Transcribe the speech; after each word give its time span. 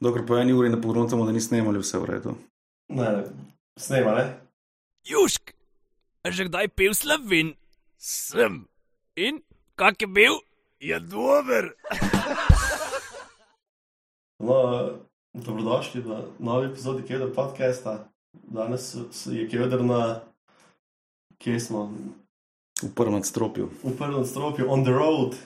Dokler 0.00 0.26
po 0.26 0.36
eni 0.36 0.52
uri 0.52 0.68
ne 0.68 0.80
pogledamo, 0.80 1.26
da 1.26 1.32
ni 1.32 1.40
snemali, 1.40 1.78
vse 1.78 1.98
v 1.98 2.04
redu. 2.04 2.34
Ne, 2.88 3.04
ne. 3.04 3.24
snema, 3.78 4.14
ne? 4.14 4.24
Južk, 5.04 5.52
že 6.24 6.44
kdaj 6.44 6.68
pil 6.68 6.94
slovin? 6.94 7.54
Sem. 7.96 8.64
In 9.16 9.42
kak 9.76 10.00
je 10.00 10.08
bil? 10.08 10.40
Je 10.80 11.00
dober. 11.00 11.72
No, 14.40 14.88
dobrodošli 15.34 16.00
v 16.00 16.08
novi 16.38 16.72
epizodi 16.72 17.04
Keder 17.04 17.28
podcasta. 17.28 18.08
Danes 18.32 18.96
je 19.26 19.44
Keder 19.44 19.84
na, 19.84 20.24
kje 21.36 21.60
smo, 21.60 21.92
V 22.80 22.88
prvem 22.88 23.20
stropju. 23.20 23.68
v 23.84 23.92
prvem 23.92 24.24
stropju, 24.24 24.64
on 24.64 24.80
the 24.80 24.90
road. 24.90 25.36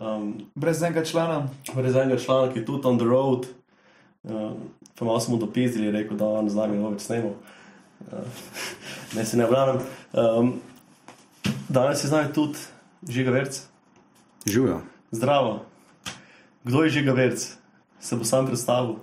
Um, 0.00 0.46
Brez 0.54 0.82
enega 0.82 1.04
člana. 1.04 1.48
brez 1.74 1.96
enega 1.96 2.16
člana, 2.16 2.52
ki 2.52 2.58
je 2.58 2.64
tudi 2.64 2.88
on 2.88 2.98
the 2.98 3.04
road. 3.04 3.46
Um, 4.24 4.72
pa 4.98 5.04
malo 5.04 5.20
smo 5.20 5.36
dopizdili, 5.36 5.90
rekel, 5.90 6.16
da 6.16 6.24
on 6.24 6.48
z 6.48 6.56
nami 6.56 6.76
ne 6.76 6.82
bo 6.82 6.94
več 6.94 7.04
snemal. 7.04 7.36
Uh, 8.08 8.24
ne 9.16 9.24
se 9.24 9.36
ne 9.36 9.44
obravnam. 9.44 9.84
Um, 10.12 10.54
danes 11.68 12.04
je 12.04 12.08
z 12.08 12.16
nami 12.16 12.32
tudi 12.32 12.58
Žiga 13.08 13.30
Verc. 13.30 13.60
Živijo. 14.46 14.80
Zdravo. 15.12 15.64
Kdo 16.64 16.84
je 16.84 16.90
Žiga 16.96 17.12
Verc? 17.12 17.44
Se 18.00 18.16
bo 18.16 18.24
sam 18.24 18.48
predstavil. 18.48 18.96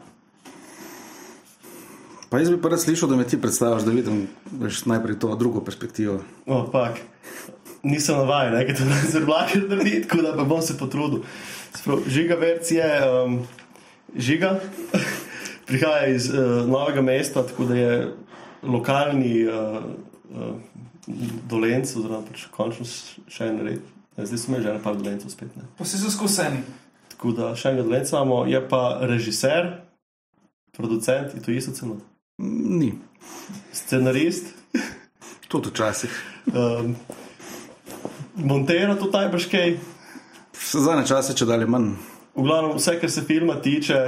Pa 2.29 2.41
jaz 2.41 2.49
bi 2.49 2.57
pa 2.61 2.73
rad 2.73 2.81
slišal, 2.81 3.09
da 3.09 3.15
me 3.15 3.23
ti 3.23 3.37
predstaviš, 3.41 3.85
da 3.85 3.91
vidim 3.91 4.27
najprej 4.85 5.19
to 5.19 5.35
drugo 5.35 5.61
perspektivo. 5.61 6.19
No, 6.45 6.65
pak. 6.71 6.99
Nisem 7.87 8.19
navaden, 8.19 8.59
ker 8.67 8.75
to 8.77 8.85
ne 8.87 9.01
zelo 9.07 9.31
lahko 9.31 9.61
narediti, 9.69 10.03
tako 10.07 10.23
da 10.25 10.33
pa 10.35 10.43
bom 10.47 10.61
se 10.61 10.77
potrudil. 10.77 11.23
Sprav, 11.75 12.03
žiga 12.11 12.35
Verc 12.41 12.71
je 12.71 12.87
um, 13.07 13.37
žiga, 14.15 14.57
prihaja 15.67 16.07
iz 16.11 16.29
uh, 16.33 16.65
novega 16.67 17.01
mesta, 17.01 17.45
tako 17.47 17.69
da 17.69 17.77
je 17.77 17.93
lokalni 18.63 19.45
uh, 19.47 19.77
uh, 20.31 20.55
dolenc, 21.49 21.93
oziroma 21.95 22.25
pač 22.27 22.47
končno 22.51 22.87
še 23.31 23.47
en 23.47 23.63
red. 23.63 23.93
Zdaj 24.17 24.39
smo 24.41 24.59
že 24.59 24.73
nekaj 24.73 24.97
dolencev 24.97 25.31
spet. 25.31 25.53
Ne. 25.55 25.67
Pa 25.77 25.85
vsi 25.85 26.01
so 26.01 26.11
skuseni. 26.11 26.63
Tako 27.13 27.33
da 27.37 27.51
še 27.57 27.71
enega 27.71 27.85
dolenca 27.85 28.17
imamo, 28.17 28.43
je 28.49 28.61
pa 28.69 28.81
režiser, 29.05 29.69
producent 30.77 31.33
in 31.37 31.45
to 31.45 31.53
isto 31.53 31.73
celo. 31.77 31.99
Ni. 32.41 32.91
Scenarist, 33.73 34.53
Tudi 35.51 35.69
včasih. 35.71 36.11
um, 36.53 36.95
montera 38.37 38.95
tudi 38.95 39.17
najbrž 39.17 39.49
kaj. 39.51 39.77
Za 40.71 40.81
zadnje 40.81 41.07
čase, 41.07 41.35
če 41.37 41.45
dalje 41.45 41.67
manj. 41.69 41.93
V 42.37 42.45
glavnem, 42.45 42.77
vse, 42.77 42.97
kar 43.01 43.11
se 43.11 43.23
filma 43.25 43.57
tiče, 43.61 43.99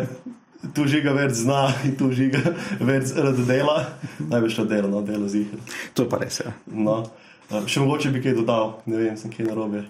tu 0.75 0.85
žiga 0.89 1.13
več 1.15 1.39
zna 1.41 1.69
in 1.87 1.95
tu 1.97 2.11
žiga 2.13 2.53
več 2.89 3.13
dela. 3.47 3.81
Največ 4.19 4.59
dela, 4.69 4.89
no, 4.91 5.01
dela 5.05 5.29
zihar. 5.31 5.61
To 5.97 6.05
je 6.05 6.11
pa 6.11 6.21
res. 6.21 6.41
Ja. 6.43 6.53
No. 6.67 7.01
Uh, 7.49 7.65
Še 7.65 7.81
mogoče 7.81 8.11
bi 8.13 8.21
kaj 8.21 8.37
dodal, 8.37 8.75
ne 8.89 8.99
vem, 8.99 9.15
sem 9.17 9.33
kaj 9.33 9.47
narobe, 9.49 9.87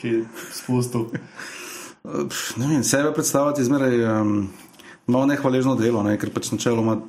kaj 0.00 0.22
spustil. 0.56 1.10
Uh, 1.12 2.24
pf, 2.30 2.56
Ne 2.60 2.70
vem, 2.70 2.84
sebe 2.86 3.12
predstavljati 3.12 3.66
zmeraj 3.68 4.04
um, 4.08 4.36
malo 5.06 5.26
nehvaležno 5.28 5.76
delo, 5.76 6.04
ne? 6.06 6.16
ker 6.20 6.32
pač 6.32 6.48
načeloma. 6.54 7.02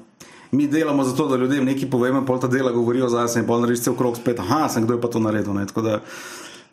Mi 0.53 0.67
delamo 0.69 1.05
zato, 1.07 1.25
da 1.31 1.39
ljudem 1.39 1.65
nekaj 1.65 1.89
povemo, 1.89 2.21
pol 2.27 2.41
ta 2.43 2.49
dela 2.51 2.75
govorijo 2.75 3.07
za 3.09 3.23
sebe, 3.27 3.45
in 3.45 3.47
pol 3.49 3.63
narediš 3.63 3.87
cel 3.87 3.95
krog 3.97 4.19
spet, 4.19 4.43
aha, 4.43 4.67
sem 4.69 4.83
kdo 4.85 4.97
je 4.97 5.01
pa 5.01 5.09
to 5.09 5.23
naredil. 5.23 5.55
Ne? 5.55 5.63
Tako 5.69 5.85
da, 5.87 5.95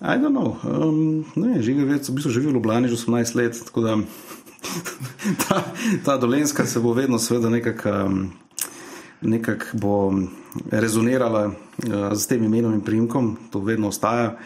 I 0.00 0.16
don't 0.16 0.32
know, 0.32 0.56
um, 0.64 1.24
ne, 1.36 1.58
živi 1.60 1.84
več, 1.84 2.08
v 2.08 2.16
bistvu 2.16 2.32
živi 2.32 2.48
v 2.48 2.54
Ljubljani 2.56 2.88
že 2.88 2.96
18 2.96 3.34
let, 3.36 3.58
tako 3.68 3.82
da 3.84 3.96
ta, 5.44 5.64
ta 6.04 6.16
dolenska 6.16 6.64
se 6.66 6.80
bo 6.80 6.94
vedno 6.96 7.18
seveda 7.18 7.52
nekako. 7.52 7.96
Um, 8.06 8.22
nekako 9.20 9.64
bo 9.72 10.12
rezonirala 10.70 11.46
uh, 11.46 12.12
z 12.12 12.26
tem 12.26 12.44
imenom 12.44 12.74
in 12.74 12.80
primkom, 12.80 13.36
to 13.52 13.60
vedno 13.60 13.88
ostaja, 13.88 14.38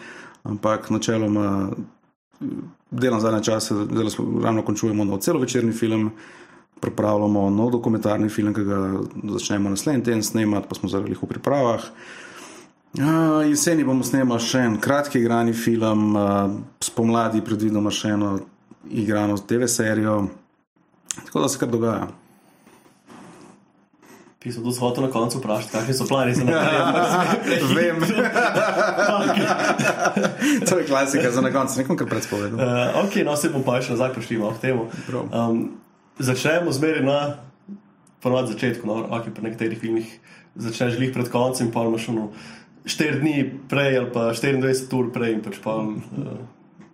ampak 0.43 0.89
načeloma 0.89 1.71
eh, 1.71 2.45
delam 2.91 3.19
zadnje 3.19 3.43
čase, 3.43 3.75
zdaj 3.75 4.09
smo 4.09 4.41
ravno 4.43 4.61
končujemo 4.61 5.03
nov 5.03 5.23
celovečerni 5.23 5.71
film, 5.71 6.11
pripravljamo 6.79 7.49
nov 7.49 7.71
dokumentarni 7.71 8.29
film, 8.29 8.53
ki 8.53 8.63
ga 8.63 8.79
začnemo 9.39 9.69
naslednji 9.69 10.03
teden 10.03 10.23
snemati, 10.23 10.67
pa 10.69 10.75
smo 10.75 10.89
zaradi 10.89 11.15
v 11.15 11.27
pripravah. 11.31 11.79
Uh, 11.79 12.24
jeseni 13.49 13.83
bomo 13.83 14.03
snemali 14.03 14.43
še 14.43 14.61
en 14.65 14.75
kratki 14.81 15.19
igrani 15.19 15.53
film, 15.53 16.15
uh, 16.15 16.51
spomladi 16.83 17.41
predvidoma 17.43 17.91
še 17.91 18.13
eno 18.15 18.35
igrano 18.91 19.37
TV 19.37 19.67
serijo, 19.67 20.27
tako 21.25 21.43
da 21.43 21.49
se 21.49 21.59
kar 21.59 21.71
dogaja. 21.71 22.07
Pisal 24.45 24.61
sem 24.69 24.83
hotel 24.85 25.07
na 25.07 25.09
koncu 25.09 25.39
vprašati, 25.41 25.73
kakšni 25.73 25.93
so 25.97 26.05
plani 26.05 26.35
za 26.37 26.45
naprej. 26.47 27.63
Vem. 27.73 28.03
to 30.69 30.77
je 30.77 30.85
klasika 30.85 31.31
za 31.33 31.41
na 31.41 31.49
koncu, 31.51 31.79
nekom 31.81 31.97
kar 31.97 32.07
predspovedal. 32.11 32.61
Uh, 32.61 33.01
ok, 33.03 33.17
no 33.25 33.33
se 33.35 33.49
bomo 33.49 33.65
pa 33.65 33.81
še 33.81 33.97
nazaj 33.97 34.13
prišli 34.13 34.37
malo 34.37 34.53
k 34.53 34.69
temu. 34.69 34.85
Um, 35.33 35.65
začnemo 36.21 36.71
zmeraj 36.71 37.03
na 37.03 37.19
ponovadi 38.21 38.53
začetku, 38.53 38.85
no, 38.87 39.01
ok, 39.17 39.33
pri 39.33 39.49
nekaterih 39.49 39.81
filmih 39.81 40.13
začneš 40.55 40.95
glih 41.01 41.11
pred 41.13 41.27
koncem, 41.33 41.73
pa 41.73 41.83
imaš 41.83 42.07
ono 42.13 42.29
4 42.85 43.19
dni 43.19 43.51
prej 43.69 43.97
ali 43.97 44.11
pa 44.13 44.29
24 44.33 44.97
ur 44.97 45.11
prej 45.13 45.33
in 45.33 45.41
pač 45.41 45.57
pa 45.63 45.77
uh, 45.81 45.95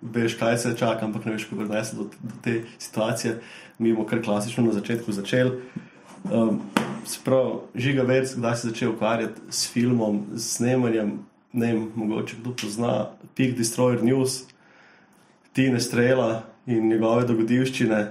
veš, 0.01 0.35
kaj 0.39 0.57
se 0.57 0.75
čaka, 0.77 1.05
ampak 1.05 1.25
ne 1.25 1.35
veš, 1.35 1.45
kako 1.45 1.65
prinese 1.65 1.95
do, 1.95 2.09
do 2.21 2.35
te 2.43 2.61
situacije. 2.79 3.39
Mi 3.79 3.93
bomo 3.93 4.05
kar 4.07 4.21
klasično 4.23 4.63
na 4.63 4.73
začetku 4.73 5.11
začeli. 5.11 5.51
Um, 6.31 6.61
Sprav, 7.05 7.71
žiga 7.75 8.05
več, 8.05 8.35
kdaj 8.37 8.55
si 8.57 8.69
začel 8.69 8.91
ukvarjati 8.93 9.41
s 9.49 9.65
filmom, 9.73 10.19
s 10.37 10.57
snemanjem, 10.59 11.15
ne 11.53 11.71
vem, 11.73 11.87
mogoče 11.97 12.37
kdo 12.41 12.53
pozna 12.61 12.91
Peak 13.35 13.55
Destroyer 13.57 14.03
News, 14.05 14.43
Tine 15.53 15.81
Strela 15.81 16.43
in 16.69 16.87
njegove 16.87 17.25
dogodivščine, 17.25 18.01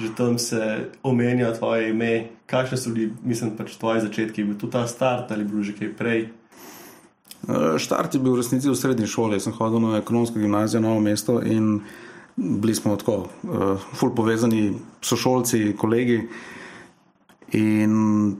že 0.00 0.08
tam 0.16 0.38
se 0.38 0.88
omenja 1.02 1.52
tvoje 1.54 1.90
ime. 1.90 2.30
Kakšne 2.50 2.78
so 2.80 2.94
bili, 2.96 3.12
mislim, 3.22 3.52
pač 3.58 3.76
tvoje 3.78 4.02
začetki? 4.08 4.40
Je 4.40 4.48
bil 4.48 4.58
tu 4.58 4.72
ta 4.72 4.86
start 4.90 5.30
ali 5.30 5.44
je 5.44 5.50
bil 5.52 5.62
že 5.62 5.76
kaj 5.76 5.92
prej? 6.00 6.26
Uh, 7.44 7.76
Štart 7.76 8.14
je 8.14 8.20
bil 8.20 8.32
v 8.32 8.40
resnici 8.40 8.70
v 8.70 8.76
srednji 8.76 9.06
šoli, 9.10 9.40
sem 9.40 9.52
hodil 9.52 9.82
na 9.82 9.98
ekonomsko 10.00 10.40
gimnazijo 10.40 10.80
Novo 10.80 11.00
mesto 11.00 11.42
in 11.44 11.82
bili 12.36 12.74
smo 12.74 12.96
tako, 12.96 13.28
uh, 13.44 13.76
ful 13.94 14.14
povezani 14.16 14.72
sošolci, 15.04 15.74
kolegi. 15.78 16.22
In 17.54 18.36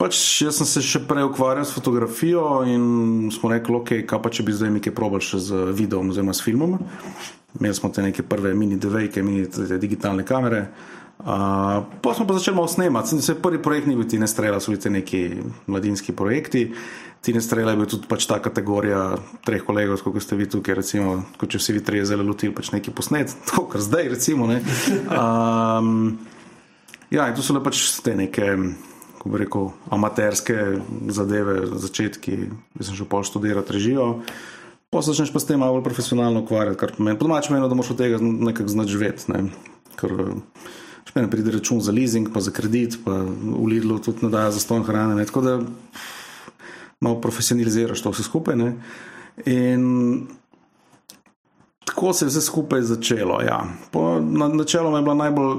pač 0.00 0.16
jaz 0.46 0.56
sem 0.58 0.66
se 0.66 0.82
še 0.82 1.02
prej 1.04 1.28
ukvarjal 1.28 1.68
s 1.68 1.76
fotografijo 1.76 2.62
in 2.64 3.28
smo 3.34 3.52
rekli, 3.52 3.76
ok, 3.76 3.92
kaj 4.08 4.22
pa 4.22 4.32
če 4.32 4.46
bi 4.48 4.56
zdaj 4.56 4.72
nekaj 4.78 4.96
probal 4.96 5.20
še 5.20 5.42
z 5.44 5.66
videom 5.76 6.08
oziroma 6.10 6.32
s 6.32 6.42
filmom. 6.46 6.78
Imeli 7.58 7.76
smo 7.76 7.90
te 7.92 8.02
neke 8.02 8.24
prve 8.24 8.54
mini 8.56 8.80
DV-ke, 8.80 9.22
mini 9.26 9.44
digitalne 9.76 10.24
kamere. 10.24 10.64
Uh, 11.20 11.84
pa 12.00 12.14
smo 12.16 12.24
pa 12.24 12.38
začeli 12.38 12.56
malo 12.56 12.68
snemati. 12.68 13.20
Se 13.20 13.36
prvi 13.36 13.60
projekt 13.62 13.86
ni 13.86 13.96
bil 13.98 14.08
Tine 14.08 14.26
Strela, 14.30 14.60
so 14.60 14.72
bili 14.72 14.80
te 14.80 14.90
neki 14.90 15.22
mladinski 15.68 16.16
projekti. 16.16 16.70
Tine 17.20 17.40
Strela 17.44 17.74
je 17.74 17.76
bil 17.76 17.88
tudi 17.90 18.08
pač 18.08 18.24
ta 18.24 18.38
kategorija 18.40 19.18
treh 19.44 19.60
kolegov, 19.64 20.00
kot 20.00 20.22
ste 20.24 20.38
vi 20.40 20.46
tukaj, 20.48 20.78
recimo, 20.78 21.18
kot 21.36 21.52
če 21.52 21.58
vsi 21.60 21.74
vi 21.76 21.82
trije 21.84 22.06
zelo 22.08 22.24
lotili 22.24 22.54
pač 22.56 22.70
neki 22.72 22.94
posnet, 22.96 23.34
tako 23.50 23.66
kot 23.74 23.84
zdaj, 23.84 24.08
recimo. 24.14 24.48
Ne. 24.48 24.62
Um, 25.12 26.16
ja, 27.12 27.28
in 27.28 27.36
to 27.36 27.44
so 27.44 27.56
le 27.56 27.60
pač 27.64 27.82
te 28.00 28.16
neke, 28.16 28.54
kako 29.18 29.34
bi 29.34 29.42
rekel, 29.42 29.68
amaterske 29.92 30.56
zadeve, 31.12 31.58
začetki. 31.76 32.38
Jaz 32.80 32.88
sem 32.88 32.96
že 32.96 33.08
pol 33.08 33.26
študirati 33.26 33.76
režijo. 33.76 34.14
Pa 34.90 35.04
se 35.04 35.12
začneš 35.12 35.30
pa 35.30 35.38
s 35.38 35.46
tem 35.46 35.60
malo 35.60 35.76
bolj 35.76 35.84
profesionalno 35.86 36.40
ukvarjati, 36.42 36.80
kar 36.80 36.96
pomeni, 36.96 37.20
po 37.20 37.28
domačem 37.28 37.52
meni, 37.54 37.68
da 37.68 37.76
moraš 37.76 37.92
od 37.92 38.00
tega 38.00 38.16
nekako 38.18 38.72
znati 38.72 38.90
živeti. 38.96 39.28
Ne. 39.28 39.42
Ker 40.00 40.16
še 41.04 41.14
meni 41.14 41.30
pride 41.30 41.52
račun 41.52 41.84
za 41.84 41.92
leasing, 41.92 42.32
pa 42.32 42.40
za 42.40 42.50
kredit, 42.50 42.96
pa 43.04 43.20
v 43.28 43.68
Lidlu 43.68 44.00
tudi 44.00 44.24
ne 44.24 44.32
dajo 44.32 44.56
za 44.56 44.64
ston 44.64 44.88
hrane. 44.88 45.20
Ne. 45.20 45.28
Tako 45.28 45.44
da 45.44 45.54
malo 47.00 47.20
profesionaliziraš 47.20 48.02
to 48.02 48.10
vse 48.10 48.22
skupaj. 48.22 48.56
Ne. 48.56 48.74
In 49.46 50.26
tako 51.84 52.12
se 52.12 52.24
je 52.24 52.28
vse 52.28 52.40
skupaj 52.40 52.82
začelo. 52.82 53.40
Ja. 53.42 53.64
Po, 53.90 54.20
na, 54.20 54.48
načeloma 54.48 54.98
je 54.98 55.02
bila 55.02 55.14
najbolj 55.14 55.56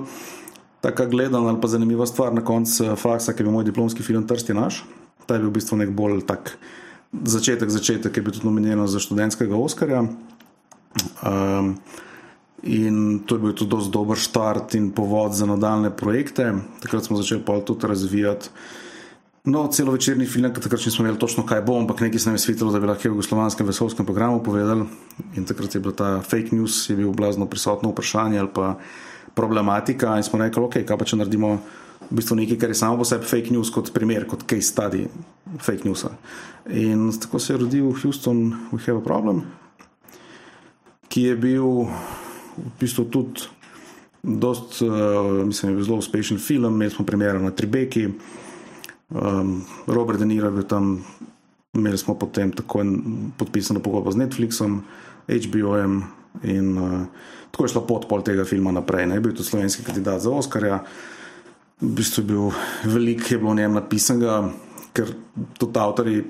taka 0.82 1.06
gledana 1.06 1.50
ali 1.50 1.62
pa 1.62 1.68
zanimiva 1.68 2.06
stvar 2.06 2.34
na 2.34 2.46
koncu 2.46 2.96
faksa, 2.96 3.34
ki 3.34 3.42
je 3.42 3.46
bil 3.46 3.54
moj 3.54 3.64
diplomski 3.64 4.04
film 4.04 4.28
Trsti 4.28 4.54
naš. 4.54 4.84
Ta 5.26 5.36
je 5.36 5.40
bil 5.40 5.50
v 5.50 5.54
bistvu 5.60 5.78
nek 5.78 5.90
bolj 5.90 6.22
tak 6.26 6.58
začetek, 7.24 7.70
začetek, 7.70 8.18
je 8.18 8.24
bil 8.24 8.34
tudi 8.34 8.48
nominiran 8.48 8.88
za 8.88 9.00
študentskega 9.00 9.56
Oskarja. 9.56 10.06
Um, 11.22 11.76
in 12.64 13.20
to 13.26 13.36
je 13.36 13.40
bil 13.40 13.54
tudi 13.54 13.70
dosti 13.70 13.92
dober 13.92 14.18
start 14.18 14.76
in 14.76 14.92
povod 14.92 15.34
za 15.34 15.46
nadaljne 15.46 15.90
projekte. 15.96 16.54
Takrat 16.82 17.06
smo 17.06 17.18
začeli 17.18 17.44
tudi 17.66 17.88
razvijati. 17.88 18.50
No, 19.44 19.66
celo 19.74 19.92
večerni 19.92 20.26
film, 20.30 20.54
takrat 20.54 20.86
nismo 20.86 21.02
imeli 21.02 21.18
točno, 21.20 21.42
kaj 21.46 21.64
bo, 21.66 21.80
ampak 21.80 22.04
nekaj 22.06 22.20
se 22.20 22.30
nam 22.30 22.36
je 22.36 22.40
svetilo, 22.40 22.72
da 22.72 22.80
bi 22.80 22.86
lahko 22.86 23.08
v 23.08 23.12
jugoslovanskem 23.16 23.66
vesolskem 23.66 24.06
programu 24.06 24.44
povedali. 24.44 24.86
In 25.36 25.46
takrat 25.50 25.76
je 25.76 25.82
bila 25.82 25.96
ta 25.98 26.10
fake 26.22 26.54
news, 26.54 26.90
je 26.90 26.96
bil 26.96 27.10
blazno 27.12 27.48
prisotno 27.50 27.90
vprašanje 27.90 28.40
ali 28.40 28.50
pa 28.54 28.76
problematika 29.34 30.18
in 30.18 30.24
smo 30.24 30.40
rekli, 30.40 30.62
ok, 30.62 30.78
kaj 30.86 30.98
pa 30.98 31.06
če 31.06 31.18
naredimo 31.18 31.56
v 32.12 32.20
bistvu 32.20 32.38
nekaj, 32.38 32.60
kar 32.62 32.70
je 32.70 32.78
samo 32.84 33.00
po 33.00 33.08
sebi 33.08 33.26
fake 33.26 33.50
news 33.56 33.72
kot 33.74 33.90
primer, 33.96 34.28
kot 34.30 34.44
case 34.46 34.70
study 34.70 35.08
fake 35.58 35.90
newsa. 35.90 36.12
In 36.70 37.10
tako 37.22 37.40
se 37.40 37.54
je 37.54 37.58
rodil 37.64 37.90
Houston, 38.04 38.44
we 38.70 38.78
have 38.86 39.00
a 39.00 39.06
problem, 39.06 39.42
ki 41.10 41.32
je 41.32 41.36
bil 41.36 41.88
v 41.90 42.76
bistvu 42.80 43.08
tudi 43.10 43.50
dost, 44.22 44.84
uh, 44.86 45.42
mislim, 45.48 45.72
je 45.72 45.76
bil 45.80 45.86
zelo 45.90 45.98
uspešen 45.98 46.38
film, 46.38 46.76
imeli 46.76 46.94
smo 46.94 47.06
premjera 47.06 47.42
na 47.42 47.50
Tribeki, 47.50 48.06
um, 49.12 49.62
Robert 49.88 50.20
De 50.20 50.26
Niro 50.26 50.48
je 50.48 50.52
bil 50.52 50.64
tam, 50.64 51.04
imeli 51.74 51.98
smo 51.98 52.16
potem 52.20 52.52
tako 52.52 52.84
podpisano 53.38 53.80
pogodbo 53.80 54.12
z 54.12 54.24
Netflixom, 54.24 54.82
HBO-jem 55.28 56.02
in 56.44 56.78
uh, 56.78 57.06
tako 57.52 57.66
je 57.66 57.74
šlo 57.76 57.86
pot 57.88 58.08
pol 58.10 58.24
tega 58.24 58.46
filma 58.46 58.72
naprej. 58.72 59.08
Ne? 59.08 59.20
Je 59.20 59.24
bil 59.24 59.36
tudi 59.36 59.50
slovenski 59.50 59.84
kandidat 59.84 60.22
za 60.22 60.32
Oscarja, 60.32 60.84
v 61.82 61.94
bistvu 61.98 62.24
je 62.24 62.28
bil 62.28 62.52
veliko, 62.84 63.28
je 63.30 63.38
bilo 63.38 63.52
o 63.52 63.58
njem 63.58 63.74
napisanega, 63.74 64.38
ker 64.94 65.14
tudi 65.60 65.80
avtori 65.80 66.24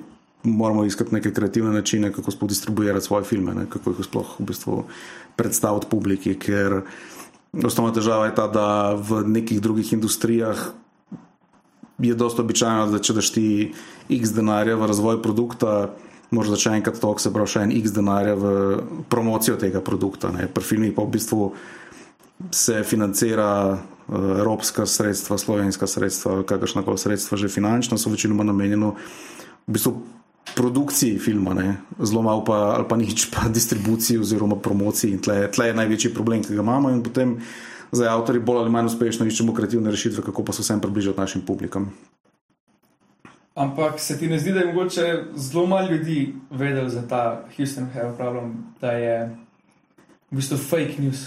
moramo 0.43 0.85
iskati 0.85 1.13
neke 1.13 1.33
kreativne 1.33 1.73
načine, 1.73 2.11
kako 2.13 2.31
sploh 2.31 2.49
distribuirati 2.49 3.05
svoje 3.05 3.23
filme, 3.23 3.53
ne? 3.53 3.65
kako 3.69 3.93
jih 3.93 4.05
sploh 4.05 4.35
v 4.39 4.45
bistvu 4.49 4.83
predstaviti 5.37 5.89
publiki, 5.89 6.35
ker 6.39 6.81
Osnovna 7.51 7.91
težava 7.91 8.29
je 8.29 8.35
ta, 8.35 8.45
da 8.47 8.95
v 8.95 9.25
nekih 9.27 9.59
drugih 9.59 9.89
industrijah 9.91 10.55
je 12.01 12.15
dosta 12.15 12.42
običajno, 12.42 12.88
da 12.92 13.00
če 13.00 13.15
daš 13.18 13.31
ti 13.36 13.48
x 14.09 14.33
denarja 14.36 14.75
v 14.75 14.89
razvoj 14.89 15.21
produkta, 15.24 15.92
moraš 16.31 16.56
začeti 16.56 16.80
enkrat 16.80 17.00
to, 17.01 17.13
se 17.19 17.33
pravi, 17.33 17.51
še 17.53 17.65
en 17.68 17.75
x 17.75 17.94
denarja 17.95 18.36
v 18.39 18.53
promocijo 19.12 19.57
tega 19.62 19.83
produkta. 19.83 20.31
Ne. 20.33 20.48
Pri 20.51 20.63
filmih 20.63 20.95
pa 20.95 21.06
v 21.06 21.13
bistvu 21.18 21.51
se 22.51 22.81
financira 22.88 23.51
uh, 23.75 24.15
evropska 24.39 24.88
sredstva, 24.89 25.38
slovenska 25.38 25.88
sredstva, 25.88 26.42
kakršna 26.48 26.86
koli 26.88 26.98
sredstva, 26.98 27.38
že 27.38 27.51
finančna, 27.51 28.00
so 28.01 28.09
večinoma 28.09 28.48
namenjena 28.48 28.95
v 28.95 29.77
bistvu 29.77 30.00
produkciji 30.56 31.19
filma, 31.19 31.53
ne. 31.53 31.77
zelo 32.00 32.21
malo 32.21 32.44
pa, 32.44 32.75
ali 32.75 32.88
pa 32.89 32.98
nič 32.98 33.30
pa 33.31 33.48
distribuciji 33.48 34.19
oziroma 34.19 34.57
promociji. 34.57 35.21
Tle, 35.21 35.45
tle 35.51 35.69
je 35.69 35.77
največji 35.77 36.13
problem, 36.15 36.42
ki 36.44 36.56
ga 36.56 36.65
imamo 36.65 36.89
in 36.89 37.03
potem 37.06 37.38
za 37.91 38.11
avtori 38.11 38.39
bolj 38.39 38.57
ali 38.57 38.69
manj 38.69 38.85
uspešno 38.85 39.25
iščemo 39.25 39.53
kreativne 39.53 39.91
rešitve, 39.91 40.23
kako 40.23 40.43
pa 40.43 40.53
se 40.53 40.61
vsem 40.61 40.79
približati 40.79 41.19
našim 41.19 41.41
publikom. 41.41 41.89
Ampak 43.55 43.99
se 43.99 44.19
ti 44.19 44.27
ne 44.27 44.39
zdi, 44.39 44.51
da 44.51 44.59
je 44.59 44.73
mogoče 44.73 45.23
zelo 45.35 45.67
malo 45.67 45.89
ljudi 45.91 46.35
vedelo 46.49 46.89
za 46.89 47.07
ta 47.07 47.23
Houston 47.57 47.89
Have 47.93 48.17
problem, 48.17 48.53
da 48.81 48.91
je 48.91 49.17
v 50.31 50.35
bistvu 50.35 50.57
fake 50.57 50.95
news. 50.99 51.25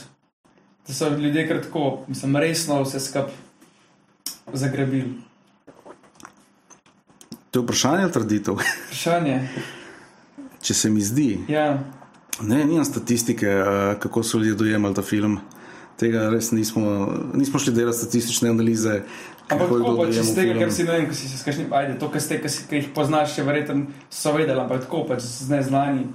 Da 0.87 0.95
so 0.95 1.09
ljudje 1.09 1.49
kratko, 1.49 2.05
mislim, 2.09 2.37
resno 2.37 2.83
vse 2.83 3.01
skupaj 3.01 3.33
zagrabili. 4.53 5.15
To 7.51 7.61
je 7.61 7.65
vprašanje 7.65 8.03
ali 8.03 8.13
trditev? 8.13 8.55
Vprašanje. 8.87 9.49
Če 10.61 10.75
se 10.75 10.91
mi 10.91 11.01
zdi, 11.01 11.45
Ja. 11.49 11.79
ne, 12.41 12.65
nimam 12.65 12.85
statistike, 12.85 13.47
eh, 13.47 13.65
kako 13.99 14.23
so 14.23 14.39
ljudje 14.39 14.55
dojemali 14.55 14.95
ta 14.95 15.03
film. 15.03 15.39
Tega 16.01 16.27
res 16.33 16.51
nismo, 16.51 17.13
nismo 17.35 17.61
šli 17.63 17.75
delati 17.77 17.99
statistične 17.99 18.51
analize. 18.51 19.03
Ampak 19.45 19.69
tako 19.69 19.93
pač 19.99 20.17
iz 20.17 20.31
dojemal 20.33 20.39
tega, 20.39 20.55
ker 20.63 20.73
si 20.73 20.87
ne 20.87 20.95
vem, 20.95 21.07
ko 21.11 21.15
si 21.17 21.29
se 21.29 21.39
skašni, 21.39 21.67
ajde, 21.69 21.99
to, 22.01 22.09
kar 22.11 22.23
ste, 22.25 22.39
ki, 22.41 22.51
si, 22.51 22.65
jih 22.71 22.89
poznaš, 22.97 23.35
še 23.37 23.45
verjetno 23.45 23.93
so 24.09 24.33
vedeli, 24.33 24.57
ampak 24.63 24.87
tako 24.87 25.05
pač 25.11 25.27
z 25.27 25.51
neznani. 25.53 26.09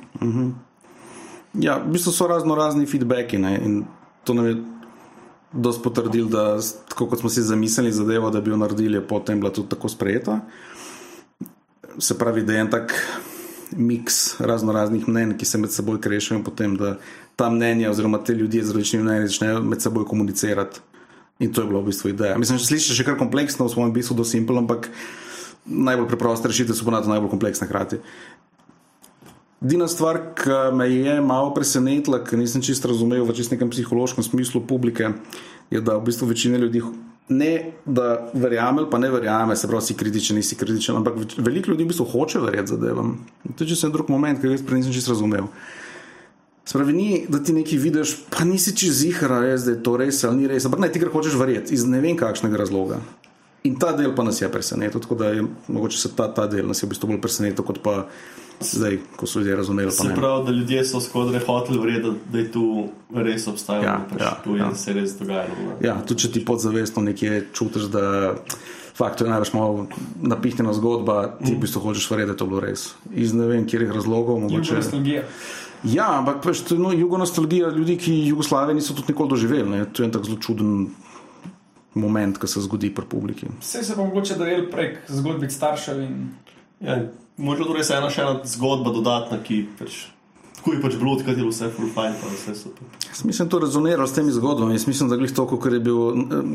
Ja, 1.61 1.77
v 1.77 1.93
bistvu 1.93 2.13
so 2.13 2.27
razno 2.29 2.57
razni 2.57 2.89
feedbacki 2.89 3.39
ne, 3.41 3.53
in 3.61 3.79
to 4.25 4.35
nam 4.37 4.49
je 4.49 4.57
dosti 5.53 5.83
potrdil, 5.85 6.27
da 6.29 6.57
tako 6.89 7.07
kot 7.09 7.21
smo 7.21 7.29
si 7.29 7.45
zamislili 7.45 7.93
zadevo, 7.93 8.29
da 8.33 8.41
bi 8.41 8.51
jo 8.51 8.57
naredili, 8.57 8.97
je 8.97 9.07
potem 9.07 9.39
bila 9.39 9.53
tudi 9.53 9.69
tako 9.69 9.89
sprejeta. 9.89 10.39
Se 11.99 12.17
pravi, 12.17 12.43
da 12.45 12.53
je 12.53 12.65
en 12.65 12.69
tak 12.69 12.93
miks 13.77 14.39
razno 14.39 14.73
raznih 14.73 15.07
mnen, 15.07 15.37
ki 15.37 15.45
se 15.45 15.57
med 15.57 15.73
seboj 15.73 16.01
krešajo 16.01 16.39
in 16.39 16.43
potem, 16.45 16.75
da 16.77 16.97
ta 17.39 17.47
mnenja 17.49 17.93
oziroma 17.93 18.19
te 18.19 18.35
ljudje 18.35 18.65
z 18.67 18.75
različnimi 18.75 19.05
mnenji 19.05 19.31
začnejo 19.31 19.61
med 19.63 19.81
seboj 19.81 20.05
komunicirati. 20.05 20.83
In 21.39 21.53
to 21.55 21.63
je 21.63 21.67
bila 21.67 21.79
v 21.79 21.87
bistvu 21.87 22.11
ideja. 22.11 22.37
Mislim, 22.37 22.59
da 22.59 22.65
slišiš 22.65 22.97
še 22.99 23.05
kar 23.07 23.15
kompleksno, 23.15 23.69
v 23.69 23.71
svojem 23.71 23.93
bistvu 23.95 24.17
do 24.19 24.25
simpel, 24.27 24.59
ampak 24.59 24.89
najbolj 25.63 26.09
preproste 26.11 26.51
rešitve 26.51 26.75
so 26.75 26.83
ponavadi 26.83 27.13
najbolj 27.13 27.31
kompleksne 27.31 27.67
hkrati. 27.69 28.01
Edina 29.63 29.87
stvar, 29.91 30.19
ki 30.39 30.57
me 30.75 30.87
je 30.91 31.15
malo 31.23 31.53
presenetila, 31.55 32.19
ker 32.27 32.39
nisem 32.39 32.63
čisto 32.63 32.91
razumel 32.91 33.23
v 33.27 33.35
čist 33.35 33.55
nekem 33.55 33.71
psihološkem 33.71 34.23
smislu 34.23 34.63
publike, 34.67 35.13
je, 35.71 35.79
da 35.79 35.95
v 35.95 36.11
bistvu 36.11 36.27
večina 36.31 36.59
ljudi 36.59 36.83
ne 37.29 37.71
da 37.85 38.31
verjame 38.33 38.81
ali 38.81 38.89
pa 38.91 38.97
ne 38.97 39.11
verjame, 39.11 39.55
se 39.55 39.67
pravi, 39.67 39.85
si 39.85 39.95
kritičen, 39.95 40.39
nisi 40.39 40.55
kritičen, 40.59 40.95
ampak 40.99 41.37
veliko 41.37 41.71
ljudi 41.71 41.83
v 41.83 41.91
bistvu 41.91 42.07
hoče 42.11 42.39
verjeti 42.39 42.75
zadevam. 42.75 43.19
To 43.55 43.63
je 43.63 43.69
čisto 43.69 43.87
en 43.87 43.93
drug 43.93 44.09
moment, 44.09 44.39
ki 44.41 44.47
ga 44.47 44.55
jaz 44.57 44.63
prej 44.65 44.81
nisem 44.81 44.95
čisto 44.95 45.13
razumel. 45.13 45.51
Spravi, 46.65 46.93
ni, 46.93 47.25
da 47.29 47.39
ti 47.43 47.53
nekaj 47.53 47.77
vidiš, 47.81 48.15
pa 48.29 48.43
nisi 48.45 48.75
čez 48.77 48.99
zihra, 49.01 49.39
res, 49.41 49.63
da 49.65 49.71
je 49.71 49.83
to 49.83 49.95
res 49.97 50.23
ali 50.23 50.43
ni 50.43 50.47
res, 50.47 50.65
ampak 50.65 50.79
naj 50.83 50.91
ti 50.93 50.99
kar 51.01 51.09
hočeš 51.09 51.37
verjeti 51.39 51.73
iz 51.73 51.85
ne 51.89 52.01
vem 52.03 52.17
kakšnega 52.17 52.57
razloga. 52.61 52.99
In 53.63 53.75
ta 53.75 53.91
del 53.91 54.13
pa 54.15 54.23
nas 54.23 54.37
je 54.41 54.47
presenetil, 54.51 55.01
tako 55.01 55.15
da 55.19 55.33
je 55.33 55.43
mogoče 55.67 55.97
se 55.97 56.11
ta, 56.15 56.29
ta 56.33 56.45
del 56.47 56.67
nas 56.67 56.79
je 56.83 56.87
v 56.87 56.93
bistvu 56.93 57.09
bolj 57.09 57.21
presenetil, 57.21 57.65
kot 57.65 57.81
pa 57.83 58.05
zdaj, 58.61 58.99
ko 59.15 59.27
so 59.27 59.39
ljudje 59.39 59.55
razumeli. 59.55 59.91
Se 59.91 60.13
pravi, 60.15 60.45
da 60.45 60.51
ljudje 60.51 60.85
so 60.85 61.01
skoraj 61.01 61.39
hoteli 61.47 61.79
verjeti, 61.79 62.13
da 62.31 62.39
je 62.39 62.51
tu 62.51 62.63
res 63.15 63.47
obstajalo, 63.47 63.85
Ja, 63.85 63.97
pač 64.09 64.21
ja, 64.21 64.31
tu 64.43 64.55
ja. 64.55 64.69
se 64.75 64.93
res 64.93 65.15
dogajalo. 65.19 65.55
ne. 65.67 65.87
Ja, 65.87 65.97
tudi 66.07 66.21
če 66.21 66.31
ti 66.31 66.45
podzavestno 66.45 67.01
nekje 67.03 67.45
čutiš, 67.53 67.89
da 67.91 68.35
fakt, 68.95 69.17
to 69.17 69.25
je 69.25 69.31
največ 69.31 69.53
malo 69.55 69.87
napihnjena 70.21 70.73
zgodba, 70.75 71.37
ti 71.39 71.55
v 71.55 71.59
bistvu 71.59 71.81
hočeš 71.81 72.11
verjeti, 72.11 72.31
da 72.31 72.35
je 72.35 72.41
to 72.43 72.47
bilo 72.51 72.59
res. 72.63 72.93
Iz 73.15 73.33
ne 73.33 73.47
vem, 73.47 73.65
kjerih 73.67 73.91
razlogov. 73.95 74.39
Mogoče... 74.39 74.75
Nostalgija. 74.83 75.23
Ja, 75.83 76.09
ampak 76.19 76.41
to 76.43 76.75
je 76.75 76.79
no, 76.79 76.91
jugonostalgija 76.91 77.69
ljudi, 77.69 77.97
ki 77.97 78.15
Jugoslavije 78.27 78.75
niso 78.75 78.93
tudi 78.93 79.13
nikoli 79.13 79.29
doživeli. 79.29 79.69
Ne? 79.69 79.85
To 79.85 80.03
je 80.03 80.07
en 80.07 80.11
tak 80.11 80.25
zelo 80.27 80.37
čuden 80.37 80.89
moment, 81.95 82.37
ki 82.37 82.47
se 82.47 82.61
zgodi 82.61 82.91
pri 82.95 83.05
publiki. 83.09 83.47
Vse 83.61 83.83
se 83.83 83.95
pa 83.95 84.03
mogoče 84.03 84.35
dojel 84.35 84.67
prek 84.71 84.99
zgodbic 85.07 85.55
staršev 85.55 86.01
in 86.03 86.29
Ja, 86.79 86.95
Možda 87.39 87.65
to 87.67 87.75
res 87.75 87.89
ena 87.95 88.07
še 88.11 88.23
ena 88.23 88.39
zgodba 88.47 88.91
dodatna, 88.91 89.39
ki 89.43 89.61
pač. 89.79 90.09
Tako 90.59 90.73
je 90.75 90.79
pač 90.83 90.95
bilo, 90.99 91.13
odkrat 91.15 91.37
je 91.37 91.39
bilo 91.39 91.53
vse 91.53 91.69
full 91.71 91.87
fine, 91.95 92.17
pa 92.19 92.31
vse 92.33 92.55
super. 92.59 92.87
Jaz 93.05 93.21
mislim, 93.23 93.47
da 93.47 93.47
je 93.47 93.51
to 93.53 93.59
rezoniralo 93.63 94.07
s 94.11 94.15
temi 94.17 94.33
zgodbami. 94.35 94.75
Jaz 94.75 94.87
mislim, 94.89 95.07
da 95.07 95.15
glih 95.19 95.31
toliko, 95.31 95.59
ker 95.63 95.77
je 95.77 95.79
bil, 95.85 95.99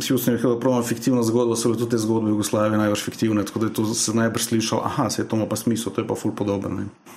si 0.05 0.13
vsi 0.13 0.35
nekaj 0.35 0.59
prav 0.61 0.85
fiktivna 0.85 1.25
zgodba, 1.25 1.57
so 1.57 1.73
bile 1.73 1.81
tudi 1.81 1.97
te 1.97 2.01
zgodbe 2.03 2.35
Jugoslavije 2.35 2.83
največ 2.83 3.05
fiktivne, 3.07 3.47
tako 3.49 3.65
da 3.65 3.71
je 3.71 3.77
to 3.81 3.87
se 3.97 4.13
najbrž 4.17 4.49
slišal, 4.51 4.85
aha, 4.85 5.09
se 5.09 5.23
je 5.23 5.29
to 5.31 5.41
ima 5.41 5.49
pa 5.49 5.57
smisel, 5.57 5.93
to 5.93 6.05
je 6.05 6.09
pa 6.09 6.19
ful 6.21 6.37
podoben. 6.37 6.83
Ne? 6.83 7.17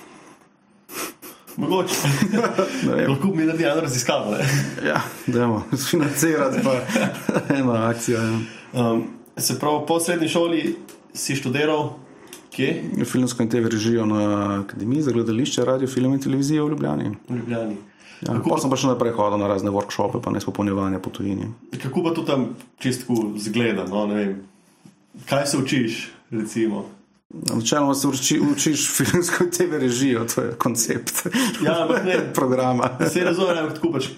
Mogoče. 1.58 1.94
Lahko 3.08 3.28
bi 3.28 3.44
naredili 3.44 3.70
eno 3.70 3.80
raziskavo. 3.80 4.36
Ja, 4.86 5.00
dajmo, 5.26 5.64
financirati 5.90 6.58
pa 6.64 6.74
ena 7.58 7.88
akcija. 7.88 8.20
Ja. 8.22 8.38
Um, 8.82 9.04
se 9.36 9.58
pravi, 9.58 9.84
po 9.86 10.00
srednji 10.00 10.28
šoli 10.28 10.76
si 11.14 11.36
študiral, 11.36 11.90
kje? 12.50 12.84
Filmsko 13.04 13.42
in 13.42 13.48
TV 13.50 13.68
režijo 13.68 14.06
na 14.06 14.22
Akademiji 14.60 15.02
za 15.02 15.10
gledališče, 15.10 15.64
radio, 15.64 15.88
film 15.88 16.14
in 16.14 16.20
televizijo 16.20 16.66
v 16.66 16.70
Ljubljani. 16.70 17.10
V 17.28 17.36
Ljubljani. 17.36 17.76
Ja, 18.20 18.32
Kako- 18.34 18.50
pa 18.50 18.58
sem 18.58 18.70
pa 18.70 18.76
še 18.76 18.86
naprej 18.86 19.12
hodil 19.12 19.38
na 19.38 19.46
razne 19.46 19.70
workshope, 19.70 20.18
pa 20.22 20.30
ne 20.30 20.40
spopolnjevanja 20.40 20.98
po 20.98 21.10
tujini. 21.10 21.46
Kako 21.82 22.02
pa 22.02 22.10
to 22.10 22.22
tam 22.22 22.48
čistko 22.78 23.14
zgleda? 23.36 23.84
No. 23.84 24.06
Kaj 25.26 25.46
se 25.46 25.58
učiš, 25.58 26.08
recimo? 26.30 26.84
Načeloma 27.34 27.94
se 27.94 28.08
uči, 28.08 28.40
učiš 28.52 28.96
filmsko 28.96 29.44
TV 29.56 29.78
režijo, 29.78 30.24
to 30.34 30.42
je 30.42 30.52
koncept 30.52 31.26
Ja, 31.64 31.82
ampak 31.82 32.04
ne, 32.04 32.16
programa. 32.34 32.90
Se 33.12 33.24
razumem, 33.24 33.58
ampak 33.58 33.74
tako 33.74 33.92
pač. 33.92 34.08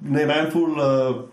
Ne, 0.00 0.26
meni 0.26 0.50
ful. 0.52 0.70
Uh, 0.70 1.24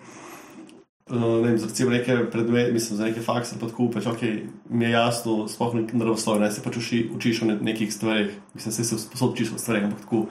uh, 1.12 1.22
ne 1.44 1.52
vem, 1.52 1.60
recimo 1.62 1.92
neke 1.92 2.18
predmete, 2.32 2.72
mislim, 2.72 2.98
za 2.98 3.06
neke 3.06 3.22
fakse, 3.22 3.60
pa 3.62 3.70
tako 3.70 3.92
pač, 3.94 4.08
ok, 4.10 4.24
mi 4.70 4.86
je 4.86 4.92
jasno, 4.92 5.46
sploh 5.48 5.76
ne 5.78 5.86
naravoslovje, 5.94 6.42
ne 6.42 6.52
se 6.52 6.66
pač 6.66 6.82
uči, 6.82 7.04
učiš 7.16 7.44
o 7.46 7.52
ne, 7.52 7.60
nekih 7.62 7.94
stvareh, 7.94 8.34
mislim, 8.58 8.74
se 8.74 8.84
se 8.84 9.00
sposob 9.00 9.36
učiš 9.36 9.54
o 9.54 9.62
stvareh, 9.62 9.86
ampak 9.86 10.02
tako 10.08 10.26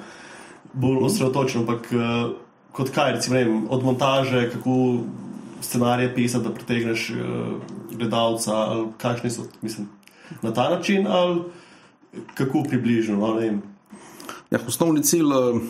bolj 0.72 1.04
osredotočen, 1.06 1.62
ampak 1.62 1.86
uh, 1.94 2.34
kot 2.74 2.90
kaj, 2.90 3.14
recimo, 3.20 3.38
ne 3.38 3.44
vem, 3.44 3.62
od 3.70 3.86
montaže, 3.86 4.48
kako 4.50 4.74
scenarije 5.62 6.14
pisati, 6.14 6.44
da 6.44 6.54
pritegneš 6.54 7.10
uh, 7.14 7.56
gledalca, 7.94 8.56
ali 8.56 8.86
kakšni 8.98 9.30
so, 9.30 9.46
mislim, 9.62 9.86
na 10.42 10.52
ta 10.54 10.70
način, 10.70 11.06
ali 11.06 11.42
kako 12.34 12.62
približno, 12.68 13.16
no. 13.16 13.40
Ja, 14.50 14.58
osnovni 14.66 15.02
cilj. 15.02 15.26
eh, 15.26 15.60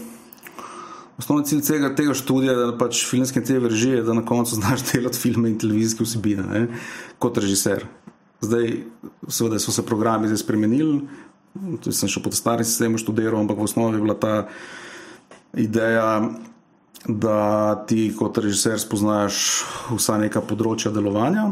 Osnovni 1.21 1.45
cilj 1.45 1.61
tega, 1.61 1.91
tega 1.95 2.15
študija 2.17 2.53
je, 2.53 2.67
da 2.71 2.79
pač 2.79 3.03
filmske 3.05 3.43
TV 3.45 3.69
režije, 3.69 4.03
da 4.03 4.15
na 4.17 4.25
koncu 4.25 4.55
znaš 4.57 4.81
delati 4.93 5.19
filme 5.19 5.51
in 5.51 5.59
televizijske 5.59 6.05
vsebine 6.05 6.43
ne, 6.43 6.63
kot 7.19 7.39
režiser. 7.39 7.85
Zdaj, 8.41 8.71
seveda, 9.29 9.59
so 9.61 9.73
se 9.73 9.85
programi 9.87 10.31
zdaj 10.31 10.41
spremenili, 10.41 11.03
tudi 11.83 11.93
sem 11.93 12.09
še 12.09 12.23
pod 12.25 12.33
starim 12.33 12.65
sistemom 12.65 12.97
študiral, 12.97 13.37
ampak 13.43 13.61
v 13.61 13.69
osnovi 13.69 14.01
je 14.01 14.05
bila 14.07 14.17
ta 14.17 14.35
ideja 15.53 16.31
da 17.09 17.75
ti 17.87 18.13
kot 18.19 18.39
režiser 18.39 18.81
spoznaš 18.81 19.65
vsa 19.97 20.19
neka 20.21 20.43
področja 20.45 20.93
delovanja. 20.93 21.51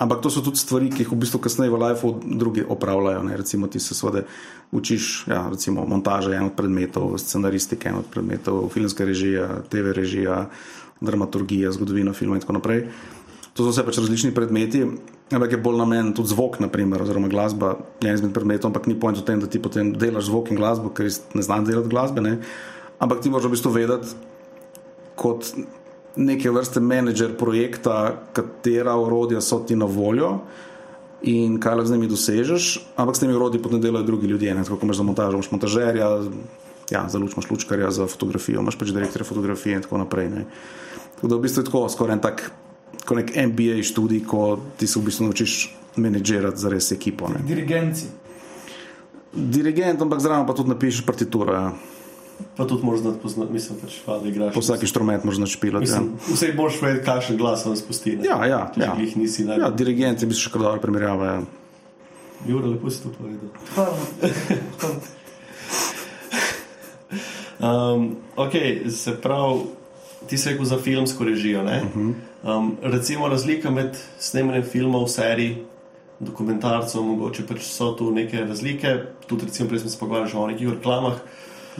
Ampak 0.00 0.24
to 0.24 0.32
so 0.32 0.40
tudi 0.40 0.56
stvari, 0.56 0.88
ki 0.88 1.04
jih 1.04 1.12
v 1.12 1.20
bistvu 1.20 1.38
kasneje 1.44 1.68
v 1.68 1.76
lifeu 1.76 2.16
drugi 2.24 2.64
opravljajo. 2.64 3.20
Ne? 3.28 3.36
Recimo, 3.36 3.68
ti 3.68 3.76
se 3.80 3.92
seveda 3.92 4.24
učiš, 4.72 5.28
ja, 5.28 5.44
recimo, 5.52 5.84
montaža 5.84 6.32
je 6.32 6.38
en 6.40 6.48
od 6.48 6.56
predmetov, 6.56 7.18
scenaristika 7.20 7.88
je 7.88 7.92
en 7.92 7.98
od 8.00 8.08
predmetov, 8.08 8.70
filmska 8.72 9.04
režija, 9.04 9.60
TV 9.68 9.92
režija, 9.92 10.46
dramaturgija, 11.04 11.72
zgodovina 11.76 12.16
filma 12.16 12.40
in 12.40 12.40
tako 12.40 12.56
naprej. 12.56 12.88
To 13.52 13.66
so 13.66 13.74
vse 13.74 13.84
pač 13.84 13.98
različni 14.00 14.32
predmeti, 14.32 14.86
ampak 15.28 15.52
je 15.52 15.60
bolj 15.60 15.76
namen 15.82 16.14
tudi 16.16 16.32
zvok, 16.32 16.62
naprimer, 16.64 17.04
oziroma 17.04 17.28
glasba, 17.28 17.74
en 18.00 18.14
izmed 18.14 18.32
predmetov, 18.32 18.70
ampak 18.72 18.88
ni 18.88 18.96
point 18.96 19.20
v 19.20 19.26
tem, 19.26 19.42
da 19.42 19.50
ti 19.52 19.60
potem 19.60 19.92
delaš 19.92 20.30
zvok 20.30 20.48
in 20.48 20.56
glasbo, 20.56 20.88
ker 20.96 21.12
ne 21.36 21.44
znam 21.44 21.68
delati 21.68 21.92
glasbe. 21.92 22.24
Ne? 22.24 22.38
Ampak 23.04 23.20
ti 23.20 23.28
moraš 23.28 23.50
v 23.50 23.52
bistvu 23.52 23.74
vedeti, 23.76 24.16
kot 25.20 25.52
neke 26.16 26.50
vrste 26.50 26.80
menedžer 26.80 27.36
projekta, 27.38 28.16
katera 28.32 28.96
urodja 28.98 29.40
so 29.40 29.60
ti 29.66 29.76
na 29.76 29.86
voljo 29.86 30.38
in 31.22 31.58
kaj 31.60 31.76
lahko 31.76 31.88
z 31.88 31.92
njimi 31.92 32.08
dosežeš, 32.08 32.70
ampak 32.96 33.16
s 33.16 33.20
temi 33.20 33.34
urodji 33.36 33.60
potem 33.62 33.80
delajo 33.80 34.06
drugi 34.06 34.26
ljudje. 34.26 34.54
Ne? 34.54 34.64
Tako 34.64 34.76
kot 34.76 34.88
imaš 34.88 34.96
za 34.96 35.02
montažo, 35.02 35.36
imaš 35.36 35.50
montažerja, 35.50 36.08
ja, 36.90 37.04
za 37.08 37.18
luč 37.18 37.36
imaš 37.36 37.50
lučkarja, 37.50 37.90
za 37.90 38.06
fotografijo, 38.06 38.60
imaš 38.60 38.78
pač 38.78 38.94
direktorja 38.96 39.28
fotografije 39.28 39.76
in 39.76 39.82
tako 39.82 40.00
naprej. 40.00 40.30
Ne? 40.30 40.46
Tako 41.14 41.28
da 41.28 41.36
v 41.36 41.44
bistvu 41.44 41.60
je 41.60 41.68
tako 41.68 41.84
skoraj 41.92 42.16
en 42.16 42.24
tak, 42.24 42.50
kot 43.04 43.20
nek 43.20 43.34
MBA 43.52 43.82
študij, 43.84 44.24
ko 44.24 44.58
ti 44.80 44.88
se 44.88 45.00
v 45.00 45.10
bistvu 45.10 45.28
naučiš 45.28 45.76
menedžerati 46.00 46.60
za 46.60 46.72
res 46.72 46.92
ekipo. 46.92 47.28
Ne? 47.28 47.44
Dirigenci. 47.44 48.08
Dirigent, 49.30 50.00
ampak 50.02 50.20
zraven 50.24 50.46
pa 50.46 50.56
tudi 50.56 50.72
napišeš 50.72 51.04
partituro. 51.06 51.54
Ja. 51.54 51.99
Pa 52.56 52.66
tudi 52.66 52.84
moraš 52.84 53.00
znati 53.00 53.18
poznati, 53.22 53.52
mislim, 53.52 53.78
pač, 53.80 53.92
da 54.06 54.28
igraš. 54.28 54.54
Po 54.54 54.60
vsak 54.60 54.82
inštrument 54.82 55.24
moraš 55.24 55.38
načpilati. 55.38 55.90
Ja. 55.90 56.00
Mislim, 56.00 56.34
Vse 56.34 56.52
boš 56.56 56.82
vedel, 56.82 57.04
kakšen 57.04 57.36
glas 57.36 57.66
on 57.66 57.76
spusti. 57.76 58.16
ne. 58.16 58.26
Ja, 58.28 58.46
ja, 58.46 58.72
Če 58.74 58.80
ja. 58.80 58.96
jih 58.98 59.16
nisi 59.16 59.44
najbolj. 59.44 59.64
ja, 59.64 59.70
dirigent 59.70 60.22
je 60.22 60.26
bi 60.26 60.34
se 60.34 60.40
še 60.40 60.50
kar 60.50 60.62
dobro 60.62 60.80
primerjava. 60.80 61.26
Ja. 61.26 61.40
Jure, 62.48 62.66
lepo 62.68 62.90
si 62.90 63.02
to 63.02 63.08
povedal. 63.18 63.48
Hvala. 63.74 63.96
Um, 67.60 68.16
ok, 68.36 68.52
se 68.88 69.12
pravi, 69.20 69.60
ti 70.26 70.38
si 70.38 70.48
rekel 70.48 70.64
za 70.64 70.78
filmsko 70.78 71.24
režijo. 71.24 71.60
Uh 71.62 71.68
-huh. 71.68 72.14
um, 72.42 72.76
recimo 72.82 73.28
razlika 73.28 73.70
med 73.70 73.96
snemanjem 74.18 74.62
filmov, 74.62 75.08
serij, 75.08 75.56
dokumentarcev, 76.18 77.02
mogoče 77.02 77.46
pač 77.46 77.60
so 77.60 77.92
tu 77.92 78.10
neke 78.10 78.44
razlike. 78.44 79.04
Tudi, 79.26 79.44
recimo, 79.44 79.68
prej 79.68 79.80
smo 79.80 79.90
se 79.90 79.98
pogovarjali 79.98 80.32
o 80.34 80.46
nekih 80.46 80.68
reklamah. 80.68 81.14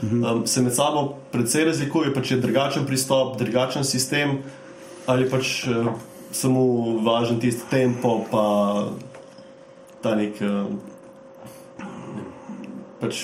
Um, 0.01 0.47
se 0.47 0.61
med 0.61 0.73
sabo 0.75 1.15
precej 1.31 1.65
razlikuje, 1.65 2.13
pač 2.13 2.31
je 2.31 2.37
drugačen 2.41 2.85
pristop, 2.89 3.35
drugačen 3.37 3.83
sistem, 3.85 4.39
ali 5.05 5.27
pač 5.29 5.67
uh, 5.69 5.91
samo 6.33 6.63
važen 7.05 7.39
tisti 7.39 7.67
tempo, 7.69 8.23
pa 8.31 8.45
ta 10.01 10.15
nek. 10.17 10.41
Uh, 10.41 10.71
pač, 13.01 13.21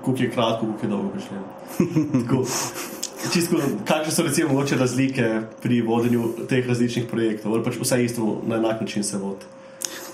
kako 0.00 0.16
je 0.18 0.30
kratko, 0.30 0.72
kako 0.72 0.86
je 0.86 0.90
dolgo 0.90 1.12
prišlo. 1.14 2.44
Čisto, 3.32 3.56
kakšne 3.88 4.12
so 4.12 4.22
recimo 4.22 4.52
mogoče 4.52 4.76
razlike 4.76 5.28
pri 5.62 5.80
vodenju 5.82 6.46
teh 6.48 6.66
različnih 6.68 7.06
projektov, 7.10 7.54
ali 7.54 7.64
pač 7.64 7.78
vse 7.80 8.02
isto 8.04 8.42
na 8.46 8.58
enak 8.60 8.82
način 8.82 9.04
se 9.04 9.18
vodi. 9.18 9.46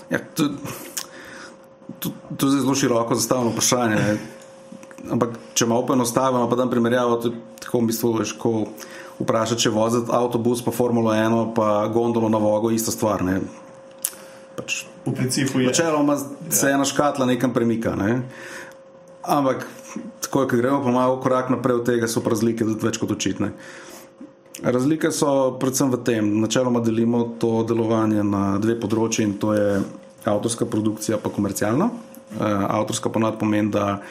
Ja, 0.09 0.19
to, 0.35 0.47
to, 1.99 2.13
to 2.37 2.47
je 2.47 2.61
zelo 2.61 2.75
široko 2.75 3.15
zastavljeno 3.15 3.51
vprašanje. 3.51 4.15
Ampak, 5.09 5.37
če 5.57 5.65
malo 5.65 5.85
poenostavimo, 5.89 6.45
pa 6.49 6.59
da 6.59 6.67
primerjavo, 6.69 7.17
tako 7.63 7.81
v 7.81 7.89
bistvu 7.89 8.13
veš, 8.19 8.35
ko 8.37 8.53
vprašati, 9.21 9.65
če 9.65 9.73
voziti 9.73 10.13
avtobus, 10.13 10.61
pa 10.65 10.73
Formulo 10.75 11.13
1, 11.15 11.53
pa 11.57 11.87
gondolo 11.93 12.29
na 12.29 12.41
vogo, 12.41 12.71
ista 12.71 12.93
stvar. 12.93 13.25
Ne? 13.25 13.39
Pač, 14.57 14.83
V 15.05 15.15
principu 15.17 15.59
je 15.59 15.71
Načeloma 15.71 16.17
se 16.49 16.69
ena 16.69 16.85
škatla 16.85 17.25
nekam 17.25 17.53
premika. 17.53 17.95
Ne? 17.95 18.21
Ampak, 19.21 19.65
tako 20.21 20.45
kot 20.45 20.53
gremo, 20.57 20.83
pa 20.83 20.91
malo 20.91 21.17
korak 21.21 21.49
naprej 21.49 21.81
od 21.81 21.85
tega, 21.85 22.07
so 22.07 22.21
razlike 22.25 22.65
tudi 22.65 22.85
več 22.85 22.99
kot 23.01 23.11
očitne. 23.11 23.51
Razlike 24.61 25.09
so 25.09 25.57
predvsem 25.57 25.89
v 25.89 25.99
tem, 26.05 26.27
načeloma 26.41 26.83
delimo 26.85 27.23
to 27.41 27.63
delovanje 27.65 28.21
na 28.21 28.59
dve 28.61 28.75
področji 28.77 29.25
in 29.25 29.37
to 29.41 29.55
je 29.57 29.79
avtorska 30.29 30.67
produkcija, 30.69 31.17
pa 31.17 31.33
komercialna. 31.33 31.89
Uh, 32.31 32.43
avtorska 32.69 33.09
ponad 33.09 33.39
pomeni, 33.41 33.73
da 33.73 34.03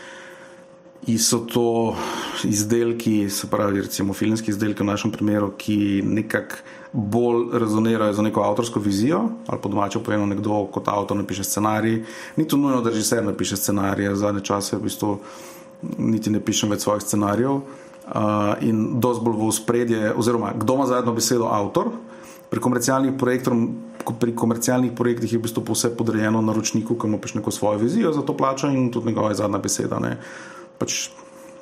so 1.18 1.38
to 1.38 1.96
izdelki, 2.44 3.30
se 3.30 3.46
pravi, 3.46 3.80
recimo 3.80 4.12
filmski 4.12 4.50
izdelki 4.50 4.82
v 4.82 4.86
našem 4.86 5.10
primeru, 5.10 5.52
ki 5.58 6.02
nekako 6.04 6.60
bolj 6.92 7.58
rezonirajo 7.58 8.12
za 8.12 8.22
neko 8.22 8.42
avtorsko 8.42 8.80
vizijo, 8.80 9.20
ali 9.46 9.60
po 9.62 9.68
domače 9.68 9.98
povedano, 9.98 10.26
nekdo 10.26 10.64
kot 10.72 10.88
avtor 10.88 11.16
napiše 11.16 11.44
scenarij. 11.44 12.02
Ni 12.36 12.48
to 12.48 12.56
nujno, 12.56 12.80
da 12.82 12.90
režiser 12.90 13.24
napiše 13.24 13.56
scenarije, 13.56 14.16
zadnje 14.16 14.44
čase 14.44 14.76
v 14.76 14.82
bistvu 14.82 15.18
niti 15.98 16.30
ne 16.30 16.40
pišem 16.40 16.70
več 16.70 16.84
svojih 16.84 17.02
scenarijev. 17.02 17.60
Uh, 18.10 18.58
in 18.66 19.00
dosti 19.00 19.24
bolj 19.24 19.36
v 19.38 19.52
spredje, 19.54 20.12
oziroma 20.18 20.52
kdo 20.58 20.74
ima 20.74 20.86
zadnjo 20.86 21.12
besedo, 21.14 21.46
avtor. 21.46 21.92
Pri 22.50 22.60
komercialnih, 22.60 23.12
pri 24.18 24.32
komercialnih 24.34 24.92
projektih 24.98 25.32
je 25.32 25.38
v 25.38 25.42
bistvu 25.44 25.62
vse 25.70 25.92
podrejeno 25.94 26.42
naročniku, 26.42 26.98
ki 26.98 27.06
ima 27.06 27.20
pač 27.22 27.36
neko 27.38 27.54
svojo 27.54 27.78
vizijo 27.78 28.12
za 28.12 28.26
to 28.26 28.34
plačo 28.36 28.66
in 28.66 28.90
tudi 28.90 29.12
njegova 29.12 29.30
je 29.30 29.38
zadnja 29.38 29.58
beseda. 29.62 30.00
Ne. 30.02 30.16
Pač, 30.80 31.10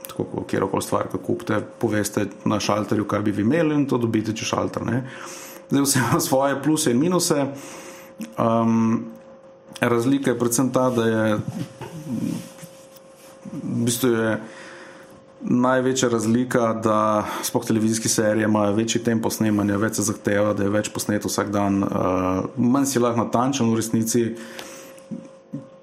tako 0.06 0.28
kot 0.30 0.48
kjerkoli 0.50 0.87
stvar, 0.87 1.10
ki 1.10 1.20
kupite, 1.26 1.60
poveste 1.82 2.28
na 2.48 2.60
šalterju, 2.62 3.06
kaj 3.10 3.26
bi 3.26 3.34
vi 3.34 3.44
imeli 3.46 3.75
in 3.75 3.87
to 3.90 3.98
dobite 3.98 4.37
čez 4.37 4.52
šalter. 4.54 4.87
Ne. 4.87 5.02
Zdaj 5.68 5.84
vse 5.84 6.04
ima 6.04 6.20
svoje 6.22 6.62
pluse 6.62 6.94
in 6.94 7.02
minuse. 7.02 7.46
Um, 8.38 9.10
razlika 9.80 10.30
je 10.30 10.38
predvsem 10.38 10.72
ta, 10.72 10.88
da 10.90 11.04
je 11.04 11.26
v 13.52 13.84
bistvu 13.84 14.08
je 14.12 14.38
največja 15.40 16.08
razlika, 16.08 16.72
da 16.84 17.26
spoh 17.42 17.64
televizijske 17.66 18.08
serije 18.08 18.44
imajo 18.44 18.75
večji 18.75 19.02
tempo 19.04 19.30
snemanja, 19.30 19.76
več 19.78 20.00
se 20.00 20.08
zahteva, 20.08 20.52
da 20.52 20.66
je 20.66 20.72
več 20.75 20.90
posneto 20.94 21.30
vsak 21.30 21.52
dan, 21.54 21.82
uh, 21.82 22.48
manj 22.56 22.88
si 22.90 23.02
lahko 23.02 23.22
natančen 23.22 23.70
v 23.70 23.78
resnici. 23.78 24.25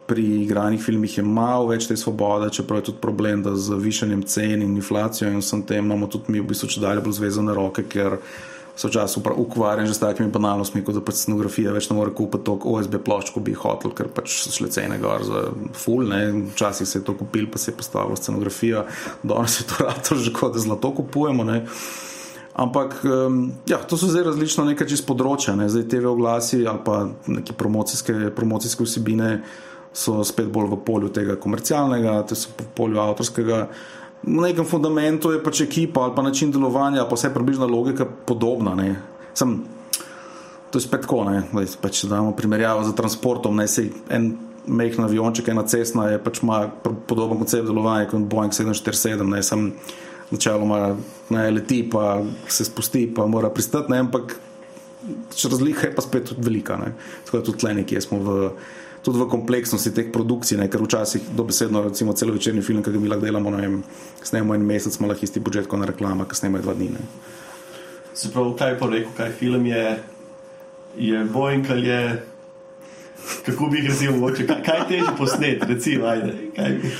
Pri 0.05 0.23
igranih 0.43 0.81
filmih 0.81 1.17
je 1.17 1.23
malo 1.25 1.71
več 1.71 1.87
te 1.89 1.95
svobode, 1.97 2.51
čeprav 2.53 2.83
je 2.83 2.91
tudi 2.91 3.01
problem, 3.01 3.41
da 3.43 3.55
z 3.57 3.77
višanjem 3.81 4.21
cen 4.29 4.61
in 4.61 4.75
inflacijo 4.75 5.31
in 5.31 5.41
vsem 5.41 5.63
tem 5.65 5.85
imamo 5.85 6.07
tudi 6.07 6.35
mi 6.35 6.43
v 6.43 6.49
bistvu 6.51 6.69
če 6.75 6.83
dalje 6.83 7.01
bolj 7.05 7.17
zvezane 7.17 7.55
roke, 7.57 7.87
ker 7.89 8.19
se 8.75 8.87
včasih 8.87 9.23
ukvarjam 9.37 9.87
že 9.87 9.93
s 9.93 9.99
takimi 9.99 10.29
banalnostmi, 10.31 10.83
kot 10.83 10.97
da 10.97 11.01
pač 11.01 11.21
scenografija 11.23 11.71
več 11.71 11.87
ne 11.89 11.95
more 11.95 12.11
kupiti 12.13 12.43
toliko 12.43 12.75
OSB 12.75 12.97
plošč, 13.07 13.31
kot 13.33 13.43
bi 13.43 13.55
hotel, 13.55 13.93
ker 13.95 14.09
pač 14.11 14.41
so 14.43 14.51
šle 14.51 14.67
cene 14.69 14.97
gor 14.99 15.23
za 15.23 15.45
full, 15.73 16.03
ne, 16.11 16.49
včasih 16.51 16.87
se 16.87 16.99
je 16.99 17.05
to 17.07 17.15
kupil, 17.15 17.47
pa 17.51 17.61
se 17.61 17.71
je 17.71 17.77
postavila 17.79 18.19
scenografija, 18.19 18.83
danes 19.23 19.61
je 19.61 19.69
to 19.71 19.79
rado 19.87 20.19
že 20.19 20.33
kot 20.35 20.53
da 20.53 20.59
zlato 20.59 20.91
kupujemo, 20.99 21.47
ne. 21.47 21.63
Ampak 22.55 23.01
um, 23.03 23.51
ja, 23.67 23.81
to 23.83 23.97
so 23.99 24.07
zdaj 24.07 24.29
različno 24.29 24.63
nekaj 24.67 24.87
čez 24.87 25.01
področja, 25.03 25.55
ne. 25.59 25.67
zdaj 25.71 25.89
TV 25.91 26.11
oglasi 26.11 26.61
ali 26.67 26.83
pa 26.83 27.01
neke 27.27 27.55
promocijske, 27.55 28.31
promocijske 28.35 28.87
vsebine 28.87 29.31
so 29.95 30.19
spet 30.27 30.49
bolj 30.51 30.73
v 30.73 30.79
polju 30.85 31.11
tega 31.15 31.37
komercialnega, 31.39 32.17
te 32.27 32.35
so 32.35 32.51
v 32.51 32.67
polju 32.75 32.99
avtorskega. 32.99 33.65
Na 34.25 34.47
nekem 34.47 34.65
fundamentu 34.67 35.31
je 35.31 35.43
pač 35.43 35.61
ekipa 35.63 36.03
ali 36.03 36.15
pa 36.15 36.23
način 36.25 36.51
delovanja, 36.51 37.05
pa 37.07 37.15
vse 37.15 37.31
približna 37.33 37.69
logika 37.69 38.05
podobna. 38.05 38.75
Ne. 38.75 38.95
Sem, 39.37 39.59
to 40.71 40.81
je 40.81 40.87
spet 40.87 41.05
tako, 41.05 41.23
ne. 41.29 41.45
Zdaj, 41.51 41.77
pač, 41.81 42.03
da 42.09 42.19
imamo 42.19 42.35
primerjavo 42.35 42.83
z 42.83 42.95
transportom. 42.97 43.55
Ne, 43.55 43.67
sej, 43.71 43.91
en 44.09 44.33
mehki 44.65 45.01
avionček, 45.01 45.51
ena 45.53 45.63
cestna 45.69 46.09
je 46.09 46.23
pač 46.23 46.41
ima 46.43 46.65
podoben 46.83 47.39
koncept 47.39 47.69
delovanja 47.69 48.09
kot 48.11 48.25
Boeing 48.31 48.53
747. 48.55 49.23
Ne, 49.29 49.43
sem 49.45 49.69
načeloma 50.31 50.95
ne, 51.29 51.45
leti, 51.53 51.83
pa 51.87 52.17
se 52.49 52.65
spusti, 52.65 53.05
pa 53.15 53.27
mora 53.29 53.51
pristati, 53.53 53.93
ne, 53.93 54.01
ampak 54.07 54.39
razlika 55.51 55.87
je 55.87 55.95
pa 55.95 56.01
spet 56.01 56.33
velika. 56.37 56.79
Ne. 56.81 56.95
Tako 57.25 57.37
da 57.37 57.45
tudi 57.45 57.61
tle 57.61 57.73
nekje 57.77 58.01
smo 58.01 58.19
v 58.25 58.49
tudi 59.05 59.21
v 59.21 59.29
kompleksnosti 59.29 59.93
teh 59.93 60.09
produkcij, 60.13 60.57
ne, 60.57 60.67
ker 60.71 60.81
včasih 60.81 61.29
dobesedno, 61.37 61.83
recimo, 61.85 62.15
celo 62.17 62.33
večerni 62.33 62.65
film, 62.65 62.81
ki 62.83 62.93
ga 62.95 63.01
mi 63.01 63.11
lahko 63.11 63.25
delamo, 63.25 63.53
ne 63.53 63.61
vem, 63.61 63.79
snemamo 64.25 64.57
en 64.57 64.65
mesec, 64.65 64.97
ima 64.99 65.13
lahko 65.13 65.27
isti 65.27 65.43
budžet 65.45 65.69
kot 65.69 65.81
na 65.81 65.89
reklama, 65.91 66.25
ki 66.25 66.39
snemajo 66.39 66.65
dva 66.65 66.73
dni. 66.73 66.89
Ne. 66.97 67.05
Se 68.17 68.31
pravi, 68.33 68.55
kaj 68.57 68.77
pa 68.79 68.89
rekel, 68.89 69.11
kaj 69.17 69.35
film 69.37 69.67
je, 69.69 69.83
je 70.97 71.25
Boeing 71.33 71.69
ali 71.69 71.91
je. 71.91 72.01
Kako 73.45 73.67
bi 73.71 73.79
jih 73.79 73.87
recimo, 73.89 74.17
mogoče, 74.17 74.45
kaj, 74.47 74.59
kaj 74.65 74.81
teže 74.89 75.13
posneti, 75.17 75.65
recimo, 75.69 76.05
ajde. 76.07 76.33
Kaj 76.55 76.75
bi? 76.81 76.91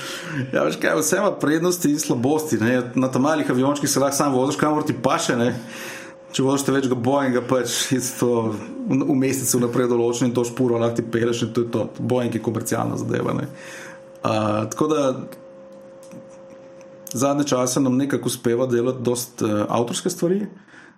Ja, 0.54 0.64
veš 0.66 0.80
kaj, 0.82 0.96
vse 1.00 1.20
ima 1.22 1.32
prednosti 1.42 1.92
in 1.92 2.00
slabosti. 2.00 2.58
Ne. 2.62 2.80
Na 2.96 3.12
tam 3.12 3.28
malih 3.28 3.50
aviončkih 3.50 3.90
se 3.90 4.02
lahko 4.02 4.18
sam 4.18 4.34
voziš, 4.34 4.58
kamor 4.58 4.86
ti 4.86 4.96
paše. 5.04 5.36
Ne. 5.38 5.52
Če 6.36 6.44
voziš 6.44 6.68
več 6.76 6.90
ga 6.92 6.98
Boeinga, 7.00 7.40
pač 7.48 7.94
je 7.94 8.02
to 8.20 8.30
v 8.52 9.16
mesecu 9.16 9.62
naprej 9.64 9.88
določeno 9.88 10.28
in 10.28 10.34
to 10.36 10.44
špuro 10.44 10.82
lahko 10.82 11.00
ti 11.00 11.06
peleš 11.08 11.46
in 11.46 11.54
to 11.56 11.64
je 11.64 11.72
to. 11.72 11.86
Boeing 12.00 12.36
je 12.36 12.42
komercialna 12.44 12.98
zadeva. 13.00 13.38
Uh, 13.40 14.66
tako 14.74 14.90
da 14.92 15.02
zadnje 17.16 17.46
čase 17.54 17.80
nam 17.80 17.96
nekako 17.96 18.28
uspeva 18.28 18.68
delati 18.68 19.06
dosta 19.06 19.48
uh, 19.48 19.62
avtorske 19.78 20.12
stvari. 20.12 20.42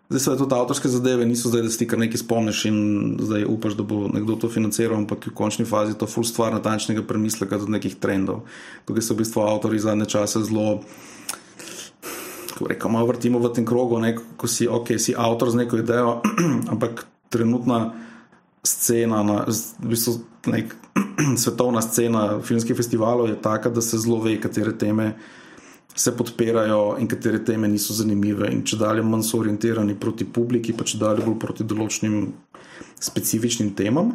Zdaj 0.10 0.24
se 0.24 0.38
tudi 0.40 0.56
avtorske 0.56 0.90
zadeve 0.90 1.28
niso 1.30 1.52
zdaj, 1.52 1.68
da 1.68 1.70
si 1.70 1.84
ti 1.84 1.88
kar 1.92 2.00
nekaj 2.00 2.24
spomniš 2.24 2.64
in 2.72 2.80
zdaj 3.22 3.46
upaš, 3.46 3.76
da 3.78 3.84
bo 3.84 4.08
nekdo 4.08 4.40
to 4.42 4.50
financiral, 4.50 4.96
ampak 4.98 5.28
v 5.28 5.36
končni 5.36 5.68
fazi 5.70 5.98
to 6.00 6.08
full 6.10 6.26
stvar 6.26 6.56
natančnega 6.56 7.04
premisleka 7.06 7.60
do 7.62 7.70
nekih 7.76 8.00
trendov. 8.02 8.48
Tukaj 8.90 9.06
so 9.06 9.14
v 9.14 9.22
bistvu 9.22 9.44
avtori 9.46 9.84
zadnje 9.84 10.10
čase 10.16 10.42
zelo. 10.48 10.80
Reko, 12.66 12.90
malo 12.90 13.06
vrtimo 13.06 13.40
v 13.40 13.54
tem 13.54 13.66
krogu, 13.66 14.00
ne, 14.02 14.16
ko 14.18 14.48
si, 14.48 14.66
okay, 14.66 14.98
si 14.98 15.14
avtor 15.14 15.54
z 15.54 15.62
neko 15.62 15.78
idejo, 15.78 16.22
ampak 16.74 17.06
trenutna 17.30 17.94
scena, 18.66 19.24
na, 19.24 19.46
v 19.46 19.94
bistvu 19.94 20.26
nek, 20.50 20.74
svetovna 21.44 21.82
scena 21.86 22.40
filmskih 22.42 22.76
festivalov 22.78 23.30
je 23.30 23.38
taka, 23.42 23.70
da 23.70 23.82
se 23.82 24.00
zelo 24.02 24.20
ve, 24.24 24.40
katere 24.42 24.74
teme 24.74 25.14
se 25.98 26.12
podpirajo 26.14 26.98
in 27.02 27.08
katere 27.10 27.40
teme 27.46 27.68
niso 27.68 27.94
zanimive. 27.94 28.52
In 28.54 28.62
če 28.62 28.78
dalje 28.78 29.02
manj 29.02 29.24
so 29.26 29.40
orientirani 29.42 29.96
proti 29.98 30.28
publiki, 30.30 30.76
pa 30.78 30.86
če 30.86 31.00
dalje 31.02 31.26
bolj 31.26 31.40
proti 31.42 31.66
določenim 31.66 32.28
specifičnim 33.02 33.72
temam. 33.78 34.14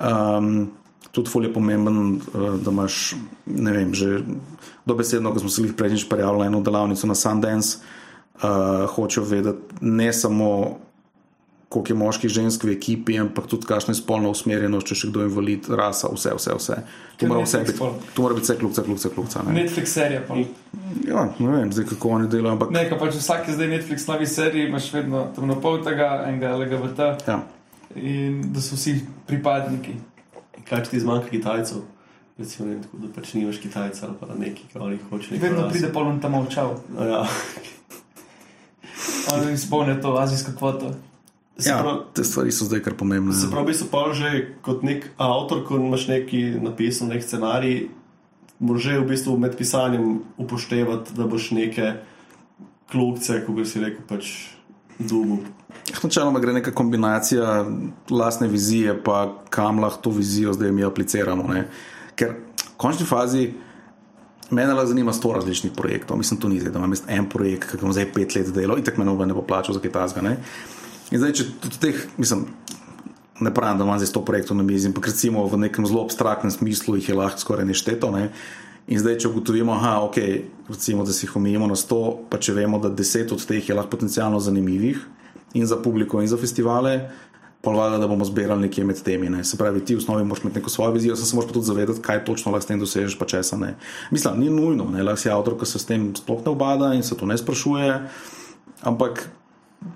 Um, 0.00 0.70
tudi 1.12 1.28
fulje 1.28 1.50
je 1.50 1.54
pomemben, 1.58 1.98
uh, 2.16 2.54
da 2.64 2.72
imaš, 2.72 3.12
ne 3.44 3.74
vem, 3.76 3.92
že 3.92 4.22
dobesedno, 4.86 5.32
ko 5.32 5.42
smo 5.44 5.48
se 5.48 5.62
jih 5.62 5.74
prejšnjič 5.78 6.08
prijavili 6.10 6.44
na 6.44 6.52
eno 6.52 6.60
delavnico 6.60 7.06
na 7.06 7.14
Sundance, 7.14 7.78
uh, 7.78 8.86
hočejo 8.94 9.24
vedeti 9.24 9.80
ne 9.80 10.12
samo 10.12 10.78
koliko 11.72 11.92
je 11.92 11.96
moških, 11.96 12.30
žensk 12.30 12.64
v 12.64 12.74
ekipi, 12.76 13.16
ampak 13.18 13.46
tudi 13.48 13.66
kakšna 13.66 13.94
je 13.96 14.00
spolna 14.02 14.28
usmerjenost, 14.28 14.90
če 14.90 14.98
še 14.98 15.08
kdo 15.08 15.22
je 15.22 15.30
invalid, 15.30 15.68
rasa, 15.72 16.10
vse, 16.12 16.34
vse. 16.36 16.56
vse. 16.58 16.76
To, 17.16 17.28
mora 17.30 17.46
vse 17.46 17.62
biti, 17.64 17.88
to 18.12 18.24
mora 18.24 18.36
biti 18.36 18.48
vse 18.48 18.56
kljubce, 18.60 18.84
kljubce, 18.84 19.12
kljubce. 19.14 19.44
Netflix 19.48 19.94
serija. 19.96 20.20
Pa. 20.28 20.36
Ja, 21.08 21.24
ne 21.38 21.48
vem, 21.48 21.72
zdaj 21.72 21.88
kako 21.94 22.12
oni 22.18 22.28
delajo. 22.28 22.58
Ampak... 22.58 22.74
Ne, 22.76 22.84
pa 22.90 23.08
če 23.08 23.22
vsak 23.22 23.48
zdaj 23.56 23.72
Netflix 23.72 24.04
novi 24.10 24.28
seriji, 24.28 24.68
imaš 24.68 24.90
vedno 24.92 25.24
tam 25.36 25.48
na 25.48 25.56
pol 25.64 25.80
tega 25.86 26.10
enega 26.28 26.52
LGBT. 26.60 27.08
Ja. 27.30 27.40
In 27.96 28.42
da 28.52 28.60
so 28.64 28.76
vsi 28.76 28.98
pripadniki. 29.28 29.96
Kaj 30.68 30.90
ti 30.90 31.00
zmanjka 31.00 31.32
Kitajcev? 31.32 31.80
Recimo, 32.42 32.68
ne, 32.68 32.80
tako, 32.82 32.98
da 32.98 33.08
pač 33.14 33.34
nimaš 33.36 33.60
Kitajcev 33.62 34.08
ali 34.08 34.16
pa 34.20 34.34
neki, 34.34 34.64
ki 34.72 34.78
jih 34.90 35.02
hoče. 35.10 35.38
Vedno 35.38 35.68
pride 35.70 35.92
polno 35.94 36.18
tam 36.22 36.34
ovčal. 36.34 36.74
Ja. 36.98 37.22
Oni 39.34 39.52
izpolnijo 39.54 40.00
to 40.02 40.16
azijsko 40.18 40.52
kvoto. 40.58 40.90
Ja, 41.62 41.78
prav, 41.78 42.00
te 42.16 42.24
stvari 42.24 42.50
so 42.50 42.66
zdaj 42.66 42.82
kar 42.82 42.96
pomembne. 42.98 43.34
Se 43.36 43.50
pravi, 43.50 43.74
so 43.78 43.86
pa 43.90 44.08
že 44.16 44.56
kot 44.66 44.82
nek 44.82 45.06
avtor, 45.22 45.62
ko 45.68 45.78
imaš 45.78 46.08
neki 46.10 46.42
napisan, 46.64 47.12
nek 47.14 47.22
scenarij, 47.22 47.86
moraš 48.58 48.88
že 48.88 48.98
v 48.98 49.06
bistvu 49.12 49.36
med 49.38 49.54
pisanjem 49.58 50.22
upoštevati, 50.42 51.14
da 51.14 51.28
boš 51.30 51.50
neke 51.54 51.92
klopce, 52.90 53.38
kot 53.46 53.54
bi 53.54 53.68
si 53.68 53.84
rekel, 53.84 54.02
pač 54.08 54.32
dubu. 54.98 55.44
Načeloma 56.02 56.40
gre 56.42 56.58
neka 56.58 56.74
kombinacija 56.74 57.62
lastne 58.10 58.48
vizije, 58.48 58.96
pa 59.04 59.28
kam 59.50 59.78
lahko 59.78 60.08
to 60.08 60.10
vizijo 60.10 60.52
zdaj 60.56 60.72
mi 60.72 60.84
apliciramo. 60.84 61.46
Ne? 61.52 61.68
Ker 62.22 62.38
v 62.38 62.78
končni 62.78 63.06
fazi. 63.08 63.50
Mene 64.52 64.74
lahko 64.76 64.90
zanima 64.90 65.14
sto 65.16 65.30
različnih 65.32 65.72
projektov, 65.72 66.18
mislim, 66.20 66.38
to 66.40 66.48
ni 66.48 66.58
zdaj, 66.60 66.74
da 66.74 66.78
imam 66.78 66.92
en 67.08 67.28
projekt, 67.28 67.70
ki 67.70 67.78
ga 67.80 67.86
bom 67.86 67.92
zdaj 67.96 68.10
pet 68.12 68.34
let 68.36 68.50
delal, 68.52 68.76
in 68.76 68.84
tako 68.84 69.00
me 69.00 69.06
noben 69.08 69.30
ne 69.32 69.34
bo 69.34 69.42
plačal 69.48 69.72
za 69.72 69.80
kaj 69.80 69.94
tasga. 69.94 70.20
In 70.28 71.20
zdaj, 71.22 71.32
če 71.38 71.46
tudi 71.62 71.78
teh, 71.80 72.02
mislim, 72.20 72.44
ne 73.40 73.52
pravim, 73.54 73.78
da 73.80 73.86
imam 73.86 73.96
zdaj 73.96 74.10
sto 74.10 74.20
projektov 74.24 74.56
na 74.60 74.66
mizi, 74.66 74.90
ampak 74.90 75.08
recimo 75.08 75.46
v 75.48 75.62
nekem 75.64 75.86
zelo 75.88 76.04
abstraktnem 76.04 76.52
smislu 76.52 76.98
jih 77.00 77.08
je 77.08 77.16
lahko 77.16 77.40
skoraj 77.40 77.64
nešteto. 77.64 78.12
Ne? 78.12 78.28
In 78.92 79.00
zdaj, 79.00 79.22
če 79.22 79.30
ugotovimo, 79.30 79.78
da 79.80 79.96
okay, 80.04 80.44
si 80.76 80.92
jih 80.92 81.36
omejimo 81.36 81.70
na 81.70 81.76
sto, 81.78 82.20
pa 82.28 82.36
če 82.36 82.52
vemo, 82.52 82.82
da 82.82 82.90
deset 82.92 83.32
od 83.32 83.40
teh 83.46 83.62
je 83.62 83.74
lahko 83.74 83.96
potencialno 83.96 84.40
zanimivih 84.40 85.00
in 85.54 85.66
za 85.66 85.76
publiko, 85.80 86.20
in 86.20 86.28
za 86.28 86.36
festivale, 86.36 87.10
pa 87.62 87.70
vlada, 87.70 87.98
da 87.98 88.08
bomo 88.10 88.24
zbirali 88.24 88.66
nekje 88.66 88.84
med 88.84 89.02
temi. 89.02 89.28
Ne? 89.30 89.44
Se 89.44 89.56
pravi, 89.58 89.84
ti 89.84 89.94
v 89.94 90.02
osnovi 90.02 90.24
moraš 90.24 90.42
imeti 90.42 90.58
neko 90.58 90.70
svojo 90.70 90.92
vizijo, 90.92 91.16
se 91.16 91.36
moraš 91.36 91.48
pa 91.48 91.54
tudi 91.54 91.66
zavedati, 91.66 92.02
kaj 92.02 92.24
točno 92.24 92.52
lahko 92.52 92.64
s 92.64 92.66
tem 92.66 92.80
dosežeš, 92.80 93.18
pa 93.18 93.26
česa 93.30 93.56
ne. 93.56 93.76
Mislim, 94.10 94.40
ni 94.40 94.50
nujno, 94.50 94.88
ne 94.90 95.02
lahko 95.02 95.22
si 95.22 95.30
avtor, 95.30 95.54
ki 95.60 95.66
se 95.70 95.78
s 95.78 95.86
tem 95.86 96.10
sploh 96.18 96.42
ne 96.44 96.50
obada 96.50 96.90
in 96.94 97.06
se 97.06 97.16
to 97.16 97.26
ne 97.26 97.38
sprašuje, 97.38 98.00
ampak 98.82 99.28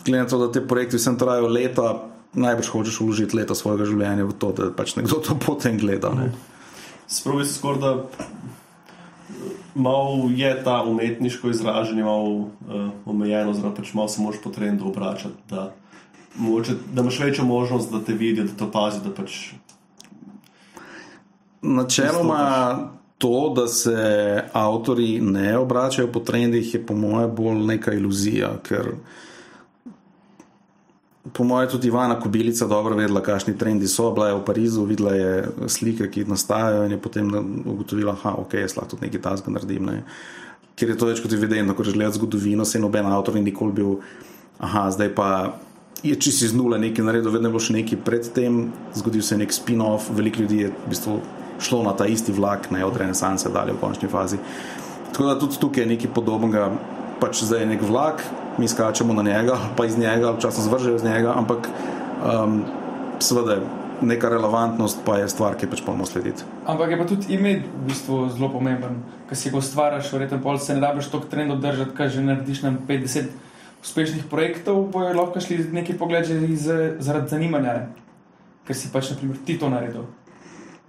glede 0.04 0.22
na 0.22 0.28
to, 0.28 0.38
da 0.38 0.52
te 0.52 0.62
projekti 0.66 0.96
vsem 0.96 1.18
trajajo 1.18 1.48
leta, 1.50 1.88
najbrž 2.38 2.70
hočeš 2.70 3.00
vložiti 3.00 3.36
leta 3.36 3.54
svojega 3.54 3.88
življenja 3.88 4.28
v 4.28 4.36
to, 4.38 4.52
da 4.54 4.70
pač 4.70 4.94
nekdo 4.98 5.18
to 5.24 5.34
potem 5.34 5.78
gleda. 5.80 6.12
Ne. 6.14 6.30
Spravi 7.10 7.46
se 7.46 7.58
skoraj, 7.58 7.80
da 7.82 7.90
malo 9.74 10.30
je 10.30 10.52
ta 10.64 10.82
umetniško 10.86 11.50
izražanje 11.50 12.04
malo 12.04 12.30
uh, 12.30 12.90
omejeno, 13.06 13.54
zelo 13.54 13.74
pač 13.74 13.90
malo 13.94 14.08
se 14.08 14.22
moraš 14.22 14.38
po 14.42 14.54
trendu 14.54 14.86
obračati. 14.88 15.42
Mogoče, 16.38 16.74
da 16.92 17.02
imaš 17.02 17.20
večjo 17.20 17.44
možnost, 17.44 17.92
da 17.92 18.00
te 18.04 18.12
vidijo, 18.12 18.44
da 18.44 18.52
to 18.56 18.70
pazi. 18.70 19.00
Da 19.04 19.14
pač 19.14 19.52
Načeloma. 21.62 22.96
To, 23.18 23.52
da 23.56 23.66
se 23.66 24.44
avtori 24.52 25.20
ne 25.20 25.58
obračajo 25.58 26.10
po 26.12 26.20
trendih, 26.20 26.74
je 26.74 26.86
po 26.86 26.94
mojem 26.94 27.30
bolj 27.34 27.62
neka 27.64 27.94
iluzija, 27.96 28.50
ker 28.62 28.90
po 31.32 31.44
mojem, 31.44 31.70
tudi 31.70 31.88
Ivana 31.88 32.20
Kobilica 32.20 32.66
dobro 32.66 32.96
vedela, 32.96 33.22
kakšni 33.22 33.56
trendi 33.58 33.88
so. 33.88 34.10
Bila 34.12 34.28
je 34.28 34.34
v 34.34 34.44
Parizu, 34.44 34.84
videla 34.84 35.14
je 35.14 35.48
slike, 35.66 36.10
ki 36.10 36.26
nastajajo 36.28 36.84
in 36.84 36.92
je 36.92 37.00
potem 37.00 37.32
ugotovila, 37.64 38.16
da 38.24 38.34
ok, 38.36 38.54
jaz 38.54 38.76
lahko 38.76 38.90
tudi 38.94 39.06
nekaj 39.06 39.22
tasga 39.22 39.50
naredim. 39.50 39.88
Ne. 39.88 40.04
Ker 40.76 40.92
je 40.92 40.98
to 41.00 41.08
več 41.08 41.24
kot 41.24 41.32
evidentno, 41.32 41.74
ko 41.74 41.88
že 41.88 41.96
gledaš 41.96 42.20
zgodovino, 42.20 42.64
se 42.64 42.78
noben 42.78 43.08
avtor 43.08 43.34
ni 43.34 43.46
nikoli 43.48 43.72
bil, 43.72 43.96
aha, 44.60 44.90
zdaj 44.92 45.14
pa 45.16 45.30
je 46.02 46.16
čisto 46.20 46.44
iz 46.44 46.54
nule 46.54 46.78
nekaj 46.78 47.04
naredil, 47.04 47.30
vedno 47.32 47.50
bilo 47.50 47.62
še 47.62 47.76
nekaj 47.76 47.98
predtem, 48.04 48.66
zgodil 48.94 49.22
se 49.22 49.34
je 49.34 49.42
nek 49.44 49.54
spin-off, 49.54 50.10
veliko 50.12 50.44
ljudi 50.44 50.66
je 50.66 50.72
v 50.72 50.90
bistvu 50.92 51.20
šlo 51.60 51.82
na 51.86 51.94
ta 51.96 52.06
isti 52.06 52.32
vlak, 52.32 52.70
ne 52.70 52.84
od 52.84 52.96
renesanse 52.96 53.50
dalje 53.52 53.72
v 53.72 53.80
končni 53.80 54.08
fazi. 54.08 54.38
Tako 55.12 55.30
da 55.30 55.38
tudi 55.40 55.60
tukaj 55.60 55.84
je 55.84 55.92
nekaj 55.94 56.12
podobnega, 56.14 56.68
pač 57.20 57.40
zdaj 57.48 57.64
je 57.64 57.70
nek 57.72 57.82
vlak, 57.82 58.20
mi 58.60 58.68
skačemo 58.68 59.16
na 59.16 59.24
njega, 59.24 59.56
pa 59.76 59.86
iz 59.88 59.96
njega, 59.98 60.34
včasih 60.36 60.68
zvržejo 60.68 61.00
iz 61.00 61.04
njega, 61.04 61.32
ampak 61.36 61.68
um, 61.68 62.62
seveda 63.20 63.60
neka 64.00 64.28
relevantnost 64.28 65.00
pa 65.04 65.16
je 65.18 65.28
stvar, 65.32 65.56
ki 65.56 65.68
pač 65.72 65.80
moramo 65.86 66.04
slediti. 66.06 66.44
Ampak 66.68 66.90
je 66.90 66.98
pa 67.00 67.06
tudi 67.08 67.32
ime 67.34 67.54
v 67.64 67.88
bistvu 67.88 68.26
zelo 68.36 68.50
pomemben, 68.52 69.00
ker 69.28 69.38
si 69.38 69.50
ga 69.50 69.56
ustvariš, 69.58 70.12
verjetno 70.12 70.58
se 70.58 70.74
ne 70.74 70.84
rabiš 70.84 71.08
toliko 71.08 71.30
trendov 71.32 71.60
držati, 71.64 71.96
kaj 71.96 72.08
že 72.08 72.22
narediš 72.22 72.62
na 72.62 72.74
50 72.88 73.45
uspešnih 73.86 74.26
projektov, 74.30 74.88
bojo 74.90 75.14
lahko 75.14 75.40
šli 75.40 75.62
neki 75.72 75.94
pogled 75.98 76.26
zaradi 76.98 77.30
zanimanja, 77.30 77.76
ker 78.66 78.74
si 78.74 78.90
pač 78.92 79.12
naprimer 79.14 79.38
ti 79.46 79.54
to 79.60 79.70
naredil. 79.70 80.08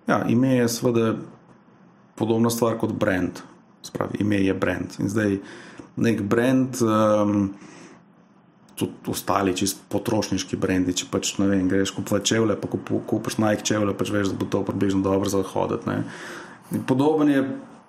Ja, 0.09 0.23
ime 0.25 0.55
je 0.55 0.67
seveda 0.71 1.13
podobna 2.17 2.49
stvar 2.49 2.79
kot 2.81 2.95
brand. 2.97 3.43
Spravi, 3.85 4.23
ime 4.23 4.41
je 4.41 4.53
brand. 4.57 4.97
In 4.99 5.11
zdaj, 5.13 5.37
nek 6.01 6.23
brand, 6.25 6.81
um, 6.81 7.51
tudi 8.77 9.13
ostali, 9.13 9.53
čist 9.57 9.83
potrošniški 9.93 10.57
brendi. 10.57 10.95
Če 10.97 11.11
pač 11.11 11.35
ne 11.37 11.51
vem, 11.51 11.69
greš 11.69 11.93
kupovati 11.97 12.33
čevlje, 12.33 12.57
pa 12.61 12.71
kupiš 13.09 13.37
najk 13.43 13.65
čevlje, 13.67 13.93
pač 13.99 14.13
veš, 14.13 14.33
da 14.33 14.41
bo 14.41 14.49
to 14.49 14.63
približno 14.65 15.05
dobro 15.05 15.29
za 15.29 15.43
hoditi. 15.45 16.01
Podoben 16.89 17.29
je 17.29 17.45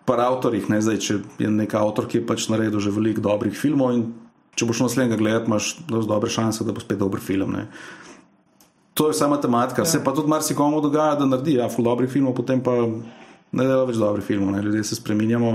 par 0.09 0.21
avtorjih, 0.25 0.69
ne 0.73 0.81
zdaj, 0.85 1.01
če 1.05 1.19
je 1.41 1.51
nek 1.53 1.75
avtor, 1.77 2.09
ki 2.09 2.21
je 2.21 2.29
pač 2.29 2.49
naredil 2.53 2.81
že 2.81 2.93
veliko 2.95 3.25
dobrih 3.25 3.57
filmov 3.57 3.97
in 3.97 4.07
če 4.59 4.67
boš 4.67 4.83
naslednjega 4.85 5.21
gledati, 5.21 5.51
imaš 5.51 5.73
dobre 5.87 6.31
šanse, 6.31 6.67
da 6.67 6.75
bo 6.75 6.83
spet 6.83 6.99
dober 6.99 7.23
film. 7.23 7.55
Ne. 7.55 7.69
To 8.99 9.07
je 9.09 9.15
vsa 9.15 9.29
matematika, 9.31 9.85
ja. 9.85 9.87
se 9.87 10.03
pa 10.05 10.11
tudi 10.15 10.31
marsikomu 10.31 10.81
dogaja, 10.83 11.15
da 11.21 11.29
naredi, 11.29 11.55
ja, 11.61 11.69
ful 11.71 11.87
dobrih 11.87 12.11
filmov, 12.11 12.35
potem 12.35 12.63
pa 12.65 12.75
ne 12.83 13.67
dela 13.67 13.85
več 13.87 14.01
dobrih 14.01 14.27
filmov, 14.27 14.57
ne. 14.57 14.63
ljudje 14.67 14.89
se 14.91 14.99
spreminjamo. 14.99 15.53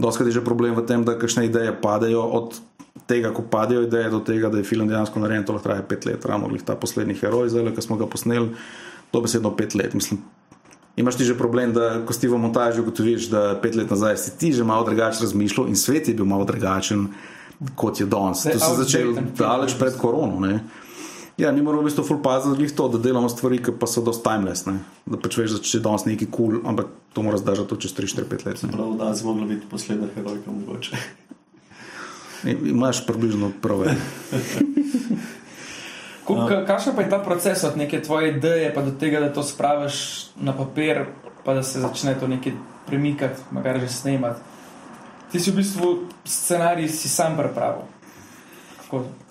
Doskrat 0.00 0.30
je 0.30 0.38
že 0.40 0.44
problem 0.44 0.74
v 0.74 0.86
tem, 0.88 1.04
da 1.04 1.18
kakšne 1.18 1.44
ideje 1.46 1.74
padejo 1.82 2.24
od 2.24 2.56
tega, 3.06 3.34
ko 3.36 3.44
padejo 3.46 3.84
ideje, 3.84 4.08
do 4.10 4.22
tega, 4.24 4.48
da 4.50 4.58
je 4.58 4.66
film 4.66 4.88
dejansko 4.88 5.20
narejen. 5.20 5.44
To 5.44 5.54
lahko 5.54 5.68
traja 5.68 5.84
pet 5.86 6.08
let, 6.08 6.24
ravno 6.24 6.48
ta 6.64 6.74
poslednji 6.74 7.18
heroj, 7.20 7.52
zdaj, 7.52 7.74
ki 7.76 7.84
smo 7.84 8.00
ga 8.00 8.08
posneli, 8.10 8.56
to 9.12 9.20
besedno 9.22 9.52
pet 9.54 9.76
let. 9.76 9.94
Mislim, 9.94 10.24
imaš 10.96 11.20
ti 11.20 11.28
že 11.28 11.38
problem, 11.38 11.76
da 11.76 12.00
ko 12.06 12.16
si 12.16 12.30
v 12.30 12.40
montaži 12.40 12.80
ugotoviš, 12.80 13.28
da 13.30 13.60
pet 13.60 13.76
let 13.76 13.90
nazaj 13.90 14.16
si 14.16 14.34
ti 14.38 14.52
že 14.52 14.64
malo 14.64 14.86
drugače 14.88 15.22
razmišljal 15.22 15.68
in 15.68 15.76
svet 15.76 16.08
je 16.08 16.14
bil 16.14 16.26
malo 16.26 16.48
drugačen, 16.48 17.12
kot 17.74 18.00
je 18.00 18.06
danes. 18.06 18.42
To 18.42 18.58
se 18.58 18.70
je 18.70 18.76
začelo 18.76 19.22
daleč 19.38 19.76
pred 19.78 19.96
korono. 19.96 20.40
Ne? 20.40 20.60
Ja, 21.36 21.52
mi 21.52 21.62
moramo 21.62 21.82
v 21.82 21.90
bistvu 21.90 22.04
full 22.06 22.22
paziti 22.22 22.68
to, 22.76 22.88
da 22.88 22.98
delamo 22.98 23.28
stvari, 23.28 23.58
ki 23.58 23.74
pa 23.80 23.86
so 23.90 24.04
dosti 24.06 24.22
timeless. 24.22 24.66
Ne? 24.70 24.78
Da 25.06 25.18
pač 25.18 25.38
veš, 25.40 25.56
da 25.56 25.62
če 25.66 25.80
danes 25.82 26.06
nekaj 26.06 26.30
kul, 26.30 26.60
cool, 26.60 26.68
ampak 26.70 26.92
to 27.14 27.24
mora 27.26 27.40
zdržati 27.40 27.80
čez 27.82 27.94
3-4-5 27.98 28.46
let. 28.46 28.62
Prav, 28.70 28.94
da 29.00 29.10
si 29.14 29.26
mogla 29.26 29.48
biti 29.50 29.66
poslednja 29.70 30.12
herojka, 30.14 30.50
mogoče. 30.50 31.00
Imaš 32.44 33.02
približno 33.06 33.50
prav. 33.62 33.86
Kakšen 36.24 36.94
pa 36.96 37.02
je 37.02 37.10
ta 37.10 37.18
proces 37.18 37.64
od 37.64 37.76
neke 37.76 38.00
tvoje 38.02 38.36
ideje, 38.36 38.70
pa 38.74 38.82
do 38.82 38.94
tega, 39.00 39.20
da 39.20 39.32
to 39.32 39.42
spraviš 39.42 40.30
na 40.40 40.54
papir, 40.56 41.04
pa 41.44 41.54
da 41.54 41.62
se 41.62 41.80
začne 41.80 42.14
to 42.20 42.28
nekaj 42.28 42.52
premikati, 42.86 43.42
magari 43.50 43.80
že 43.80 43.88
snemati? 43.88 44.53
Ti 45.34 45.42
si 45.42 45.50
v 45.50 45.58
bistvu 45.58 45.86
scenarij 46.22 46.86
si 46.94 47.10
sam 47.10 47.34
pripravil. 47.34 47.82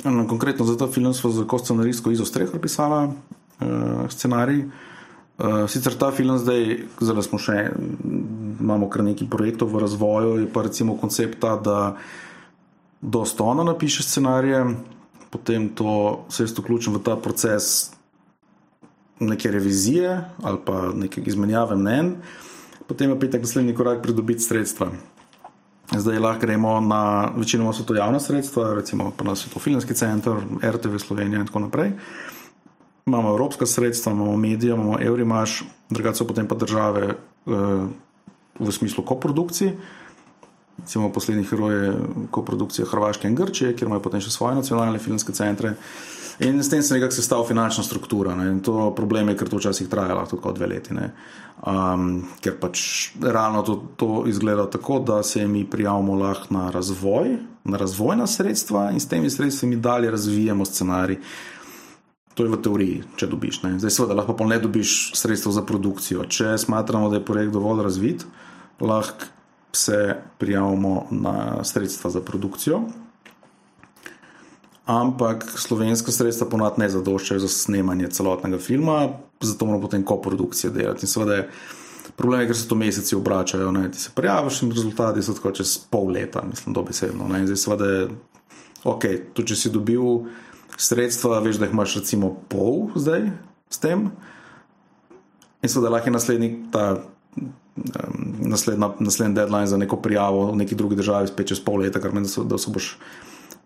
No, 0.04 0.28
konkretno 0.28 0.68
za 0.68 0.76
ta 0.76 0.92
film 0.92 1.14
smo 1.16 1.32
za 1.32 1.48
scenaristko 1.48 2.12
Izo 2.12 2.28
Strehor 2.28 2.60
pisala 2.60 3.08
uh, 3.08 4.12
scenarij. 4.12 4.68
Uh, 5.40 5.64
sicer 5.72 5.96
ta 5.96 6.12
film 6.12 6.36
zdaj, 6.36 6.92
zdaj 7.00 7.24
smo 7.24 7.40
še, 7.40 7.72
imamo 8.60 8.92
kar 8.92 9.08
nekaj 9.08 9.32
projektov 9.32 9.72
v 9.72 9.80
razvoju, 9.80 10.44
je 10.44 10.52
pa 10.52 10.68
recimo 10.68 11.00
koncept 11.00 11.40
ta, 11.40 11.56
da 11.56 11.96
dosta 13.00 13.48
ona 13.48 13.64
napiše 13.64 14.04
scenarije, 14.04 14.76
potem 15.32 15.72
to 15.72 16.28
se 16.28 16.44
jaz 16.44 16.52
vključim 16.52 17.00
v 17.00 17.04
ta 17.08 17.16
proces 17.16 17.96
neke 19.24 19.48
revizije 19.52 20.20
ali 20.44 20.60
pa 20.66 20.92
neke 20.92 21.24
izmenjave 21.24 21.80
mnen, 21.80 22.20
potem 22.92 23.16
je 23.16 23.20
pa 23.20 23.32
tak 23.32 23.48
naslednji 23.48 23.72
korak 23.72 24.04
pridobiti 24.04 24.44
sredstva. 24.44 24.92
Zdaj 25.92 26.20
lahko 26.20 26.42
gremo 26.42 26.80
na, 26.80 27.32
večinoma 27.36 27.74
so 27.74 27.84
to 27.84 27.96
javna 27.96 28.20
sredstva, 28.20 28.74
recimo 28.74 29.12
pa 29.18 29.24
nas 29.24 29.46
je 29.46 29.50
to 29.50 29.60
Filmski 29.60 29.94
center, 29.94 30.34
RTV 30.64 30.98
Slovenija 30.98 31.42
in 31.42 31.48
tako 31.48 31.60
naprej. 31.60 31.92
Imamo 33.06 33.30
evropska 33.30 33.66
sredstva, 33.66 34.12
imamo 34.12 34.38
medije, 34.38 34.74
imamo 34.74 34.98
Eurimaš, 35.02 35.64
drugače 35.90 36.18
so 36.18 36.28
potem 36.28 36.48
pa 36.48 36.56
države 36.56 37.08
eh, 37.10 37.52
v 38.60 38.72
smislu 38.72 39.04
koprodukcij. 39.06 39.72
Recimo 40.80 41.12
poslednji 41.12 41.44
heroj 41.44 41.86
je 41.86 41.94
koprodukcija 42.32 42.86
Hrvaške 42.86 43.28
in 43.28 43.36
Grčije, 43.36 43.76
kjer 43.76 43.88
imajo 43.88 44.02
potem 44.02 44.22
še 44.22 44.32
svoje 44.32 44.56
nacionalne 44.56 45.00
filmske 45.00 45.34
centre. 45.34 45.76
In 46.40 46.64
s 46.64 46.70
tem 46.70 46.82
se 46.84 46.94
nekako 46.94 47.14
sestavlja 47.14 47.48
finančna 47.48 47.84
struktura. 47.84 48.36
Ne. 48.36 48.48
In 48.52 48.60
to 48.60 48.92
problem 48.96 49.30
je, 49.30 49.38
ker 49.38 49.50
to 49.50 49.58
včasih 49.58 49.90
trajalo 49.90 50.26
tako 50.30 50.52
dve 50.52 50.68
leti. 50.68 50.96
Um, 51.64 52.24
ker 52.42 52.58
pač 52.60 53.12
realno 53.22 53.62
to, 53.62 53.76
to 53.98 54.24
izgleda 54.28 54.66
tako, 54.70 55.00
da 55.00 55.24
se 55.24 55.48
mi 55.48 55.66
prijavimo 55.70 56.16
lahko 56.16 56.54
na 56.54 56.70
razvoj, 56.72 57.38
na 57.64 57.78
razvojna 57.78 58.28
sredstva 58.28 58.90
in 58.92 59.00
s 59.00 59.08
temi 59.08 59.30
sredstvi 59.30 59.70
mi 59.70 59.76
dalje 59.76 60.12
razvijamo 60.12 60.66
scenarij. 60.66 61.20
To 62.34 62.44
je 62.44 62.50
v 62.50 62.58
teoriji, 62.66 63.04
če 63.16 63.30
dobiš. 63.30 63.62
Ne. 63.64 63.76
Zdaj, 63.80 63.94
seveda, 63.94 64.18
lahko 64.18 64.34
pa 64.38 64.48
ne 64.50 64.58
dobiš 64.60 65.14
sredstva 65.16 65.52
za 65.54 65.62
produkcijo. 65.62 66.26
Če 66.26 66.58
smatramo, 66.58 67.12
da 67.14 67.22
je 67.22 67.26
projekt 67.26 67.54
dovolj 67.54 67.84
razvit, 67.86 68.26
lahko 68.82 69.30
se 69.74 70.16
prijavimo 70.38 71.08
na 71.12 71.64
sredstva 71.64 72.10
za 72.10 72.22
produkcijo 72.22 72.82
ampak 74.86 75.46
slovenska 75.60 76.12
sredstva 76.12 76.48
ponad 76.52 76.78
ne 76.78 76.90
zadoščajo 76.90 77.40
za 77.40 77.48
snemanje 77.48 78.12
celotnega 78.18 78.60
filma, 78.60 79.08
zato 79.42 79.66
moramo 79.66 79.88
potem 79.88 80.04
koprodukcije 80.04 80.74
delati. 80.76 81.06
In 81.06 81.12
seveda 81.12 81.40
je 81.40 81.48
problem, 82.16 82.42
je, 82.42 82.50
ker 82.52 82.58
se 82.58 82.68
to 82.68 82.76
meseci 82.76 83.16
obračajo, 83.16 83.72
ne? 83.72 83.92
ti 83.92 84.00
se 84.00 84.12
prijaviš 84.16 84.62
in 84.62 84.72
rezultati 84.72 85.24
so 85.24 85.34
tako 85.34 85.52
čez 85.52 85.78
pol 85.90 86.12
leta, 86.12 86.44
mislim, 86.50 86.74
dobesedno. 86.76 87.28
Ne? 87.32 87.40
In 87.40 87.48
zdaj 87.48 87.62
seveda 87.64 87.90
ok, 88.84 89.08
tudi 89.34 89.54
če 89.54 89.56
si 89.56 89.72
dobil 89.72 90.28
sredstva, 90.78 91.40
veš, 91.44 91.62
da 91.62 91.70
jih 91.70 91.76
imaš 91.76 91.98
recimo 92.02 92.34
pol 92.52 92.90
zdaj 92.96 93.30
s 93.72 93.80
tem. 93.80 94.10
In 95.64 95.72
seveda 95.72 95.96
lahko 95.96 96.12
je 96.12 96.20
naslednji 96.20 96.54
ta. 96.72 96.88
Um, 97.74 98.52
naslednji 98.54 99.34
deadline 99.34 99.68
za 99.68 99.80
neko 99.82 99.98
prijavo 99.98 100.52
v 100.52 100.60
neki 100.60 100.76
drugi 100.78 100.96
državi, 100.96 101.32
spet 101.32 101.48
čez 101.50 101.62
pol 101.66 101.80
leta, 101.82 101.98
kar 102.04 102.14
meni, 102.14 102.30
da 102.46 102.58
se 102.62 102.72
boš 102.72 102.92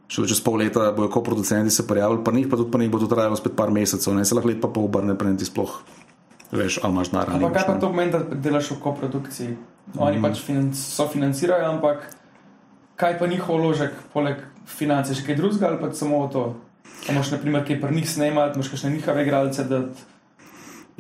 Šele 0.08 0.28
čez 0.32 0.39
pol 0.43 0.62
leta 0.63 0.91
bojo 0.96 1.10
koproducenti 1.12 1.74
se 1.74 1.88
prijavili, 1.88 2.24
pa 2.24 2.32
njih 2.32 2.48
pa 2.48 2.58
tudi, 2.58 2.72
pa 2.72 2.80
njih 2.80 2.91
bo 2.91 3.00
to 3.00 3.08
trajalo 3.12 3.36
spet 3.36 3.56
par 3.56 3.72
mesecev, 3.72 4.15
ne 4.15 4.26
se 4.26 4.36
lahko 4.36 4.50
lepa 4.50 4.70
pa 4.72 4.80
obrne, 4.80 5.17
preden 5.20 5.38
ti 5.38 5.46
sploh 5.46 5.82
veš, 6.52 6.80
ali 6.84 6.93
imaš 6.93 7.12
naravno. 7.12 7.48
Ampak 7.48 7.54
kaj 7.54 7.67
pa 7.67 7.80
to 7.80 7.88
pomeni, 7.88 8.12
da 8.12 8.20
delaš 8.20 8.72
v 8.72 8.80
koprodukciji? 8.84 9.58
Oni 9.98 10.17
mm. 10.17 10.24
pač 10.24 10.41
financ, 10.43 10.80
so 10.80 11.08
financirajo, 11.08 11.72
ampak 11.72 12.08
kaj 13.00 13.20
pa 13.20 13.28
njihov 13.28 13.62
vložek, 13.62 13.96
poleg 14.13 14.43
finance, 14.67 15.15
še 15.15 15.26
kaj 15.28 15.39
drugega 15.39 15.72
ali 15.72 15.80
pa 15.82 15.91
samo 15.96 16.26
to? 16.32 16.46
Pa 17.06 17.13
imaš 17.13 17.32
naprimer 17.36 17.65
kaj 17.67 17.82
pri 17.82 17.96
njih 17.96 18.10
snemati, 18.10 18.60
imaš 18.60 18.72
kakšne 18.74 18.93
njihove 18.96 19.24
igralce. 19.24 19.63
Da... 19.63 19.82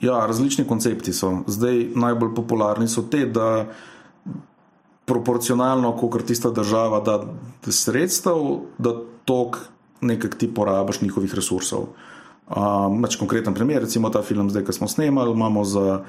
Ja, 0.01 0.25
različni 0.27 0.67
koncepti 0.67 1.13
so. 1.13 1.41
Zdaj 1.47 1.87
najbolj 1.95 2.35
popularni 2.35 2.87
so 2.87 3.07
te, 3.11 3.25
da 3.25 3.67
proporcionalno, 5.07 5.93
kot 5.95 6.25
tista 6.27 6.51
država 6.51 6.99
da 6.99 7.21
sredstev, 7.71 8.67
da 8.77 8.93
tok 9.25 9.57
nekaj 10.01 10.35
ti 10.37 10.49
porabiš 10.53 11.01
njihovih 11.01 11.35
resursov. 11.35 11.87
Um, 12.47 12.99
Mač 13.01 13.17
konkreten 13.19 13.53
primer, 13.53 13.81
recimo 13.83 14.07
ta 14.09 14.21
film, 14.23 14.47
zdaj, 14.49 14.63
ki 14.67 14.73
smo 14.73 14.87
snemali, 14.87 15.33
imamo 15.35 15.65
za 15.67 16.03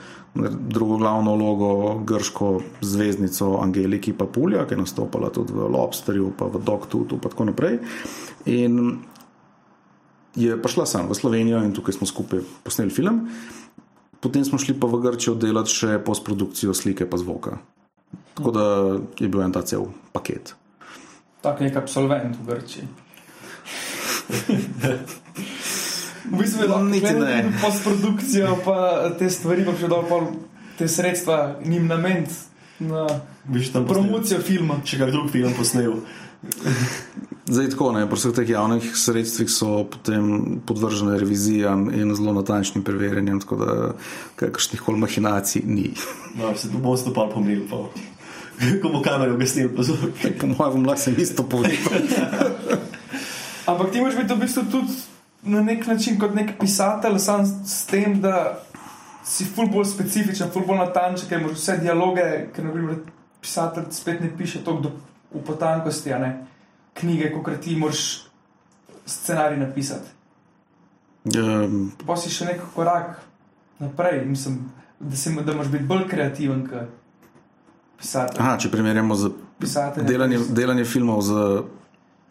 drugo 0.71 0.97
glavno 0.97 1.35
vlogo 1.35 1.99
grško 2.07 2.61
zvezdnico 2.81 3.57
Angeliki 3.63 4.13
Papulja, 4.13 4.63
ki 4.67 4.77
je 4.77 4.83
nastopala 4.85 5.33
tudi 5.35 5.53
v 5.53 5.67
Lobsterju, 5.75 6.31
pa 6.39 6.47
v 6.47 6.63
Doktutu 6.63 7.19
in 7.19 7.23
tako 7.27 7.49
naprej. 7.51 7.81
In 8.47 9.01
je 10.39 10.55
prišla 10.63 10.87
sem 10.87 11.09
v 11.11 11.19
Slovenijo 11.19 11.63
in 11.67 11.75
tukaj 11.75 11.99
smo 11.99 12.07
skupaj 12.07 12.47
posneli 12.63 12.95
film. 12.95 13.27
Potem 14.23 14.47
smo 14.47 14.59
šli 14.59 14.79
pa 14.79 14.87
v 14.87 15.03
Grčijo 15.03 15.35
delati 15.35 15.75
še 15.75 15.99
postprodukcijo 16.07 16.75
slike 16.75 17.07
pa 17.11 17.19
zvoka. 17.19 17.59
Tako 18.35 18.51
da 18.51 18.65
je 19.19 19.29
bil 19.29 19.43
en 19.43 19.53
ta 19.53 19.63
cel 19.63 19.89
paket. 20.13 20.55
Tako 21.43 21.65
nek 21.65 21.77
absolvent 21.77 22.37
v 22.37 22.47
Grči. 22.47 22.83
v 26.31 26.39
bistvu 26.39 26.63
je 26.63 26.69
to 26.69 26.83
nekaj 26.85 27.15
postprodukcijo, 27.63 28.59
pa 28.65 29.11
te 29.19 29.31
stvari, 29.31 29.65
pa 29.65 29.75
še 29.79 29.89
dobro, 29.91 30.33
te 30.79 30.89
sredstva 30.89 31.59
njim 31.65 31.87
namen 31.87 32.27
na 32.79 33.07
promocijo 33.89 34.41
filma. 34.45 34.81
Če 34.85 34.99
ga 35.03 35.11
drug 35.11 35.31
film 35.35 35.55
posnel. 35.59 36.01
Zdaj, 37.49 37.71
tako 37.73 37.93
ne, 37.97 38.05
pri 38.05 38.19
vseh 38.21 38.33
teh 38.37 38.51
javnih 38.51 38.87
sredstvih 38.93 39.49
so 39.49 39.85
potem 39.89 40.59
podvržene 40.69 41.17
revizijam 41.17 41.87
in 41.89 42.13
zelo 42.15 42.35
natančnim 42.37 42.85
preverjanjem, 42.85 43.41
tako 43.41 43.57
da 43.57 43.77
kakršnih 44.37 44.83
koli 44.85 45.01
mahinacij 45.01 45.63
ni. 45.65 45.95
No, 46.37 46.53
se 46.57 46.69
bo 46.69 46.97
stopal 46.97 47.31
pomil. 47.33 47.65
ko 48.83 48.89
bo 48.93 49.01
kamero 49.03 49.35
ugasnil, 49.35 49.71
pozor. 49.77 49.97
Po 50.41 50.47
mojem, 50.47 50.85
lahko 50.87 51.03
sem 51.03 51.15
isto 51.19 51.43
povedal. 51.43 52.05
Ampak 53.71 53.93
ti 53.93 54.01
moraš 54.01 54.17
biti 54.17 54.35
v 54.35 54.39
bistvu 54.45 54.63
tudi 54.71 54.93
na 55.43 55.63
nek 55.63 55.87
način 55.87 56.19
kot 56.21 56.35
nek 56.35 56.53
pisatelj, 56.61 57.19
sam 57.19 57.47
s 57.47 57.87
tem, 57.87 58.21
da 58.21 58.61
si 59.25 59.45
ful 59.45 59.73
bolj 59.73 59.89
specifičen, 59.95 60.53
ful 60.53 60.69
bolj 60.69 60.83
natančen, 60.85 61.29
ker 61.29 61.41
imaš 61.41 61.57
vse 61.57 61.79
dialoge, 61.81 62.29
ker 62.53 62.69
naprimer 62.69 63.01
pisatelj 63.41 63.89
spet 63.97 64.21
ne 64.21 64.29
piše 64.37 64.61
toliko 64.65 64.93
v 65.33 65.45
potankosti, 65.47 66.13
a 66.13 66.21
ne 66.21 66.33
knjige, 66.99 67.33
kot 67.33 67.61
ti 67.63 67.77
moraš 67.77 68.05
scenarij 69.07 69.59
napisati. 69.59 70.15
Um, 71.29 71.91
pa 72.07 72.17
si 72.17 72.31
še 72.33 72.47
nek 72.49 72.63
korak 72.75 73.19
naprej, 73.79 74.23
mislim, 74.27 74.63
da, 75.01 75.17
si, 75.17 75.33
da 75.35 75.55
moraš 75.55 75.73
biti 75.73 75.89
bolj 75.89 76.07
kreativen. 76.09 76.65
Kaj 76.69 76.87
pisatelj. 77.99 78.41
Aha, 78.43 78.57
če 78.61 78.71
primerjamo 78.73 79.17
z 79.19 79.33
delanjem, 80.07 80.47
delanjem 80.55 80.87
filmov 80.87 81.23
z 81.27 81.47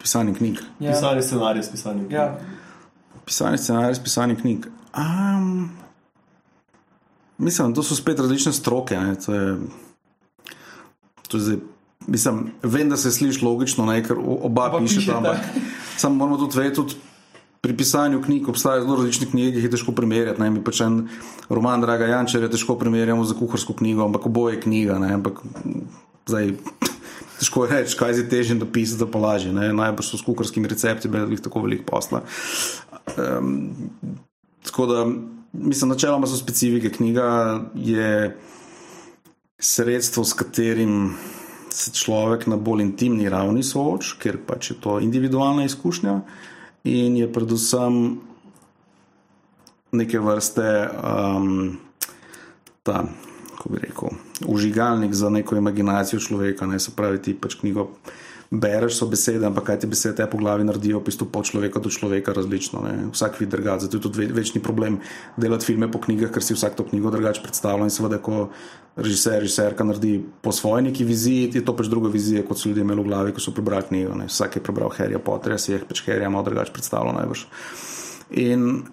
pisanjem 0.00 0.36
knjig. 0.38 0.62
Ja. 0.80 0.94
Pisanje 0.94 1.24
scenarija 1.26 1.66
s 1.66 1.72
pisanjem 1.74 2.06
knjig. 2.06 2.16
Ja. 2.16 2.28
Pisanje 3.28 3.60
scenarija 3.60 3.98
s 3.98 4.04
pisanjem 4.04 4.40
knjig. 4.40 4.68
Um, 4.96 5.70
mislim, 7.38 7.74
to 7.74 7.84
so 7.84 7.96
spet 7.98 8.20
različne 8.20 8.52
stroke. 8.56 8.98
To 9.26 9.34
je, 9.34 9.56
to 11.28 11.36
je 11.36 11.42
zdaj, 11.44 11.60
mislim, 12.08 12.48
vem, 12.62 12.88
da 12.88 12.96
se 12.96 13.12
sliši 13.12 13.44
logično, 13.44 13.86
ne, 13.86 14.00
ker 14.04 14.18
oba 14.18 14.70
pišeta, 14.78 15.18
ampak 15.18 15.44
samo 15.96 16.14
moramo 16.14 16.38
tudi 16.40 16.58
vedeti 16.58 16.96
pri 17.60 17.76
pisanju 17.76 18.22
knjig 18.22 18.48
obstajajo 18.48 18.82
zelo 18.82 18.96
različne 18.96 19.26
knjige, 19.30 19.50
ki 19.50 19.58
jih 19.58 19.64
je 19.64 19.70
težko 19.70 19.92
primerjati. 19.92 20.40
Ne? 20.40 20.50
Mi 20.50 20.62
pač 20.64 20.80
en 20.86 21.00
roman 21.50 21.82
Draga 21.82 22.06
Jančer 22.06 22.46
je 22.46 22.50
težko 22.52 22.78
primerjati 22.78 23.26
z 23.26 23.38
kuharsko 23.38 23.74
knjigo, 23.80 24.04
ampak 24.06 24.26
oboje 24.26 24.54
je 24.56 24.60
knjiga. 24.62 24.98
Ampak, 25.14 25.40
zdaj, 26.30 26.52
težko 27.40 27.64
je 27.64 27.72
reči, 27.72 27.96
kaj 27.98 28.14
je 28.14 28.28
težje 28.30 28.58
napisati, 28.58 29.02
da 29.02 29.10
pa 29.10 29.18
lažje. 29.18 29.52
Najbrž 29.52 30.12
so 30.12 30.20
s 30.20 30.26
kuharskimi 30.26 30.70
recepti, 30.70 31.10
da 31.10 31.26
je 31.26 31.40
tako 31.42 31.64
veliko 31.66 31.88
posla. 31.90 32.22
Um, 33.16 33.90
tako 34.62 34.86
da, 34.86 35.02
mislim, 35.52 35.90
načeloma 35.96 36.30
so 36.30 36.38
specifike. 36.38 36.94
Knjiga 36.94 37.28
je 37.74 38.36
sredstvo, 39.58 40.24
s 40.24 40.38
katerim 40.38 41.10
se 41.78 41.92
človek 41.94 42.46
na 42.46 42.56
bolj 42.56 42.82
intimni 42.82 43.28
ravni 43.30 43.62
sooča, 43.62 44.16
ker 44.18 44.40
pač 44.46 44.72
je 44.72 44.76
to 44.82 44.98
individualna 44.98 45.64
izkušnja 45.64 46.20
in 46.90 47.16
je 47.16 47.28
predvsem 47.32 48.18
neke 49.92 50.18
vrste 50.18 50.66
um, 50.88 51.78
ta, 52.82 53.04
kako 53.54 53.68
bi 53.72 53.82
rekel, 53.82 54.08
užigalnik 54.46 55.14
za 55.14 55.30
neko 55.30 55.56
imaginacijo 55.56 56.20
človeka. 56.20 56.66
Ne 56.66 56.80
se 56.82 56.90
pravi, 56.96 57.22
ti 57.22 57.34
pač 57.34 57.54
knjigo 57.60 57.88
bereš, 58.50 58.96
so 58.96 59.06
besede, 59.06 59.44
ampak 59.46 59.68
kaj 59.68 59.84
ti 59.84 59.86
besede 59.86 60.16
te 60.16 60.26
po 60.30 60.38
glavi 60.40 60.64
naredijo, 60.64 61.02
v 61.02 61.08
bistvu 61.10 61.28
po 61.28 61.42
človeka 61.44 61.80
do 61.84 61.92
človeka 61.92 62.32
različno. 62.32 62.80
Ne? 62.80 62.94
Vsak 63.12 63.36
vidi 63.40 63.52
drugače, 63.52 63.84
zato 63.84 63.96
je 63.96 64.02
tudi 64.02 64.18
ve- 64.24 64.32
večni 64.40 64.62
problem 64.62 64.98
delati 65.36 65.68
filme 65.68 65.90
po 65.92 66.00
knjigah, 66.00 66.32
ker 66.32 66.42
si 66.42 66.56
vsak 66.56 66.76
to 66.76 66.88
knjigo 66.88 67.12
drugače 67.12 67.44
predstavlja 67.44 67.84
in 67.84 67.92
seveda, 67.92 68.18
ko 68.18 68.48
režiser, 68.96 69.42
režiserka 69.44 69.84
naredi 69.84 70.24
po 70.42 70.52
svoji 70.52 70.88
neki 70.88 71.04
viziji, 71.04 71.50
je 71.54 71.64
to 71.64 71.76
pač 71.76 71.92
druga 71.92 72.08
vizija, 72.08 72.42
kot 72.42 72.58
so 72.58 72.68
ljudje 72.68 72.82
imeli 72.82 73.04
v 73.04 73.08
glavi, 73.12 73.36
ko 73.36 73.40
so 73.40 73.52
prebrali 73.52 73.84
knjigo. 73.88 74.16
Ne? 74.16 74.32
Vsak 74.32 74.56
je 74.56 74.64
prebral 74.64 74.92
Harryja 74.96 75.20
Potterja, 75.20 75.58
si 75.58 75.72
je 75.72 75.84
pač 75.84 76.02
Harryja 76.08 76.32
malo 76.32 76.48
drugače 76.48 76.72
predstavljal 76.72 77.20
najbrž. 77.20 77.44
In 78.30 78.88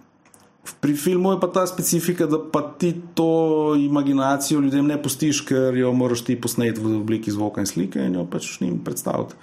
Pri 0.82 0.95
filmu 0.97 1.32
je 1.32 1.39
pa 1.39 1.47
ta 1.47 1.67
specifika, 1.67 2.25
da 2.25 2.39
pa 2.51 2.62
ti 2.80 2.95
to 3.13 3.75
imaginacijo 3.80 4.60
ljudem 4.60 4.88
ne 4.88 4.97
pustiš, 5.01 5.41
ker 5.45 5.78
jo 5.78 5.93
moraš 5.93 6.23
ti 6.25 6.36
posneti 6.41 6.82
v 6.82 6.97
obliki 6.99 7.32
zvoka 7.32 7.62
in 7.62 7.69
slike 7.69 8.01
in 8.01 8.15
jo 8.15 8.25
pač 8.25 8.60
njim 8.62 8.80
predstaviti. 8.84 9.36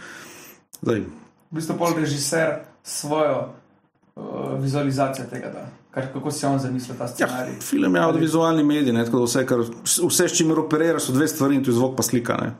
Zdaj, 0.83 1.05
V 1.53 1.61
bistvu 1.61 1.75
pol 1.77 1.93
režiser 2.01 2.63
svojo 2.83 3.53
uh, 4.17 4.57
vizualizacijo 4.61 5.27
tega, 5.29 5.51
da, 5.53 5.67
kar, 5.91 6.07
kako 6.13 6.31
si 6.33 6.47
on 6.47 6.59
zamislil 6.59 6.97
ta 6.97 7.05
ja, 7.05 7.09
scenarij. 7.09 7.59
film 7.61 7.95
je 7.95 8.01
audiovizualni 8.01 8.65
medij, 8.65 8.93
ne, 8.93 9.05
tako 9.05 9.19
da 9.21 9.25
vse, 9.25 9.43
kar, 9.47 9.61
vse, 9.85 10.29
s 10.29 10.37
čimer 10.39 10.63
operiraš, 10.65 11.11
so 11.11 11.13
dve 11.13 11.29
stvari 11.29 11.61
in 11.61 11.65
tu 11.65 11.71
je 11.71 11.77
zvok 11.77 11.97
pa 11.97 12.03
slika. 12.03 12.39
Ne. 12.41 12.55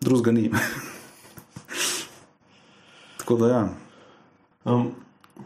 Drugega 0.00 0.32
ni. 0.32 0.52
tako 3.18 3.36
da 3.42 3.48
ja. 3.48 3.64
Um, 4.64 4.92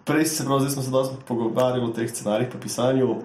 prej 0.04 0.24
se 0.24 0.44
pravi, 0.44 0.60
zdaj 0.60 0.72
smo 0.72 0.82
se 0.82 0.90
dosti 0.90 1.16
pogovarjali 1.28 1.84
o 1.84 1.92
teh 1.92 2.10
scenarijih 2.10 2.52
po 2.52 2.58
pisanju. 2.58 3.16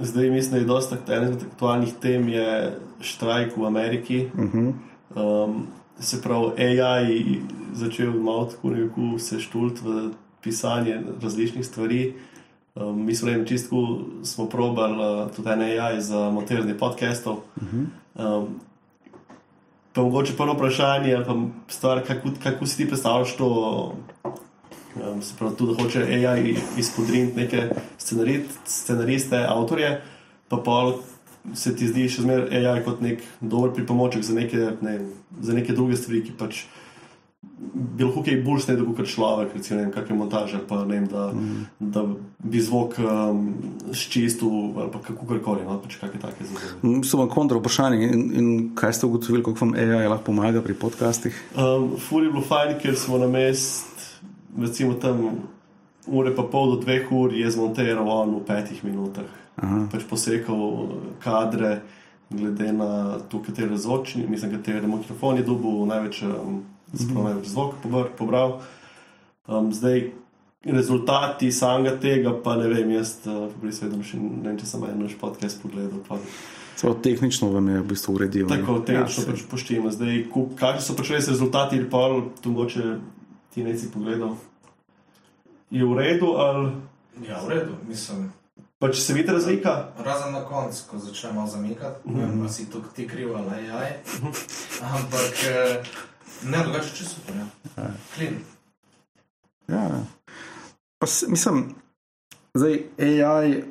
Zdaj 0.00 0.30
mislim, 0.30 0.52
da 0.52 0.58
je 0.58 0.64
dosta 0.64 0.96
ena 1.08 1.28
od 1.28 1.42
aktualnih 1.52 1.94
tem 2.00 2.28
je 2.28 2.78
štrajk 3.00 3.56
v 3.56 3.66
Ameriki. 3.66 4.26
Uh 4.34 4.40
-huh. 4.40 4.72
Um, 5.14 5.66
se 6.00 6.22
pravi, 6.22 6.52
AI 6.58 7.12
je 7.12 7.40
začel 7.72 8.12
malo 8.12 8.44
tako 8.44 8.70
nekako 8.70 9.18
se 9.18 9.40
štult 9.40 9.80
v 9.82 10.10
pisanje 10.42 11.02
različnih 11.22 11.66
stvari. 11.66 12.14
Um, 12.74 13.04
mi 13.06 13.14
smo 13.14 13.30
na 13.30 13.44
čistku 13.44 13.98
smo 14.22 14.46
probali 14.46 15.24
uh, 15.24 15.30
tudi 15.36 15.48
en 15.48 15.62
AI 15.62 16.00
za 16.00 16.30
montiranje 16.30 16.78
podcastov. 16.78 17.34
Uh 17.34 17.62
-huh. 17.62 17.86
um, 18.38 18.60
pa 19.92 20.02
mogoče 20.02 20.36
prvo 20.36 20.52
vprašanje, 20.52 21.18
pa 21.26 21.34
stvar, 21.68 22.06
kako, 22.06 22.28
kako 22.42 22.66
si 22.66 22.76
ti 22.76 22.88
predstavljaš 22.88 23.36
to, 23.36 23.92
um, 24.96 25.22
se 25.22 25.34
pravi, 25.38 25.56
tudi 25.56 25.82
hoče 25.82 26.02
AI 26.02 26.56
izpodriniti 26.78 27.36
neke 27.36 27.68
scenarist, 27.98 28.60
scenariste, 28.66 29.40
avtorje, 29.48 30.00
pa 30.48 30.56
pol 30.56 30.96
se 31.52 31.74
ti 31.76 31.88
zdi 31.88 32.08
še 32.08 32.24
zmeraj 32.24 32.64
AI 32.64 32.80
kot 32.84 33.02
nek 33.04 33.20
dober 33.40 33.74
pripomoček 33.76 34.24
za 34.24 34.34
neke, 34.36 34.70
ne, 34.80 34.98
za 35.40 35.56
neke 35.56 35.76
druge 35.76 35.98
stvari, 36.00 36.22
ki 36.24 36.36
pač 36.38 36.64
bi 37.74 38.04
lahko 38.04 38.22
kaj 38.24 38.38
bolj 38.44 38.62
snedel 38.64 38.86
kot 38.96 39.08
človek, 39.08 39.54
recimo, 39.56 39.78
ne 39.78 39.84
vem, 39.84 39.92
kakšne 39.94 40.16
montaže, 40.16 40.60
pa 40.68 40.80
ne 40.84 40.96
vem, 40.96 41.06
da, 41.10 41.26
mm. 41.32 41.90
da 41.94 42.04
bi 42.44 42.62
zvok 42.62 42.96
um, 43.02 43.42
ščistil 43.94 44.80
ali 44.80 44.90
pa 44.92 45.00
kako 45.04 45.38
koli, 45.44 45.64
no, 45.66 45.76
pač 45.82 45.98
kakšne 46.00 46.20
take 46.22 46.48
zadeve. 46.48 47.02
So 47.06 47.20
vam 47.20 47.30
kontra 47.32 47.60
vprašanje 47.60 48.08
in, 48.08 48.24
in 48.40 48.48
kaj 48.78 48.98
ste 48.98 49.08
ugotovili, 49.08 49.44
kako 49.46 49.66
vam 49.66 49.74
AI 49.78 50.08
lahko 50.08 50.30
pomaga 50.30 50.64
pri 50.64 50.76
podcastih? 50.78 51.36
Um, 51.54 51.94
Ful 52.00 52.26
je 52.26 52.32
bilo 52.34 52.44
fajn, 52.44 52.76
ker 52.82 52.98
smo 53.00 53.20
na 53.22 53.30
mest, 53.30 53.93
recimo 54.58 54.94
tam 54.94 55.48
ure 56.06 56.34
pa 56.36 56.42
pol 56.42 56.74
do 56.74 56.80
dveh 56.82 57.12
ur, 57.12 57.32
je 57.32 57.50
zmontiral 57.50 58.08
on 58.08 58.36
v 58.40 58.44
petih 58.44 58.84
minutah. 58.84 59.28
Aha. 59.56 59.86
Pač 59.92 60.04
posekal 60.08 60.90
kadre, 61.22 61.80
glede 62.30 62.72
na 62.72 63.18
to, 63.30 63.40
katere 63.42 63.76
zvočni, 63.78 64.26
mislim, 64.26 64.56
katere 64.58 64.86
mikrofon 64.86 65.38
je 65.38 65.46
dobil 65.46 65.86
največ, 65.86 66.22
um, 66.26 66.64
mm. 66.92 67.14
največ 67.14 67.46
zvok 67.52 67.78
pobr, 67.82 68.10
pobral. 68.18 68.58
Um, 69.46 69.70
zdaj, 69.72 70.10
rezultati 70.64 71.52
samega 71.52 71.94
tega, 72.00 72.34
pa 72.42 72.56
ne 72.56 72.68
vem, 72.72 72.90
jaz, 72.96 73.20
uh, 73.28 73.46
prisvedem 73.60 74.02
še 74.02 74.18
ne 74.18 74.48
vem, 74.48 74.58
če 74.58 74.68
sem 74.68 74.84
en 74.88 75.00
naš 75.04 75.16
podcast 75.20 75.60
pogledal. 75.62 76.00
Pa. 76.08 76.18
Celo 76.74 76.96
tehnično 76.98 77.52
vam 77.54 77.68
je 77.70 77.80
v 77.80 77.86
bistvu 77.86 78.16
uredil. 78.18 78.48
Tako, 78.50 78.80
tehnično 78.82 79.22
Ja, 79.22 79.30
pač 79.30 79.44
poštimo. 79.46 79.92
Zdaj, 79.94 80.24
kakšni 80.58 80.82
so 80.82 80.96
pač 80.98 81.12
res 81.14 81.30
rezultati, 81.30 81.78
ali 81.78 81.86
pa 81.86 82.08
tu 82.42 82.50
mogoče 82.50 82.96
ti 83.54 83.62
neci 83.62 83.86
pogledal. 83.88 84.36
Je 85.70 85.84
v 85.84 85.94
redu, 85.94 86.34
ali 86.36 86.72
Ja, 87.22 87.38
v 87.40 87.48
redu, 87.48 87.72
mislim. 87.84 88.32
pač 88.78 88.98
se 88.98 89.12
vidi 89.12 89.30
razlika? 89.30 89.94
Razen 89.96 90.32
na 90.32 90.42
koncu, 90.42 90.82
ko 90.84 90.98
začne 90.98 91.32
malo 91.32 91.46
zamikati, 91.46 92.02
vem, 92.04 92.40
ali 92.40 92.48
si 92.48 92.66
tu 92.66 92.82
ti 92.90 93.06
kriv 93.08 93.30
ali 93.32 93.70
AI. 93.70 93.92
Ampak 94.84 95.34
eh, 95.44 95.82
ne, 96.42 96.58
drugače 96.58 96.90
če 96.90 97.04
super, 97.06 97.34
ja. 97.36 97.46
Klin. 98.14 98.42
Ja. 99.68 100.02
Pa, 100.98 101.06
s- 101.06 101.24
mislim, 101.28 101.74
zdaj 102.54 102.82
AI, 102.98 103.62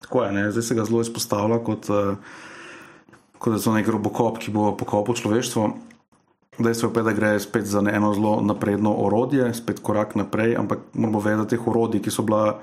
tako 0.00 0.24
je, 0.24 0.32
ne, 0.32 0.46
zdaj 0.50 0.62
se 0.62 0.74
ga 0.74 0.84
zelo 0.84 1.00
izpostavlja 1.00 1.58
kot, 1.60 1.90
uh, 1.90 2.14
kot 3.34 3.52
da 3.52 3.60
je 3.60 3.76
nek 3.76 3.88
robokop, 3.88 4.38
ki 4.38 4.50
bo 4.50 4.70
pokopal 4.72 5.14
človeštvo. 5.14 5.68
Dejstvo 6.60 6.92
je, 6.96 7.02
da 7.02 7.12
gre 7.12 7.40
spet 7.40 7.64
za 7.66 7.80
eno 7.80 8.14
zelo 8.14 8.40
napredno 8.44 8.92
orodje, 8.92 9.54
spet 9.54 9.80
korak 9.82 10.14
naprej, 10.14 10.56
ampak 10.56 10.78
moramo 10.94 11.20
vedeti, 11.20 11.56
teh 11.56 11.68
orodij, 11.68 12.02
ki 12.04 12.10
so 12.10 12.22
bila 12.22 12.60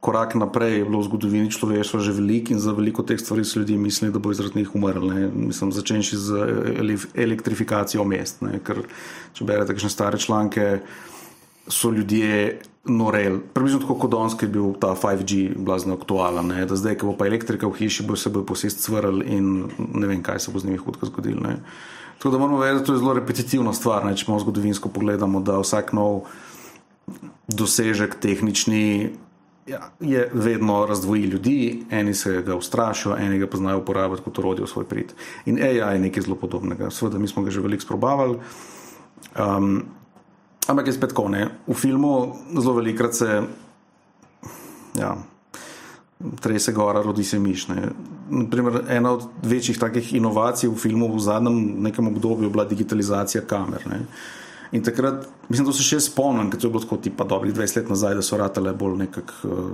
korak 0.00 0.34
naprej, 0.34 0.78
je 0.78 0.84
bilo 0.84 1.00
v 1.00 1.08
zgodovini 1.08 1.50
človeštva 1.50 2.00
že 2.00 2.12
veliko 2.12 2.52
in 2.54 2.60
za 2.60 2.72
veliko 2.72 3.02
teh 3.02 3.20
stvari 3.20 3.44
so 3.44 3.60
ljudje 3.60 3.78
mislili, 3.78 4.12
da 4.12 4.18
bo 4.18 4.32
zaradi 4.32 4.58
njih 4.58 4.74
umrl. 4.74 5.06
ne. 5.08 5.28
Mislim, 5.34 5.72
začenši 5.72 6.16
z 6.16 6.30
ele- 6.78 7.10
elektrifikacijo 7.14 8.04
mest. 8.04 8.42
Ne, 8.42 8.60
ker 8.64 8.84
če 9.32 9.44
berete 9.44 9.74
kakšne 9.74 9.90
stare 9.90 10.18
članke, 10.18 10.80
so 11.68 11.90
ljudje 11.90 12.60
noreli. 12.84 13.40
Približno 13.54 13.80
tako 13.82 13.94
kot 13.94 14.10
danes, 14.10 14.34
ki 14.38 14.46
je 14.46 14.48
bil 14.48 14.74
ta 14.80 14.94
5G 14.94 15.58
blazno 15.58 15.94
aktualen, 15.94 16.46
ne? 16.46 16.66
da 16.66 16.76
zdaj, 16.76 16.98
ko 16.98 17.10
bo 17.10 17.16
pa 17.18 17.26
elektrika 17.26 17.66
v 17.66 17.74
hiši, 17.74 18.06
bo 18.06 18.16
se 18.16 18.30
bo 18.30 18.44
posest 18.46 18.84
cvrl 18.84 19.22
in 19.26 19.66
ne 19.94 20.06
vem, 20.06 20.22
kaj 20.22 20.38
se 20.38 20.52
bo 20.52 20.62
z 20.62 20.70
njimi 20.70 20.78
hudko 20.78 21.06
zgodilo. 21.06 21.58
Tako 22.18 22.30
da 22.30 22.38
moramo 22.38 22.58
vedeti, 22.58 22.80
da 22.80 22.86
to 22.86 22.92
je 22.92 22.98
zelo 22.98 23.14
repetitivna 23.14 23.72
stvar, 23.72 24.04
ne? 24.04 24.16
če 24.16 24.24
malo 24.28 24.40
zgodovinsko 24.40 24.88
pogledamo, 24.88 25.40
da 25.40 25.58
vsak 25.60 25.92
nov 25.92 26.24
dosežek 27.48 28.16
tehnični 28.20 29.12
ja, 29.66 29.90
je 30.00 30.30
vedno 30.32 30.86
razdvoji 30.86 31.22
ljudi, 31.22 31.58
eni 31.90 32.14
se 32.14 32.42
ga 32.46 32.56
ustrašijo, 32.56 33.16
eni 33.18 33.38
ga 33.38 33.46
pa 33.50 33.60
znajo 33.60 33.82
uporabljati 33.82 34.24
kot 34.24 34.38
orodje 34.38 34.64
v 34.64 34.70
svoj 34.70 34.88
prid. 34.88 35.12
In 35.46 35.60
AI 35.62 35.98
je 35.98 36.06
nekaj 36.06 36.26
zelo 36.26 36.36
podobnega. 36.36 36.90
Sveda, 36.90 37.18
mi 37.18 37.28
smo 37.28 37.42
ga 37.42 37.50
že 37.50 37.60
veliko 37.60 37.82
sprobavali. 37.82 38.38
Um, 39.38 39.84
Ampak 40.66 40.86
je 40.86 40.92
spet 40.92 41.14
tako, 41.14 41.28
ne. 41.30 41.46
V 41.66 41.74
filmu 41.78 42.34
zelo 42.58 42.74
velikrat 42.74 43.14
se, 43.14 43.42
ja, 44.98 45.14
trese 46.42 46.72
gora, 46.72 47.02
rodi 47.02 47.24
se 47.24 47.38
miš. 47.38 47.68
Naprimer, 48.30 48.80
ena 48.90 49.12
od 49.12 49.26
večjih 49.42 49.78
takih 49.78 50.14
inovacij 50.18 50.70
v 50.70 50.78
filmu 50.80 51.08
v 51.14 51.20
zadnjem 51.22 51.58
nekem 51.82 52.08
obdobju 52.08 52.50
bila 52.50 52.64
digitalizacija 52.64 53.44
kamer. 53.46 53.86
Ne. 53.90 54.00
In 54.72 54.82
takrat, 54.82 55.28
mislim, 55.48 55.68
da 55.68 55.72
se 55.72 55.86
še 55.86 56.00
spomnim, 56.08 56.50
ker 56.50 56.60
to 56.60 56.66
je 56.66 56.74
bilo 56.74 56.82
tako 56.82 56.98
tipa 57.02 57.24
dobrih 57.24 57.54
20 57.54 57.76
let 57.80 57.92
nazaj, 57.92 58.16
da 58.18 58.24
so 58.26 58.38
ratale 58.40 58.72
bolj 58.74 58.96
nekako 59.04 59.50
uh, 59.50 59.68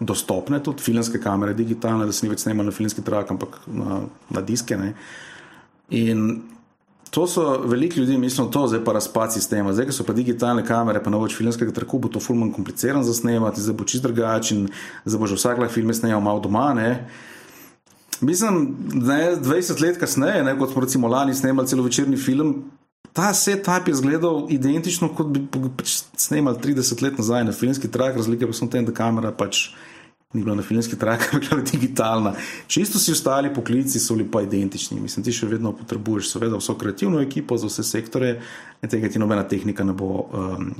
dostopne, 0.00 0.60
tudi 0.62 0.84
filmske 0.84 1.20
kamere, 1.22 1.54
digitalne, 1.56 2.04
da 2.04 2.12
se 2.12 2.26
ni 2.26 2.32
več 2.32 2.44
snemalo 2.44 2.68
na 2.68 2.76
filmski 2.76 3.02
trak, 3.02 3.32
ampak 3.32 3.62
na, 3.66 4.02
na 4.28 4.44
diske. 4.44 4.76
Ne. 4.76 4.92
In 5.96 6.42
To 7.14 7.26
so 7.26 7.60
veliko 7.64 8.00
ljudi, 8.00 8.16
mislim, 8.18 8.50
to 8.50 8.66
zdaj 8.66 8.80
pa 8.84 8.92
razpad 8.92 9.32
sistema. 9.32 9.72
Zdaj, 9.72 9.86
ko 9.86 9.92
so 9.92 10.04
pa 10.04 10.12
digitalne 10.12 10.64
kamere, 10.66 10.98
pa 11.02 11.12
noč 11.14 11.36
filmskega 11.38 11.70
traku, 11.72 12.00
bo 12.02 12.08
to 12.10 12.18
fulman 12.20 12.50
kompliciran 12.52 13.04
za 13.06 13.14
snemati, 13.14 13.62
zdaj 13.62 13.76
bo 13.78 13.86
čist 13.86 14.02
drugačen, 14.02 14.64
zdaj 15.04 15.20
bo 15.20 15.28
že 15.30 15.38
vsak 15.38 15.60
lahko 15.62 15.74
filme 15.76 15.94
snemal 15.94 16.24
malo 16.24 16.42
doma. 16.42 16.72
Ne? 16.74 16.88
Mislim, 18.24 18.76
da 18.94 19.16
je 19.16 19.36
20 19.36 19.82
let 19.82 20.00
kasneje, 20.00 20.44
ne, 20.44 20.56
kot 20.58 20.72
smo 20.72 20.82
recimo 20.82 21.08
lani 21.08 21.34
snemali 21.34 21.68
celovečerni 21.68 22.16
film, 22.16 22.64
ta 23.12 23.34
setup 23.34 23.88
je 23.88 23.92
izgledal 23.92 24.46
identično, 24.50 25.08
kot 25.14 25.26
bi 25.26 25.42
pač 25.76 26.00
snemali 26.16 26.58
30 26.62 27.02
let 27.02 27.18
nazaj 27.18 27.44
na 27.44 27.52
filmski 27.52 27.90
trak, 27.90 28.16
razlika 28.16 28.46
pa 28.46 28.52
samo 28.52 28.68
v 28.68 28.72
tem, 28.72 28.86
da 28.88 28.94
kamera 28.94 29.30
pač 29.32 29.68
ni 30.34 30.42
bila 30.42 30.56
na 30.58 30.64
filmski 30.66 30.98
trak, 30.98 31.22
ampak 31.32 31.50
bila 31.50 31.62
digitalna. 31.70 32.34
Čisto 32.66 32.98
vsi 32.98 33.12
ostali 33.12 33.54
poklici 33.54 34.00
so 34.00 34.16
bili 34.16 34.26
pa 34.30 34.42
identični. 34.42 34.98
Mislim, 35.00 35.24
ti 35.24 35.32
še 35.32 35.46
vedno 35.46 35.72
potrebuješ, 35.78 36.32
seveda, 36.34 36.58
vso 36.58 36.74
kreativno 36.80 37.22
ekipo 37.22 37.56
za 37.56 37.70
vse 37.70 37.86
sektore, 37.86 38.34
in 38.82 38.90
tega 38.90 39.08
ti 39.08 39.22
nobena 39.22 39.46
tehnika 39.48 39.86
ne 39.86 39.96
bo. 39.96 40.28
Um, 40.32 40.70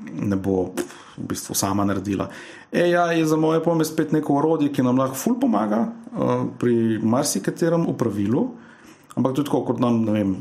Ne 0.00 0.36
bo 0.40 0.70
v 1.20 1.28
bistvu 1.30 1.54
sama 1.54 1.84
naredila. 1.84 2.30
AI 2.72 3.18
je 3.18 3.26
za 3.26 3.36
moje 3.36 3.62
pojme 3.64 3.84
spet 3.84 4.12
neko 4.12 4.38
orodje, 4.40 4.72
ki 4.72 4.82
nam 4.82 4.98
lahko 4.98 5.18
ful 5.18 5.36
pomaga 5.40 5.86
uh, 5.86 6.46
pri 6.58 6.98
marsikaterem 7.02 7.86
upravilu, 7.90 8.48
ampak 9.14 9.36
tudi 9.36 9.50
tako, 9.50 9.64
kot 9.68 9.82
nam, 9.82 10.02
ne 10.06 10.16
vem, 10.16 10.32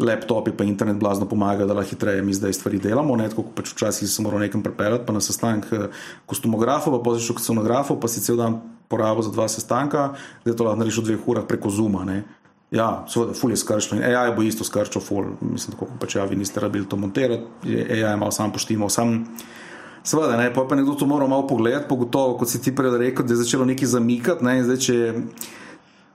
laptopi 0.00 0.52
pa 0.56 0.64
internet 0.64 0.96
blazno 0.96 1.28
pomaga, 1.28 1.66
da 1.66 1.74
lahko 1.74 1.94
hitreje 1.94 2.22
mi 2.22 2.34
zdaj 2.34 2.52
stvari 2.52 2.78
delamo. 2.78 3.16
Ne, 3.16 3.28
tako 3.28 3.46
kot 3.48 3.54
pač 3.60 3.72
včasih 3.74 4.08
sem 4.08 4.24
moral 4.24 4.40
nekam 4.40 4.64
pripeljati, 4.64 5.06
pa 5.06 5.12
na 5.12 5.20
sestanek 5.20 5.70
eh, 5.72 5.86
kostumografov, 6.26 6.98
pa 6.98 7.04
poziš 7.04 7.34
kostumografov, 7.36 8.00
pa 8.00 8.08
si 8.08 8.24
cel 8.24 8.40
dan 8.40 8.60
porabil 8.90 9.22
za 9.22 9.30
dva 9.30 9.46
sestanka, 9.48 10.10
zdaj 10.42 10.56
to 10.56 10.66
lahko 10.66 10.80
narediš 10.80 11.00
v 11.00 11.06
dveh 11.10 11.28
urah 11.30 11.46
preko 11.46 11.70
Zuma. 11.70 12.04
Ne. 12.08 12.24
Ja, 12.70 13.04
seveda, 13.10 13.34
ful 13.34 13.50
je 13.50 13.58
skrčil 13.58 13.98
in 13.98 14.04
AI 14.06 14.30
bo 14.34 14.46
isto 14.46 14.64
skrčil, 14.64 15.02
ful. 15.02 15.34
Mislim, 15.42 15.74
tako 15.74 15.90
kot 15.90 15.98
pač 16.02 16.14
ja, 16.14 16.24
vi 16.24 16.38
niste 16.38 16.62
rabili 16.62 16.86
to 16.86 16.96
montirati, 16.96 17.66
je 17.66 17.82
AI 17.82 18.16
malo 18.18 18.30
sam 18.30 18.54
poštimal. 18.54 18.90
Sam, 18.90 19.24
seveda, 20.04 20.36
ne, 20.36 20.48
pa 20.54 20.64
je 20.64 20.68
pa 20.68 20.76
nekdo 20.76 20.94
to 20.94 21.06
moral 21.06 21.28
malo 21.28 21.46
pogledati, 21.46 21.88
pogotovo, 21.88 22.38
kot 22.38 22.48
si 22.48 22.60
ti 22.62 22.74
prej 22.74 22.98
rekel, 22.98 23.26
da 23.26 23.34
je 23.34 23.42
začelo 23.44 23.64
nekaj 23.68 23.88
zamikati. 23.88 24.44
Ne, 24.44 24.60
zdaj, 24.64 24.78
če, 24.86 24.96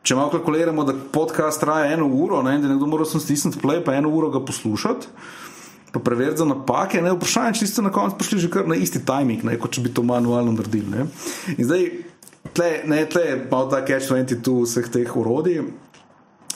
če 0.04 0.18
malo 0.18 0.34
kalkuliramo, 0.34 0.86
da 0.88 0.96
podcast 1.14 1.62
traja 1.62 1.94
eno 1.94 2.08
uro, 2.08 2.42
ne, 2.46 2.58
da 2.62 2.72
nekdo 2.72 2.90
mora 2.90 3.06
stisniti 3.06 3.62
play, 3.62 3.84
pa 3.86 3.96
eno 3.96 4.12
uro 4.14 4.32
ga 4.34 4.44
poslušati. 4.46 5.12
Pa 5.96 6.02
preveriti 6.04 6.42
za 6.42 6.46
napake, 6.46 7.00
ne 7.02 7.14
vprašanje, 7.16 7.62
če 7.62 7.70
ste 7.72 7.84
na 7.86 7.92
koncu 7.94 8.18
prišli 8.20 8.42
že 8.44 8.50
kar 8.52 8.68
na 8.68 8.76
isti 8.76 9.00
timing, 9.08 9.46
ne, 9.48 9.56
kot 9.56 9.72
če 9.72 9.86
bi 9.86 9.94
to 9.96 10.04
manualno 10.04 10.52
naredili. 10.52 10.92
Ne. 10.92 11.06
In 11.56 11.70
zdaj, 11.70 11.86
tle, 12.52 12.72
ne, 12.92 13.06
tle 13.08 13.24
je 13.24 13.38
malo 13.52 13.70
ta 13.72 13.80
catch-22 13.86 14.58
vseh 14.66 14.90
teh 14.92 15.16
urodij. 15.16 15.64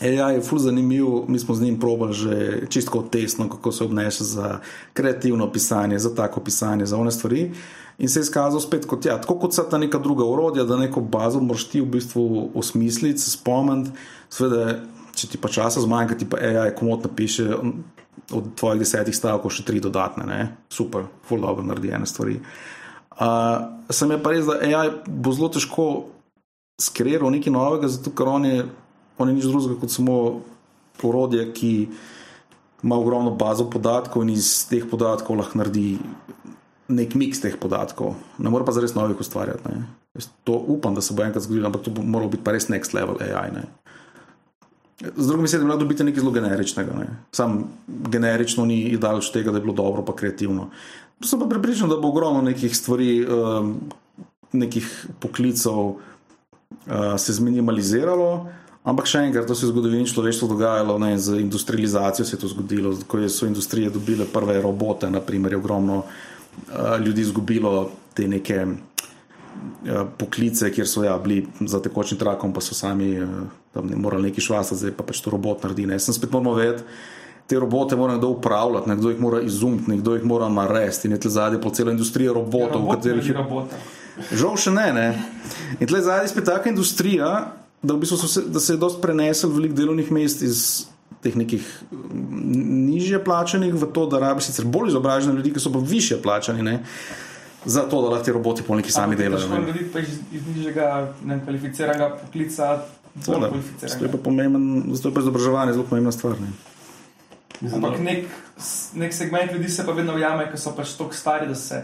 AI 0.02 0.34
je 0.36 0.42
ful 0.42 0.60
zanimiv, 0.60 1.06
mi 1.28 1.40
smo 1.40 1.56
z 1.56 1.62
njim 1.62 1.80
probali 1.80 2.14
že 2.14 2.62
čisto 2.70 3.02
tesno, 3.12 3.50
kako 3.50 3.72
se 3.72 3.84
obnese 3.84 4.24
za 4.24 4.60
kreativno 4.94 5.52
pisanje, 5.52 6.00
za 6.00 6.16
tako 6.16 6.40
pisanje, 6.40 6.86
za 6.86 6.98
one 6.98 7.12
stvari. 7.12 7.52
In 7.98 8.10
se 8.10 8.20
je 8.20 8.22
izkazal 8.22 8.60
spet 8.60 8.86
kot 8.86 9.06
ja, 9.06 9.18
tako 9.22 9.36
kot 9.40 9.54
so 9.54 9.64
ta 9.64 9.78
neka 9.78 10.00
druga 10.00 10.26
urodja, 10.26 10.64
da 10.64 10.78
neko 10.78 11.02
bazo 11.02 11.40
moraš 11.40 11.68
ti 11.68 11.82
v 11.82 11.86
bistvu 11.86 12.52
osmisliti, 12.56 13.20
spomniti. 13.20 13.92
Sveda, 14.30 14.80
če 15.16 15.28
ti 15.28 15.38
pa 15.38 15.52
časa 15.52 15.82
zmanjka, 15.82 16.16
ti 16.16 16.30
pa 16.30 16.38
AI 16.38 16.72
komot 16.76 17.04
napiše 17.04 17.50
od 18.32 18.54
tvojih 18.56 18.80
desetih 18.80 19.16
stavkov 19.16 19.52
še 19.52 19.66
tri 19.68 19.82
dodatne, 19.84 20.26
ne? 20.26 20.42
super, 20.70 21.10
ful 21.28 21.42
dobro 21.42 21.66
naredi 21.66 21.92
ene 21.92 22.08
stvari. 22.08 22.40
Uh, 23.20 23.84
sem 23.92 24.12
je 24.12 24.20
pa 24.24 24.32
res, 24.32 24.48
da 24.48 24.60
AI 24.64 24.94
bo 25.08 25.34
zelo 25.36 25.50
težko 25.52 25.88
skreiral 26.80 27.34
nekaj 27.36 27.52
novega, 27.52 27.90
zato 27.92 28.14
ker 28.16 28.32
on 28.32 28.46
je 28.48 28.62
on 29.20 29.30
je 29.30 29.36
nič 29.36 29.46
drugega 29.46 29.78
kot 29.80 29.92
samo 29.92 30.16
orodje, 31.04 31.46
ki 31.54 31.74
ima 32.84 32.96
ogromno 32.96 33.32
bazo 33.36 33.68
podatkov 33.70 34.24
in 34.24 34.34
iz 34.36 34.68
teh 34.70 34.86
podatkov 34.88 35.38
lahko 35.40 35.60
naredi 35.60 36.00
nek 36.90 37.14
miks 37.16 37.42
teh 37.44 37.56
podatkov. 37.60 38.16
Ne 38.40 38.50
more 38.50 38.66
pa 38.66 38.74
zares 38.74 38.96
novih 38.96 39.20
ustvarjati. 39.20 39.62
Ne. 39.70 39.84
Jaz 40.18 40.30
to 40.44 40.58
upam, 40.58 40.96
da 40.96 41.02
se 41.06 41.14
bo 41.14 41.24
enkrat 41.24 41.46
zgodilo, 41.46 41.70
ampak 41.70 41.86
to 41.86 41.94
bo 41.94 42.02
moralo 42.02 42.32
biti 42.34 42.44
pa 42.44 42.56
res 42.56 42.70
next 42.72 42.96
level 42.98 43.20
AI. 43.22 43.52
Ne. 43.54 43.68
Z 45.00 45.28
drugimi 45.28 45.48
besedami, 45.48 45.72
da 45.72 45.78
dobite 45.80 46.04
nekaj 46.04 46.24
zelo 46.24 46.34
generičnega. 46.36 46.96
Ne. 46.98 47.08
Sam 47.32 47.62
generično 47.88 48.66
ni 48.66 48.98
daleč 48.98 49.30
tega, 49.32 49.52
da 49.52 49.62
je 49.62 49.68
bilo 49.68 49.78
dobro, 49.78 50.04
pa 50.04 50.16
kreativno. 50.16 50.70
Sem 51.24 51.40
pa 51.40 51.48
pripričan, 51.52 51.92
da 51.92 52.00
bo 52.00 52.10
ogromno 52.10 52.42
nekih 52.42 52.74
stvari, 52.76 53.22
um, 53.28 53.76
nekih 54.52 54.88
poklicov 55.20 55.86
uh, 55.94 57.16
se 57.18 57.36
zminimaliziralo. 57.38 58.32
Ampak 58.90 59.06
še 59.06 59.22
enkrat, 59.28 59.46
to 59.46 59.54
se 59.54 59.68
je 59.68 59.70
v 59.70 59.76
zgodovini 59.76 60.10
človeštva 60.10 60.48
dogajalo, 60.50 60.98
ne, 60.98 61.14
z 61.22 61.38
industrializacijo 61.44 62.26
se 62.26 62.36
je 62.36 62.42
to 62.42 62.50
zgodilo, 62.50 62.96
ko 63.06 63.22
so 63.30 63.46
industrije 63.46 63.92
dobile 63.94 64.26
prve 64.26 64.58
robote, 64.62 65.10
naprimer, 65.14 65.54
je 65.54 65.62
ogromno 65.62 66.02
uh, 66.02 66.98
ljudi 66.98 67.22
izgubilo 67.22 67.92
te 68.18 68.26
neke 68.28 68.66
uh, 68.66 70.08
poklice, 70.18 70.72
kjer 70.74 70.90
so 70.90 71.06
ja, 71.06 71.18
bili 71.22 71.46
za 71.62 71.82
tekočim 71.86 72.18
trakom, 72.18 72.54
pa 72.54 72.66
so 72.66 72.74
sami 72.74 73.14
uh, 73.22 73.30
tam 73.78 73.88
ne 73.88 73.96
morali 73.96 74.32
neki 74.32 74.42
švasta, 74.42 74.76
zdaj 74.76 74.98
pa 74.98 75.06
pač 75.06 75.22
to 75.22 75.30
robot 75.30 75.64
naredi. 75.64 75.86
Ne. 75.86 76.00
Sem 76.02 76.18
spet 76.18 76.34
moral 76.34 76.58
vedeti, 76.58 76.84
te 77.50 77.60
robote 77.62 77.96
mora 77.96 78.18
nekdo 78.18 78.34
upravljati, 78.34 78.90
nekdo 78.90 79.14
jih 79.14 79.22
mora 79.22 79.42
izumiti, 79.42 79.92
nekdo 79.92 80.18
jih 80.18 80.26
mora 80.26 80.50
narediti 80.50 81.08
in 81.08 81.14
je 81.14 81.20
tle 81.20 81.32
zadnje 81.32 81.62
po 81.62 81.70
celo 81.70 81.92
industrijo 81.92 82.34
robotov, 82.34 82.82
Robot 82.82 82.98
v 82.98 82.98
katerih 82.98 83.30
je. 83.30 83.38
robota. 83.38 83.78
Žal 84.34 84.58
še 84.58 84.74
ne, 84.74 84.90
ne. 84.94 85.08
In 85.80 85.90
tle 85.90 86.02
zadnje 86.02 86.34
spet 86.34 86.50
taka 86.50 86.70
industrija, 86.70 87.32
da, 87.82 87.94
v 87.94 88.00
bistvu 88.00 88.18
so 88.18 88.28
se, 88.28 88.42
da 88.48 88.60
se 88.60 88.74
je 88.74 88.78
dosti 88.78 89.02
prenesel 89.02 89.52
velik 89.54 89.74
delovnih 89.74 90.12
mest 90.12 90.42
iz 90.42 90.86
teh 91.24 91.36
nekih 91.36 91.66
mm, 91.92 92.86
nižje 92.90 93.24
plačanih 93.24 93.74
v 93.74 93.92
to, 93.94 94.06
da 94.08 94.20
rabi 94.20 94.42
sicer 94.42 94.66
bolj 94.66 94.94
izobražene 94.94 95.36
ljudi, 95.36 95.54
ki 95.54 95.60
so 95.60 95.72
pa 95.74 95.80
više 95.80 96.22
plačani, 96.22 96.64
ne, 96.64 96.84
za 97.66 97.82
to, 97.90 98.02
da 98.02 98.10
lahko 98.10 98.26
ti 98.26 98.32
roboti 98.32 98.64
po 98.64 98.76
neki 98.76 98.92
sami 98.92 99.16
delajo. 99.16 99.48
Ne. 99.48 99.60
narediti 99.60 99.92
pa 99.94 100.00
iz, 100.00 100.20
iz 100.32 100.48
nižjega 100.48 101.14
ne, 101.26 101.42
kvalificiranega 101.44 102.10
poklica 102.22 102.80
bolj 103.16 103.24
Seveda, 103.26 103.40
Zato 103.40 103.46
je 103.46 103.50
kvalificiranega. 103.50 104.18
pa 104.18 104.24
pomemben, 104.24 104.84
zato 104.96 105.10
je 105.10 105.14
pa 105.14 105.20
izobraževanje 105.20 105.74
zelo 105.74 105.86
pomembna 105.90 106.12
stvar. 106.12 106.36
Ne. 106.42 106.52
Ampak 107.74 108.00
nek, 108.00 108.26
nek 108.96 109.14
segment 109.14 109.52
ljudi 109.52 109.70
se 109.70 109.86
pa 109.86 109.92
vedno 109.92 110.16
ujame, 110.16 110.46
ker 110.52 110.60
so 110.60 110.72
pač 110.76 110.94
tako 110.96 111.14
stari, 111.14 111.48
da 111.48 111.56
se, 111.56 111.84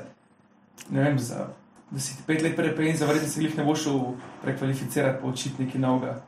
ne 0.90 1.04
vem, 1.04 1.20
za, 1.20 1.48
da 1.92 2.00
si 2.00 2.16
pet 2.28 2.42
let 2.42 2.56
prej 2.56 2.76
prej 2.76 2.90
in 2.90 2.98
zavrti 2.98 3.30
se 3.30 3.44
jih 3.44 3.58
ne 3.58 3.64
boš 3.64 3.84
šel 3.84 4.00
prekvalificirati, 4.42 5.22
poučiti 5.22 5.64
nekaj 5.64 5.82
novega. 5.82 6.22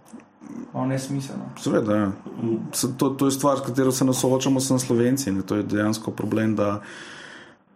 Malo 0.74 0.86
nesmiselno. 0.88 1.50
Seveda, 1.60 1.96
ja. 1.96 2.12
Se- 2.74 2.94
to, 2.98 3.10
to 3.10 3.26
je 3.26 3.32
stvar, 3.32 3.58
s 3.58 3.66
katero 3.66 3.92
se 3.92 4.06
nas 4.06 4.22
soočamo, 4.22 4.60
sem 4.60 4.80
slovenci. 4.80 5.32
Ne. 5.32 5.42
To 5.42 5.56
je 5.56 5.64
dejansko 5.64 6.12
problem, 6.12 6.56
da 6.56 6.82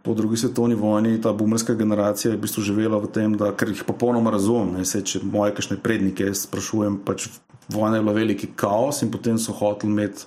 po 0.02 0.14
drugi 0.14 0.38
svetovni 0.38 0.76
vojni 0.76 1.22
ta 1.22 1.34
boomerska 1.34 1.74
generacija 1.74 2.32
je 2.32 2.38
v 2.38 2.42
bistvu 2.42 2.64
živela 2.64 2.98
v 2.98 3.08
tem, 3.08 3.36
da 3.38 3.52
ker 3.52 3.70
jih 3.70 3.84
popolnoma 3.88 4.32
razumem. 4.32 4.74
ne, 4.78 4.86
saj 4.86 5.02
Če 5.02 5.20
moje 5.24 5.56
kakšne 5.56 5.78
prednike 5.78 6.34
sprašujem, 6.34 7.02
pač 7.06 7.28
vojna 7.70 7.98
je 7.98 8.02
bila 8.02 8.14
veliki 8.14 8.48
kaos 8.56 9.02
in 9.02 9.12
potem 9.12 9.38
so 9.38 9.54
hoteli 9.54 9.92
imeti 9.92 10.26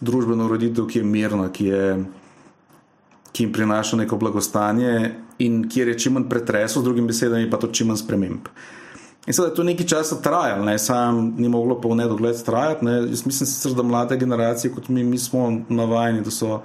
družbeno 0.00 0.48
ureditev, 0.48 0.86
ki 0.86 0.98
je 0.98 1.04
mirna, 1.04 1.48
ki, 1.52 1.64
je, 1.64 2.04
ki 3.34 3.44
jim 3.44 3.52
prinaša 3.52 3.98
neko 3.98 4.16
blagostanje 4.16 5.10
in 5.42 5.64
kjer 5.68 5.90
je 5.90 5.98
čim 5.98 6.14
manj 6.14 6.28
pretresov, 6.30 6.82
z 6.82 6.86
drugimi 6.86 7.10
besedami 7.10 7.50
pa 7.50 7.58
to 7.58 7.72
čim 7.74 7.90
manj 7.90 8.04
sprememb. 8.04 8.48
In 9.26 9.32
sedaj 9.32 9.50
je 9.50 9.56
to 9.56 9.64
nekaj 9.64 9.86
časa 9.88 10.20
trajalo, 10.22 10.64
ne, 10.68 10.76
sam 10.78 11.32
ni 11.40 11.48
moglo 11.48 11.78
pa 11.80 11.88
v 11.88 11.96
nedogled 12.02 12.36
trajati. 12.44 12.84
Ne. 12.84 12.96
Jaz 13.08 13.24
mislim 13.26 13.48
sicer, 13.48 13.72
da 13.72 13.82
mlade 13.82 14.16
generacije 14.20 14.72
kot 14.72 14.88
mi, 14.88 15.04
mi 15.04 15.18
smo 15.18 15.48
navajeni, 15.68 16.20
da 16.22 16.30
so 16.30 16.60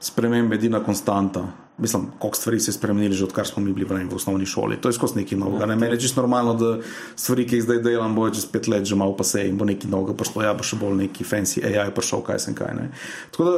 spremembe 0.00 0.58
edina 0.58 0.82
konstanta. 0.84 1.46
Mislim, 1.78 2.10
koliko 2.18 2.36
stvari 2.36 2.60
se 2.60 2.68
je 2.68 2.72
spremenili, 2.72 3.14
že 3.14 3.24
odkar 3.24 3.46
smo 3.46 3.62
mi 3.62 3.72
bili 3.72 3.86
v, 3.86 4.02
v 4.10 4.16
osnovni 4.16 4.46
šoli. 4.46 4.76
To 4.80 4.88
je 4.88 4.92
skozi 4.92 5.22
nekaj 5.22 5.38
novega. 5.38 5.66
Ne. 5.66 5.76
Meni 5.76 5.94
je 5.94 6.00
čisto 6.00 6.20
normalno, 6.20 6.54
da 6.54 6.74
stvari, 7.16 7.46
ki 7.46 7.56
jih 7.56 7.64
zdaj 7.64 7.78
delam, 7.86 8.14
bo 8.14 8.26
čez 8.30 8.44
pet 8.44 8.68
let 8.68 8.84
že 8.84 8.98
malo 8.98 9.16
pa 9.16 9.24
se 9.24 9.46
in 9.48 9.56
bo 9.56 9.64
nekaj 9.64 9.90
novega 9.90 10.16
prišlo, 10.18 10.42
ja, 10.42 10.52
bo 10.54 10.66
še 10.66 10.76
bolj 10.76 10.98
neki 11.06 11.24
fancy 11.24 11.62
AI 11.64 11.94
prišel, 11.94 12.26
kaj 12.26 12.42
sem 12.42 12.58
kaj. 12.58 12.74
Ne. 12.76 12.90
Tako 13.30 13.44
da 13.46 13.54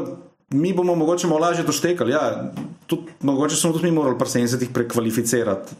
mi 0.52 0.72
bomo 0.72 0.94
mogoče 0.94 1.26
malo 1.26 1.40
lažje 1.40 1.66
to 1.66 1.72
štekali. 1.72 2.12
Ja, 2.12 2.52
tudi, 2.86 3.12
mogoče 3.20 3.56
smo 3.56 3.72
tudi 3.72 3.84
mi 3.84 3.92
morali 3.92 4.18
pri 4.18 4.28
70-ih 4.28 4.68
prekvalificirati. 4.72 5.74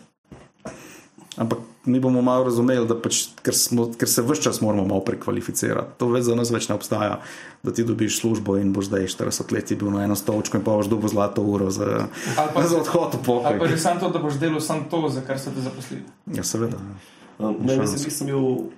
Ampak 1.36 1.58
mi 1.84 2.00
bomo 2.00 2.22
malo 2.22 2.44
razumeli, 2.44 2.86
da 2.86 2.94
pač, 2.94 3.24
ker, 3.42 3.54
smo, 3.56 3.88
ker 3.98 4.08
se 4.08 4.22
vse 4.22 4.42
čas 4.42 4.60
moramo 4.60 4.84
malo 4.84 5.00
prekvalificirati. 5.00 5.96
To 5.98 6.08
več 6.12 6.28
za 6.28 6.34
nas 6.34 6.50
več 6.50 6.68
ne 6.68 6.76
obstaja, 6.76 7.16
da 7.62 7.72
ti 7.72 7.84
dobiš 7.84 8.20
službo 8.20 8.56
in 8.56 8.72
boš 8.72 8.90
zdaj 8.90 9.08
40 9.08 9.52
let 9.52 9.72
bil 9.78 9.90
na 9.90 10.04
eno 10.04 10.14
stolčko 10.14 10.60
in 10.60 10.64
pa 10.64 10.76
boš 10.76 10.86
dobil 10.86 11.08
zlato 11.08 11.42
uro 11.42 11.70
za, 11.70 12.06
pa- 12.36 12.66
za 12.70 12.78
odhod 12.78 13.16
v 13.16 13.18
Ali 13.18 13.42
pa 13.42 13.50
pokoj. 13.50 13.68
že 13.68 13.78
samo 13.78 14.00
to, 14.00 14.10
da 14.10 14.18
boš 14.18 14.38
delal 14.38 14.60
samo 14.60 14.86
to, 14.90 15.08
za 15.08 15.24
kar 15.26 15.40
so 15.40 15.50
te 15.50 15.60
zaposlili. 15.60 16.04
Ja, 16.36 16.44
seveda. 16.44 16.78
Um, 17.38 17.56
Ne, 17.60 17.76
mislim, 17.80 18.04
da 18.04 18.10
sem 18.10 18.26
bil 18.26 18.68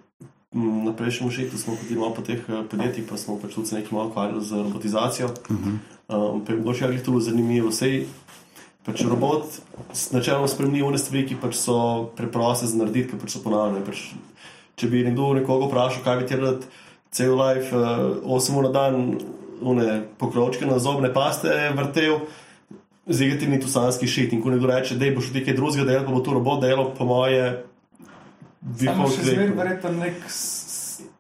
na 0.55 0.93
prejšnjem 0.95 1.31
šetu, 1.31 1.59
smo 1.59 1.75
hodili 1.75 1.99
malo 2.01 2.15
po 2.15 2.23
teh 2.23 2.39
eh, 2.39 2.63
podjetjih, 2.71 3.07
pa 3.11 3.19
smo 3.19 3.39
pač 3.43 3.55
tudi 3.55 3.67
se 3.67 3.75
nekaj 3.75 3.93
malo 3.93 4.09
ukvarjali 4.09 4.45
z 4.45 4.63
robotizacijo. 4.63 5.29
Um, 6.09 6.45
pa 6.47 6.53
je 6.53 6.59
bilo 6.61 6.75
še 6.75 6.89
nekaj 6.89 7.21
zanimivo. 7.27 7.73
Vsej, 7.75 8.07
pač 8.87 9.03
robot 9.03 9.59
načeloma 10.15 10.49
spremeni 10.49 10.85
one 10.87 11.01
stvari, 11.01 11.27
ki 11.27 11.41
pač 11.43 11.59
so 11.59 12.11
preproste 12.15 12.71
za 12.71 12.79
narediti, 12.79 13.11
ki 13.11 13.19
pač 13.19 13.35
so 13.35 13.43
ponavljane. 13.43 13.83
Pač, 13.83 14.15
če 14.79 14.91
bi 14.91 15.03
nekdo 15.03 15.33
nekoga 15.35 15.67
vprašal, 15.67 16.07
kaj 16.07 16.23
bi 16.23 16.31
ti 16.31 16.39
rad 16.39 16.69
cel 17.15 17.35
life, 17.35 17.75
uh, 17.75 18.23
8 18.23 18.59
ur 18.59 18.71
na 18.71 18.73
dan, 18.75 19.19
one 19.65 20.03
pokrovčke 20.19 20.67
na 20.67 20.79
zobne 20.79 21.11
paste 21.15 21.51
vrtel. 21.75 22.27
Zdaj 23.05 23.39
ti 23.39 23.47
ni 23.51 23.59
tu 23.61 23.69
sanski 23.69 24.07
šit 24.09 24.33
in 24.33 24.41
ko 24.43 24.55
nekdo 24.55 24.71
reče, 24.71 24.97
da 24.97 25.11
boš 25.13 25.35
nekaj 25.35 25.57
drugega 25.59 25.85
delal, 25.85 26.07
pa 26.07 26.15
bo 26.15 26.23
to 26.25 26.33
robot 26.33 26.63
delal, 26.63 26.95
po 26.95 27.05
moje. 27.05 27.65
Samo 28.65 29.09
še 29.09 29.23
zmeraj 29.25 29.55
verjetno 29.55 29.93
nek, 29.95 30.15
s- 30.27 30.63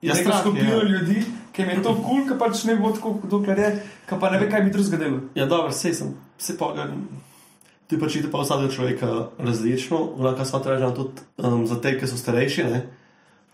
Ja, 0.00 0.12
neko 0.12 0.24
strah, 0.26 0.40
skupino 0.40 0.76
ja. 0.76 0.84
ljudi, 0.84 1.22
ki 1.52 1.62
jim 1.62 1.70
je 1.70 1.82
to 1.82 1.94
kul, 1.94 2.04
cool, 2.04 2.24
ki 2.24 2.34
pač 2.38 2.64
ne 2.64 2.76
bo 2.76 2.90
tako, 2.90 3.14
dokler 3.24 3.58
je, 3.58 3.70
ki 4.06 4.16
pa 4.16 4.30
ne 4.30 4.38
ve, 4.38 4.48
kaj 4.48 4.62
bi 4.62 4.70
drugega 4.70 4.98
delal. 4.98 5.20
Ja, 5.34 5.46
dobro, 5.46 5.70
vse 5.70 5.92
sem, 5.92 6.10
vse 6.36 6.56
pa 6.56 6.68
ga. 6.72 6.84
Tu 7.84 7.98
pač 7.98 8.16
ide 8.16 8.28
pa 8.28 8.40
vsakega 8.40 8.70
človeka 8.70 9.08
različno, 9.38 10.14
enako 10.16 10.44
smo 10.44 10.60
tražili 10.60 10.94
tudi 10.94 11.20
um, 11.38 11.66
za 11.66 11.76
te, 11.76 11.94
ki 11.94 12.06
so 12.06 12.16
starejši. 12.16 12.64
Ne? 12.64 12.78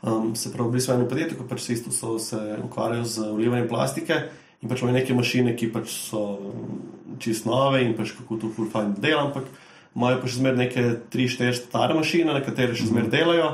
Um, 0.03 0.35
se 0.35 0.51
pravi, 0.51 0.69
v 0.69 0.75
bistvu 0.75 0.95
eno 0.95 1.07
podjetje, 1.07 1.37
ki 1.37 1.47
pač 1.47 1.61
se 1.61 1.73
isto 1.73 1.91
so, 1.91 2.19
se 2.19 2.39
ukvarjajo 2.61 3.05
z 3.05 3.31
ulivanjem 3.31 3.69
plastike 3.69 4.21
in 4.61 4.69
pač 4.69 4.81
imajo 4.81 4.95
neke 4.95 5.15
mašine, 5.15 5.55
ki 5.55 5.71
pač 5.71 5.91
so 6.03 6.23
um, 6.37 6.79
čist 7.19 7.45
nove 7.45 7.81
in 7.81 7.95
pač 7.95 8.13
kako 8.13 8.37
to 8.37 8.51
full 8.51 8.69
fine 8.69 8.95
dela, 8.97 9.25
ampak 9.25 9.47
imajo 9.97 10.21
pa 10.23 10.31
še 10.31 10.39
zmeraj 10.39 10.59
neke 10.65 10.87
3-4 11.13 11.59
stare 11.59 11.95
mašine, 11.99 12.33
na 12.33 12.43
katere 12.45 12.77
še 12.79 12.89
zmeraj 12.91 13.11
delajo, 13.13 13.53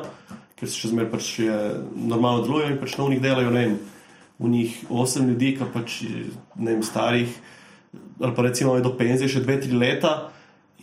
ker 0.57 0.71
se 0.71 0.81
še 0.81 0.93
zmeraj 0.93 1.13
pač 1.13 1.29
je, 1.43 1.59
normalno 1.97 2.45
delujejo 2.47 2.73
in 2.75 2.81
pač 2.81 2.97
na 2.99 3.11
njih 3.13 3.23
delajo, 3.25 3.53
ne 3.53 3.67
vem, 3.67 3.77
v 4.39 4.53
njih 4.53 4.81
8 4.93 5.31
ljudi, 5.31 5.55
ki 5.57 5.69
pač 5.73 6.01
ne 6.57 6.75
vem, 6.75 6.83
starih 6.85 7.37
ali 8.21 8.35
pa 8.37 8.43
recimo 8.43 8.77
do 8.81 8.93
penzije 8.97 9.29
še 9.29 9.45
2-3 9.45 9.77
leta. 9.77 10.15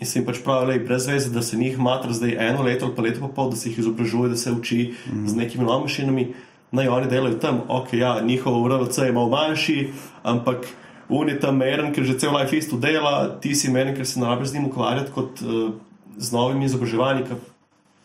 In 0.02 0.10
se 0.10 0.20
jim 0.20 0.26
pač 0.26 0.40
pravi, 0.44 0.80
da 0.80 0.86
brez 0.86 1.06
veze, 1.08 1.30
da 1.30 1.42
se 1.46 1.58
njih 1.58 1.78
matra 1.80 2.14
zdaj 2.14 2.34
eno 2.50 2.64
leto 2.66 2.88
ali 2.90 2.96
pa 2.96 3.04
leto 3.06 3.22
pa 3.22 3.30
pol, 3.30 3.52
da 3.54 3.58
se 3.58 3.70
jih 3.70 3.84
izobražuje, 3.84 4.34
da 4.34 4.38
se 4.38 4.52
uči 4.52 4.80
mm. 4.90 5.28
z 5.30 5.38
nekimi 5.38 5.66
novimi 5.66 5.90
mašinami. 5.90 6.26
naj 6.74 6.88
oni 6.90 7.08
delajo 7.08 7.38
tam, 7.38 7.62
ok, 7.70 7.94
ja, 7.94 8.22
njihov 8.26 8.66
RVC 8.68 8.98
je 8.98 9.12
malo 9.14 9.30
manjši, 9.30 9.92
ampak 10.24 10.66
on 11.20 11.30
je 11.30 11.40
tam 11.40 11.58
meren, 11.62 11.94
ker 11.94 12.06
že 12.08 12.18
cel 12.20 12.34
life 12.36 12.58
isto 12.58 12.78
dela, 12.78 13.30
ti 13.42 13.56
si 13.56 13.72
meren, 13.72 13.96
ker 13.96 14.08
se 14.08 14.20
ne 14.20 14.30
rabiš 14.30 14.54
z 14.54 14.60
njim 14.60 14.70
ukvarjati 14.72 15.12
kot 15.14 15.42
uh, 15.42 15.74
z 16.18 16.32
novimi 16.34 16.66
izobraževanji, 16.66 17.26
ki 17.28 17.40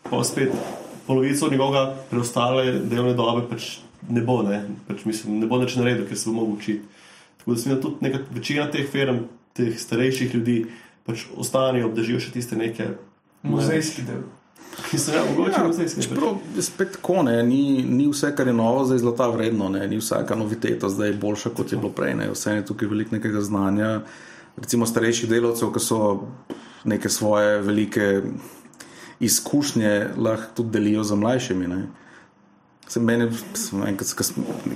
pa 0.09 0.23
spet 0.25 0.55
polovico 1.07 1.51
njegovega 1.51 1.95
preostale 2.11 2.73
delovne 2.73 3.15
dobe 3.17 3.47
pač 3.51 3.79
ne 4.09 4.23
bo, 4.25 4.43
ne, 4.43 4.63
pač 4.89 5.05
mislim, 5.09 5.41
ne 5.41 5.49
bo 5.49 5.59
nič 5.61 5.77
naredil, 5.77 6.07
ker 6.09 6.19
se 6.19 6.31
bo 6.31 6.41
mogel 6.41 6.57
učiti. 6.57 7.05
Tako 7.39 7.55
da 7.55 7.61
se 7.61 7.69
mi 7.69 7.75
da 7.75 7.81
tudi 7.81 8.05
neka 8.05 8.19
večina 8.31 8.71
teh 8.71 8.89
firm, 8.91 9.25
teh 9.57 9.79
starejših 9.81 10.35
ljudi, 10.35 10.59
pač 11.07 11.27
ostanejo, 11.37 11.89
obdržijo 11.89 12.21
še 12.21 12.35
tiste 12.37 12.57
neke 12.57 12.93
Muzejski 13.43 14.03
del. 14.03 14.25
so 15.05 15.13
ja, 15.13 15.25
mogoče 15.37 15.65
muzejske. 15.67 16.03
Čeprav 16.03 16.39
je 16.57 16.63
spet 16.63 16.93
tako, 16.93 17.23
ne, 17.23 17.43
ni, 17.43 17.85
ni 17.85 18.09
vse, 18.09 18.33
kar 18.37 18.47
je 18.47 18.55
novo, 18.55 18.85
zdaj 18.85 18.99
zlata 18.99 19.29
vredno, 19.29 19.69
ne, 19.69 19.87
ni 19.89 19.99
vsaka 19.99 20.37
noviteta 20.37 20.89
zdaj 20.89 21.13
boljša, 21.13 21.51
kot 21.57 21.73
je 21.73 21.79
bilo 21.79 21.93
prej. 21.93 22.15
Ne. 22.15 22.31
Vse 22.33 22.59
je 22.59 22.67
tukaj 22.67 22.89
veliko 22.89 23.17
nekega 23.17 23.41
znanja, 23.41 24.01
recimo 24.57 24.87
starejših 24.87 25.31
delavcev, 25.31 25.73
ki 25.75 25.83
so 25.83 26.01
neke 26.89 27.09
svoje 27.09 27.61
velike 27.63 28.23
izkušnje 29.21 30.11
lahko 30.17 30.55
tudi 30.55 30.71
delijo 30.79 31.05
z 31.05 31.15
mlajšimi. 31.15 31.69
Ne. 31.69 31.87
Se 32.89 33.01
meni, 33.01 33.29
enkrat, 33.87 34.33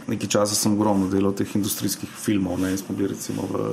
nekaj 0.09 0.29
časa 0.29 0.55
sem 0.55 0.75
ogromno 0.75 1.09
delal 1.09 1.33
teh 1.33 1.57
industrijskih 1.57 2.11
filmov, 2.11 2.61
ne, 2.61 2.75
in 2.75 2.79
smo 2.79 2.97
bili 2.97 3.15
recimo 3.15 3.47
v, 3.49 3.71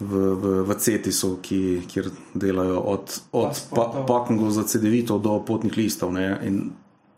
v, 0.00 0.12
v, 0.34 0.44
v 0.64 0.70
CETIS-u, 0.74 1.38
ki, 1.44 1.84
kjer 1.88 2.10
delajo 2.34 2.80
od, 2.80 3.20
od 3.36 3.52
pa, 3.70 3.84
pakingov 4.08 4.50
za 4.56 4.64
CD-vitov 4.64 5.20
do 5.20 5.36
potnih 5.44 5.76
listov. 5.76 6.16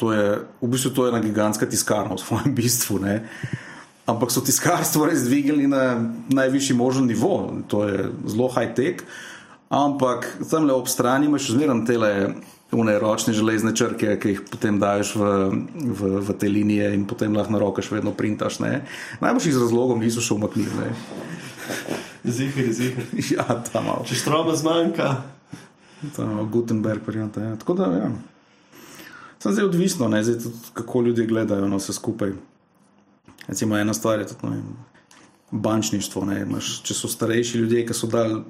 To 0.02 0.10
je, 0.10 0.26
v 0.42 0.66
bistvu 0.66 0.90
to 0.90 1.06
je 1.06 1.10
ena 1.14 1.22
gigantska 1.22 1.66
tiskarna 1.70 2.18
v 2.18 2.24
svojem 2.26 2.50
bistvu. 2.58 2.98
Ne. 2.98 3.22
Ampak 4.10 4.34
so 4.34 4.42
tiskarstvo 4.42 5.06
res 5.06 5.22
dvignili 5.22 5.70
na 5.70 5.94
najvišji 6.26 6.74
možen 6.74 7.06
nivo, 7.06 7.54
to 7.70 7.86
je 7.86 8.10
zelo 8.26 8.50
high-tech. 8.50 9.06
Ampak 9.72 10.42
tam 10.50 10.66
le 10.66 10.74
ob 10.74 10.90
strani 10.90 11.30
imaš 11.30 11.48
še 11.48 11.56
zmeraj 11.56 11.86
te 11.86 11.96
une 12.72 12.98
ročne 12.98 13.32
železne 13.36 13.76
črke, 13.76 14.16
ki 14.16 14.28
jih 14.32 14.40
potem 14.48 14.80
daš 14.80 15.14
v, 15.16 15.24
v, 15.92 16.10
v 16.24 16.36
te 16.40 16.48
linije 16.48 16.94
in 16.96 17.04
potem 17.04 17.36
lahko 17.36 17.52
na 17.52 17.60
roke 17.60 17.84
še 17.84 18.00
vedno 18.00 18.16
printaš. 18.16 18.58
Ne. 18.64 18.82
Najbolj 19.20 19.52
iz 19.52 19.60
razlogov 19.60 20.00
niso 20.00 20.24
še 20.24 20.34
umaknili. 20.34 20.92
Zihar, 22.24 22.72
zihar. 22.72 23.04
Ja, 23.34 23.46
ta 23.72 23.80
malo. 23.80 24.04
Če 24.08 24.14
štroba 24.14 24.54
zmanjka, 24.56 25.16
Ta 26.16 26.24
Gutenberg 26.50 27.06
varianta. 27.06 27.40
Ja. 27.40 27.56
Tako 27.56 27.74
da, 27.74 27.84
ja. 27.84 28.10
Sem 29.38 29.52
zdaj 29.52 29.64
odvisno, 29.64 30.08
ne, 30.08 30.22
zdaj 30.24 30.38
tudi, 30.42 30.56
kako 30.74 31.00
ljudje 31.00 31.26
gledajo 31.26 31.68
na 31.68 31.76
vse 31.76 31.92
skupaj. 31.92 32.32
Recimo, 33.46 33.78
ena 33.78 33.94
stvar 33.94 34.18
je 34.18 34.26
tudi 34.26 34.46
ne, 34.46 34.56
vem, 34.56 34.76
bančništvo. 35.50 36.24
Ne, 36.24 36.40
imaš, 36.42 36.80
če 36.82 36.94
so 36.94 37.08
starejši 37.08 37.58
ljudje, 37.58 37.86
ki 37.86 37.94
so 37.94 38.10
dal. 38.10 38.42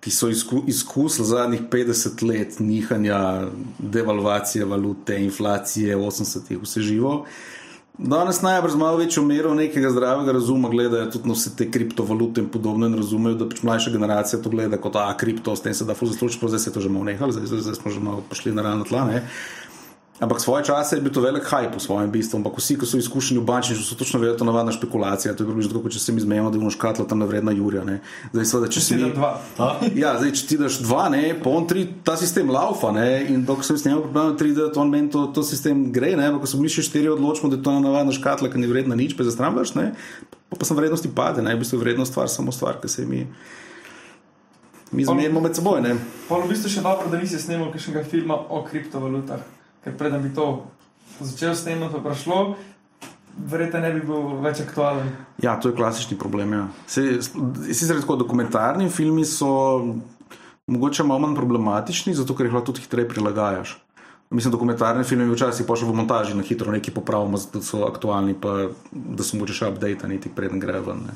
Ki 0.00 0.10
so 0.10 0.28
izku, 0.30 0.62
izkusili 0.70 1.26
zadnjih 1.26 1.62
50 1.72 2.22
let 2.28 2.60
nihanja, 2.60 3.48
devalvacije 3.78 4.64
valute, 4.64 5.16
inflacije, 5.24 5.96
80-ih, 5.96 6.60
vse 6.62 6.80
živo. 6.80 7.24
Danes 7.98 8.42
najbrž 8.42 8.74
malo 8.76 8.96
večjo 9.00 9.22
mero 9.24 9.54
nekega 9.54 9.90
zdravega 9.90 10.32
razuma 10.36 10.68
gledajo 10.68 11.06
tudi 11.10 11.32
vse 11.32 11.54
te 11.56 11.70
kriptovalute 11.70 12.42
in 12.44 12.48
podobno 12.52 12.86
in 12.86 12.94
razumejo, 12.94 13.38
da 13.40 13.48
pač 13.48 13.62
mlajša 13.64 13.90
generacija 13.90 14.40
to 14.42 14.52
gleda 14.52 14.76
kot 14.76 14.98
a 15.00 15.08
kripto, 15.16 15.56
s 15.56 15.64
tem 15.64 15.74
se 15.74 15.84
da 15.88 15.94
fuz 15.96 16.12
zaslužiti, 16.12 16.40
pa 16.40 16.50
zdaj 16.52 16.60
se 16.60 16.70
je 16.70 16.74
to 16.74 16.80
že 16.80 16.92
malo 16.92 17.08
nehalo, 17.08 17.32
zdaj, 17.32 17.46
zdaj, 17.46 17.60
zdaj 17.60 17.78
smo 17.80 17.92
že 17.94 18.00
malo 18.00 18.24
prišli 18.28 18.52
na 18.52 18.62
realno 18.62 18.84
tla. 18.84 19.06
Ne? 19.08 19.22
Ampak 20.16 20.40
svoje 20.40 20.64
čase 20.64 20.96
je 20.96 21.04
bil 21.04 21.12
to 21.12 21.20
velik 21.20 21.44
hype 21.44 21.76
v 21.76 21.82
svojem 21.82 22.08
bistvu. 22.08 22.40
Ampak 22.40 22.56
vsi, 22.56 22.78
ki 22.80 22.88
so 22.88 22.96
izkušeni 22.96 23.40
v 23.40 23.44
bančništvu, 23.44 23.84
so 23.84 23.98
točno 24.00 24.20
vedeli, 24.20 24.32
da 24.32 24.36
je 24.36 24.40
to 24.40 24.48
navadna 24.48 24.72
špekulacija. 24.72 25.34
To 25.36 25.44
je 25.44 25.48
približno 25.48 25.74
tako, 25.74 25.82
kot 25.84 25.92
če 25.92 26.00
se 26.00 26.12
mi 26.16 26.24
zmejemo, 26.24 26.48
da 26.50 26.56
je 26.56 26.70
škatla 26.72 27.04
tam 27.04 27.20
nevredna 27.20 27.52
Jurja. 27.52 27.84
Ne? 27.84 28.00
Zdaj, 28.32 28.48
seveda, 28.48 28.70
če 28.72 28.80
Če 28.80 28.84
si 28.84 28.96
mi, 28.96 29.10
dva. 29.12 29.30
Ja, 30.02 30.14
zdaj, 30.20 30.32
če 30.36 30.46
ti 30.48 30.58
daš 30.60 30.78
dva, 30.84 31.06
ne, 31.12 31.22
pa 31.40 31.52
on 31.52 31.66
tri, 31.68 31.86
ta 32.04 32.16
sistem 32.20 32.52
laufa, 32.52 32.92
ne, 32.96 33.24
in 33.32 33.44
dokler 33.48 33.68
sem 33.68 33.78
s 33.80 33.86
njim 33.88 34.02
pripravljen 34.04 34.38
tri, 34.40 34.52
da 34.56 34.68
on 34.80 34.92
meni 34.92 35.12
to, 35.12 35.26
to 35.36 35.44
sistem 35.46 35.86
gre, 35.92 36.14
ne, 36.18 36.28
ampak 36.30 36.44
ko 36.44 36.50
so 36.50 36.60
bili 36.60 36.72
še 36.72 36.84
štiri 36.86 37.12
odločimo, 37.14 37.48
da 37.52 37.58
je 37.58 37.64
to 37.64 37.74
navadna 37.80 38.14
škatla, 38.16 38.50
ki 38.52 38.60
ni 38.60 38.70
vredna 38.70 38.98
nič, 38.98 39.16
pa 39.16 39.24
zastrambaš, 39.24 39.74
ne, 39.78 39.90
pa, 40.32 40.60
pa 40.60 40.68
sem 40.68 40.76
vrednosti 40.76 41.12
pade, 41.16 41.44
ne, 41.44 41.56
v 41.56 41.64
bistvu 41.64 41.80
vrednost 41.80 42.12
stvar, 42.12 42.28
samo 42.32 42.52
stvar, 42.52 42.80
ki 42.82 42.92
se 42.92 43.08
mi, 43.08 43.24
mi 44.92 45.08
zmenimo 45.08 45.44
med 45.44 45.56
seboj, 45.56 45.80
ne. 45.84 45.96
Pa 46.28 46.40
v 46.42 46.52
bistvu 46.52 46.72
še 46.76 46.84
dobro, 46.84 47.08
da 47.12 47.20
nisi 47.20 47.40
snimal 47.40 47.72
kakšnega 47.72 48.04
filma 48.08 48.36
o 48.36 48.60
kriptovalutah, 48.68 49.55
ker 49.86 49.94
preden 49.94 50.22
bi 50.22 50.34
to 50.34 50.66
začel 51.22 51.54
snemati, 51.54 51.94
pa 51.94 52.10
prišlo, 52.10 52.56
verjetno 53.38 53.80
ne 53.84 53.92
bi 53.94 54.02
bil 54.02 54.40
več 54.42 54.64
aktualen. 54.64 55.12
Ja, 55.42 55.54
to 55.62 55.70
je 55.70 55.76
klasični 55.78 56.18
problem, 56.18 56.56
ja. 56.56 56.66
Sicer 56.90 58.00
tako 58.00 58.18
dokumentarni 58.18 58.90
filmi 58.90 59.22
so 59.24 59.48
mogoče 60.66 61.06
malo 61.06 61.22
manj 61.22 61.38
problematični, 61.38 62.16
zato 62.18 62.34
ker 62.34 62.48
jih 62.48 62.56
lahko 62.58 62.72
tudi 62.72 62.82
hitreje 62.82 63.08
prilagajaš. 63.14 63.76
Mislim, 64.34 64.50
dokumentarne 64.50 65.04
filme 65.06 65.28
včasih 65.30 65.62
še 65.62 65.86
v 65.86 65.94
montaži 65.94 66.34
na 66.34 66.42
hitro 66.42 66.72
nekaj 66.74 66.94
popravimo, 66.96 67.38
da 67.52 67.62
so 67.62 67.84
aktualni, 67.86 68.34
pa 68.34 68.72
da 68.90 69.22
so 69.22 69.38
mogoče 69.38 69.54
še 69.54 69.70
update, 69.70 70.10
tik 70.24 70.34
preden 70.34 70.58
grejo 70.58 70.82
ven. 70.88 71.06
Ne. 71.06 71.14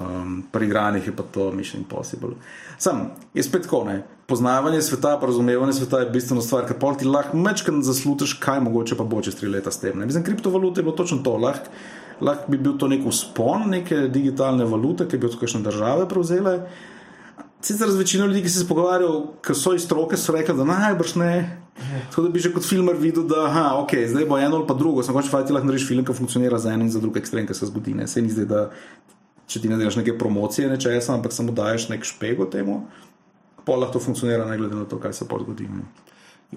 Um, 0.00 0.42
pri 0.52 0.66
igranih 0.66 1.06
je 1.06 1.12
pa 1.16 1.22
to 1.22 1.50
Mission 1.52 1.82
Impossible. 1.82 2.36
Sam 2.78 3.10
je 3.34 3.42
spet 3.42 3.62
tako, 3.66 3.84
ne. 3.84 4.02
Poznavanje 4.26 4.82
sveta, 4.82 5.18
razumevanje 5.22 5.72
sveta 5.72 6.04
je 6.04 6.10
bistvena 6.10 6.42
stvar, 6.42 6.68
ker 6.68 6.78
pol 6.78 6.94
ti 6.96 7.08
lahko 7.08 7.36
mečkam 7.36 7.82
zaslutiš, 7.82 8.36
kaj 8.40 8.60
mogoče 8.60 8.96
pa 8.96 9.04
bo 9.04 9.22
čez 9.22 9.34
tri 9.40 9.50
leta 9.50 9.70
s 9.70 9.82
tem. 9.82 9.98
Ne. 9.98 10.06
Mislim, 10.06 10.24
kriptovalute 10.24 10.80
je 10.80 10.86
bilo 10.86 10.96
točno 10.96 11.18
to. 11.24 11.36
Lahko 11.36 11.74
lah 12.20 12.44
bi 12.48 12.58
bil 12.58 12.76
to 12.78 12.88
nek 12.88 13.06
uspon 13.06 13.68
neke 13.72 14.08
digitalne 14.12 14.64
valute, 14.68 15.08
ki 15.08 15.18
bi 15.18 15.26
jo 15.26 15.34
tukajšnje 15.34 15.62
države 15.64 16.08
prevzele. 16.08 16.60
Sicer 17.60 17.90
z 17.90 17.96
večino 17.96 18.26
ljudi, 18.26 18.42
ki 18.42 18.48
se 18.48 18.68
pogovarjajo, 18.68 19.16
ki 19.44 19.54
so 19.54 19.74
iz 19.76 19.84
stroke, 19.84 20.16
so 20.16 20.32
rekli, 20.32 20.56
da 20.56 20.64
najbrž 20.64 21.14
ne. 21.20 21.32
Tako 22.10 22.22
da 22.22 22.28
bi 22.32 22.40
že 22.40 22.52
kot 22.52 22.64
filmer 22.64 22.96
videl, 22.96 23.24
da 23.28 23.44
aha, 23.48 23.66
okay, 23.80 24.06
zdaj 24.08 24.26
bo 24.28 24.38
eno 24.38 24.56
ali 24.56 24.66
pa 24.68 24.74
drugo. 24.74 25.02
Sem 25.02 25.16
končal, 25.16 25.44
ti 25.44 25.52
lahko 25.52 25.68
narediš 25.68 25.88
film, 25.88 26.04
ki 26.04 26.16
funkcionira 26.16 26.58
za 26.58 26.72
en 26.72 26.86
in 26.86 26.92
za 26.92 27.00
drug 27.00 27.16
ekstrem, 27.20 27.46
ki 27.48 27.56
se 27.56 27.68
zgodi. 27.68 27.94
Ne. 27.96 28.08
Se 28.08 28.22
ni 28.22 28.32
zdaj, 28.32 28.48
da 28.48 28.62
če 29.50 29.62
ti 29.62 29.70
ne 29.70 29.78
delaš 29.80 29.98
neke 29.98 30.14
promocije 30.18 30.68
nečesa, 30.70 31.16
ampak 31.16 31.34
samo 31.34 31.54
daješ 31.54 31.88
nek 31.90 32.06
špego 32.06 32.46
temu, 32.50 32.84
pa 33.66 33.76
lahko 33.76 33.98
to 33.98 34.04
funkcionira, 34.04 34.46
ne 34.46 34.58
glede 34.60 34.78
na 34.78 34.86
to, 34.88 35.00
kaj 35.02 35.16
se 35.18 35.26
pa 35.28 35.40
zgodi. 35.42 35.66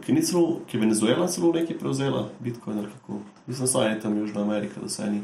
Ki 0.01 0.13
ni 0.13 0.23
celo, 0.25 0.61
ki 0.69 0.77
je 0.77 0.81
Venezuela 0.81 1.27
celo 1.29 1.51
nekaj 1.53 1.77
prevzela, 1.77 2.27
Bitcoin 2.41 2.79
ali 2.81 2.89
kako. 2.89 3.21
Mislim, 3.47 3.69
da 3.73 3.87
je 3.87 3.99
tam 4.01 4.17
Južna 4.17 4.41
Amerika, 4.41 4.81
da 4.81 4.89
se 4.89 5.09
ni, 5.09 5.21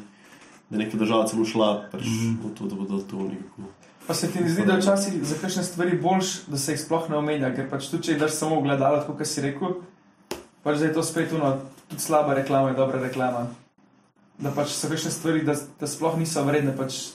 da 0.69 0.77
je 0.77 0.85
neka 0.85 0.97
država 0.97 1.27
celo 1.29 1.45
šla 1.45 1.69
pač 1.91 2.09
v 2.43 2.53
to, 2.57 2.69
da 2.69 2.75
bodo 2.75 3.01
to 3.01 3.29
nekako. 3.29 3.69
Pa 4.09 4.13
se 4.17 4.31
ti 4.31 4.41
ne 4.41 4.49
zdi, 4.49 4.65
da 4.65 4.73
je 4.73 4.81
včasih 4.81 5.17
za 5.21 5.35
kakšne 5.41 5.63
stvari 5.63 5.97
boljš, 6.01 6.33
da 6.49 6.57
se 6.57 6.73
jih 6.73 6.81
sploh 6.81 7.09
ne 7.09 7.17
omenja, 7.17 7.51
ker 7.53 7.69
pač 7.69 7.91
tudi 7.91 8.09
če 8.09 8.17
daš 8.17 8.37
samo 8.37 8.57
v 8.57 8.65
gledalo, 8.65 9.01
kot 9.05 9.21
si 9.29 9.41
rekel, 9.45 9.75
pač 10.65 10.79
da 10.81 10.87
je 10.87 10.93
to 10.95 11.03
spet 11.05 11.33
uno, 11.37 11.51
tudi 11.91 12.01
slaba 12.01 12.33
reklama 12.37 12.71
je 12.73 12.79
dobra 12.81 13.01
reklama. 13.03 13.47
Da 14.41 14.53
pač 14.55 14.73
so 14.73 14.89
kakšne 14.89 15.11
stvari, 15.13 15.43
da, 15.45 15.53
da 15.53 15.89
sploh 15.89 16.17
niso 16.17 16.41
vredne, 16.47 16.73
pač, 16.77 17.11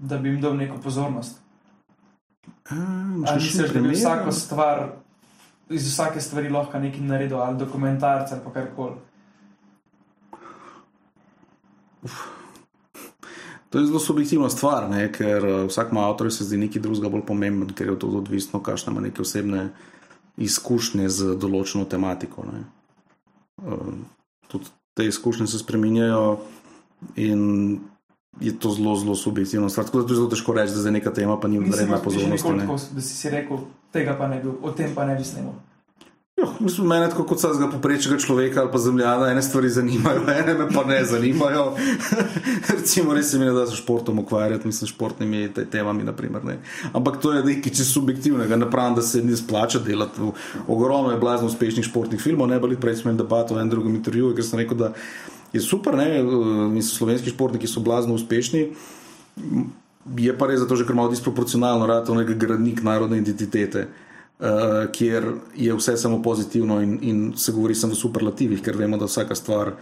da 0.00 0.18
bi 0.18 0.28
jim 0.28 0.40
dal 0.40 0.56
neko 0.56 0.78
pozornost. 0.82 1.38
Ali 2.70 3.34
misliš, 3.42 3.72
da 3.72 3.80
bi 3.80 3.88
vsako 3.88 4.32
stvar, 4.32 4.88
iz 5.70 5.92
vsake 5.92 6.20
stvari 6.20 6.48
lahko 6.48 6.78
nekaj 6.78 7.00
naredil, 7.00 7.38
ali 7.38 7.58
dokumentarce 7.58 8.34
ali 8.34 8.54
karkoli. 8.54 8.94
To 13.70 13.78
je 13.78 13.86
zelo 13.86 13.98
subjektivna 13.98 14.50
stvar, 14.50 14.90
ne, 14.90 15.12
ker 15.12 15.44
uh, 15.46 15.66
vsakmu 15.68 16.00
avtorju 16.00 16.30
se 16.30 16.44
zdi 16.44 16.56
nekaj 16.56 16.82
drugega 16.82 17.08
bolj 17.08 17.22
pomembno, 17.26 17.66
ker 17.74 17.88
je 17.88 17.98
to 17.98 18.08
odvisno, 18.18 18.62
kakšne 18.62 18.90
ima 18.90 19.00
neke 19.00 19.22
osebne 19.22 19.68
izkušnje 20.36 21.08
z 21.08 21.36
določeno 21.38 21.84
tematiko. 21.84 22.46
Ne. 22.50 22.64
Uh, 23.62 23.92
tudi 24.48 24.72
te 24.98 25.06
izkušnje 25.06 25.46
se 25.46 25.60
spreminjajo 25.62 26.40
in 27.16 27.78
je 28.40 28.58
to 28.58 28.70
zelo, 28.70 28.96
zelo 28.96 29.14
subjektivno. 29.14 29.68
Stvar. 29.68 29.86
Tako 29.86 30.02
da 30.02 30.12
je 30.12 30.16
zelo 30.16 30.28
težko 30.28 30.54
reči, 30.54 30.72
da 30.72 30.78
zdaj 30.80 30.92
neka 30.92 31.12
tema 31.12 31.40
pa 31.40 31.48
ni 31.48 31.58
vredna 31.58 31.98
pozornosti. 31.98 32.52
ne. 32.52 32.60
tako, 32.60 32.78
da 32.94 33.00
si 33.00 33.16
si 33.16 33.30
rekel, 33.30 33.58
tega 33.92 34.14
pa 34.18 34.28
ne 34.28 34.40
bi, 34.42 34.48
o 34.62 34.70
tem 34.70 34.94
pa 34.94 35.04
ne 35.04 35.16
bi 35.16 35.24
snimal. 35.24 35.52
Ja, 36.40 36.46
mislim, 36.60 36.86
mene 36.86 37.08
tako 37.10 37.24
kot 37.28 37.38
vsakega 37.38 37.66
poprečnega 37.70 38.16
človeka 38.22 38.60
ali 38.60 38.70
pa 38.72 38.78
zemljana, 38.78 39.26
ene 39.28 39.42
stvari 39.42 39.68
zanimajo, 39.68 40.22
ene 40.40 40.54
me 40.54 40.68
pa 40.74 40.84
ne 40.84 41.04
zanimajo. 41.04 41.74
Recimo, 42.76 43.14
res 43.14 43.30
se 43.30 43.38
mi 43.38 43.44
ne 43.44 43.52
da 43.52 43.66
s 43.66 43.76
športom 43.76 44.18
ukvarjati, 44.18 44.66
mislim, 44.66 44.88
športnimi 44.88 45.50
te- 45.54 45.66
temami. 45.66 46.04
Naprimer, 46.04 46.44
ne. 46.44 46.58
Ampak 46.92 47.20
to 47.20 47.32
je 47.32 47.44
nekaj 47.44 47.72
čisto 47.72 48.00
subjektivnega, 48.00 48.56
ne 48.56 48.70
pravim, 48.70 48.94
da 48.94 49.02
se 49.02 49.22
ni 49.22 49.36
splača 49.36 49.78
delati. 49.78 50.20
Ogromno 50.68 51.10
je 51.10 51.18
blazno 51.18 51.46
uspešnih 51.46 51.84
športnih 51.84 52.20
filmov, 52.20 52.48
ne 52.48 52.60
bili 52.60 52.80
prej 52.80 52.96
smo 53.02 53.10
imeli 53.10 53.22
debato 53.24 53.54
v 53.54 53.58
enem 53.58 53.70
drugem 53.70 53.94
intervjuju, 53.94 54.34
ker 54.34 54.44
sem 54.44 54.58
rekel, 54.58 54.76
da 54.78 54.92
je 55.52 55.60
super, 55.60 55.96
ne, 55.96 56.08
eh, 56.18 56.24
mislim, 56.70 56.96
slovenski 56.96 57.30
športniki 57.30 57.66
so 57.66 57.80
blazno 57.80 58.14
uspešni. 58.14 58.68
Je 60.16 60.38
pa 60.38 60.46
res 60.46 60.60
zato, 60.60 60.76
že 60.76 60.86
ker 60.86 60.96
malo 60.96 61.10
disproporcionalno 61.10 61.86
rado 61.86 62.14
nek 62.14 62.34
gradnik 62.38 62.82
narodne 62.82 63.18
identitete. 63.18 63.88
uh, 64.40 64.92
kjer 64.92 65.24
je 65.56 65.74
vse 65.74 65.96
samo 65.96 66.22
pozitivno 66.22 66.80
in, 66.80 66.98
in 67.02 67.32
se 67.36 67.52
govori 67.52 67.74
samo 67.74 67.92
v 67.92 67.96
superlativih, 67.96 68.62
ker 68.62 68.76
vemo, 68.76 68.96
da 68.96 69.04
vsaka 69.04 69.34
stvar, 69.34 69.72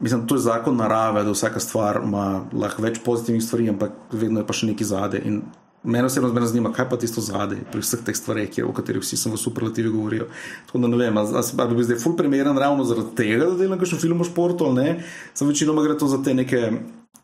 mislim, 0.00 0.26
to 0.26 0.34
je 0.34 0.40
zakon 0.46 0.76
narave, 0.76 1.24
da 1.24 1.30
vsaka 1.30 1.60
stvar 1.60 2.00
ima 2.04 2.44
lahko 2.52 2.82
več 2.82 3.00
pozitivnih 3.04 3.42
stvari, 3.42 3.68
ampak 3.68 3.92
vedno 4.12 4.40
je 4.40 4.46
pa 4.46 4.54
še 4.54 4.70
nekaj 4.70 4.86
zade. 4.86 5.22
In 5.24 5.42
Mene 5.84 6.08
osebno 6.10 6.28
zmerno 6.28 6.48
zanima, 6.50 6.72
kaj 6.74 6.88
pa 6.90 6.96
tisto 6.98 7.22
zadaj, 7.22 7.60
pri 7.72 7.80
vseh 7.80 8.00
teh 8.04 8.16
stvareh, 8.16 8.50
kjer- 8.50 8.66
o 8.66 8.72
katerih 8.74 9.02
vsi 9.02 9.16
sem 9.16 9.32
v 9.32 9.38
superlativi 9.38 9.92
govorijo. 9.94 10.26
Tako 10.66 10.78
da 10.78 10.88
ne 10.90 10.96
vem, 10.96 11.18
ali 11.18 11.74
bi 11.76 11.84
zdaj 11.86 12.00
ful 12.02 12.16
primeren 12.16 12.58
ravno 12.58 12.84
zaradi 12.84 13.14
tega, 13.16 13.46
da 13.46 13.56
delam 13.56 13.78
kakšen 13.78 14.00
film 14.02 14.20
o 14.20 14.26
športu 14.26 14.66
ali 14.66 14.74
ne. 14.74 15.04
Sam 15.34 15.48
večinoma 15.48 15.82
gre 15.82 15.98
to 15.98 16.08
za 16.10 16.18
te 16.22 16.34
neke 16.34 16.72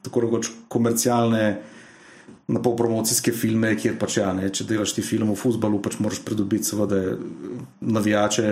tako 0.03 0.21
rekoč 0.21 0.51
komercialne. 0.69 1.63
Na 2.47 2.61
pol 2.61 2.75
promocijske 2.77 3.33
filme, 3.33 3.71
kjer 3.73 3.95
pač 3.97 4.19
ja, 4.19 4.29
ne, 4.37 4.51
če 4.53 4.67
delaš 4.69 4.93
ti 4.93 5.03
film 5.03 5.31
o 5.33 5.37
futbalu, 5.37 5.79
pač 5.81 5.95
moraš 5.97 6.19
pridobiti, 6.21 6.69
seveda, 6.69 7.17
navijače, 7.81 8.45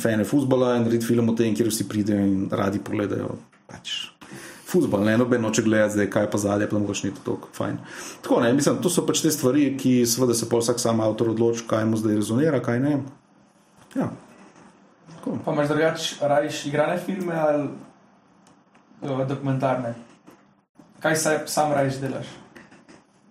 fane 0.00 0.24
futbola 0.24 0.78
in 0.78 0.86
narediti 0.86 1.10
film 1.10 1.28
o 1.28 1.34
tem, 1.36 1.52
kjer 1.52 1.68
vsi 1.68 1.84
pridejo 1.88 2.24
in 2.24 2.46
radi 2.48 2.80
pogledajo. 2.80 3.34
Pač, 3.68 3.92
Futbol, 4.74 5.04
ne 5.06 5.14
noben 5.18 5.42
noče 5.42 5.62
gledati, 5.62 5.94
zdaj 5.94 6.08
kaj 6.10 6.24
pa 6.30 6.38
zadje, 6.42 6.66
pa 6.70 6.78
mogoče 6.78 7.06
ni 7.06 7.14
to 7.14 7.36
tako 7.36 7.48
fajn. 7.54 7.76
Tako 8.22 8.40
ne, 8.42 8.52
mislim, 8.52 8.80
to 8.82 8.90
so 8.90 9.04
pač 9.06 9.22
te 9.22 9.30
stvari, 9.30 9.68
ki 9.78 10.00
seveda 10.10 10.34
se 10.34 10.48
pa 10.50 10.58
vsak 10.58 10.82
sam 10.82 11.02
avtor 11.04 11.30
odloči, 11.30 11.62
kaj 11.70 11.86
mu 11.86 12.00
zdaj 12.00 12.18
rezonira, 12.18 12.58
kaj 12.62 12.80
ne. 12.82 12.96
Ja. 13.94 14.08
Pa 15.44 15.52
imaš 15.52 15.68
drugače, 15.70 16.16
rajiš 16.20 16.66
igrane 16.66 16.98
filme 16.98 17.36
ali 17.38 17.68
uh, 19.02 19.22
dokumentarne? 19.28 19.94
Kaj 21.00 21.16
se 21.16 21.38
sam 21.46 21.72
rajiš 21.72 22.02
delaš? 22.02 22.26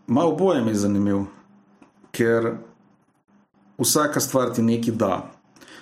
Malo 0.07 0.35
boje 0.35 0.63
mi 0.63 0.71
je 0.71 0.75
zanimiv, 0.85 1.25
ker 2.11 2.53
vsaka 3.77 4.19
stvar 4.19 4.53
ti 4.53 4.61
nekaj 4.61 4.95
da. 4.95 5.21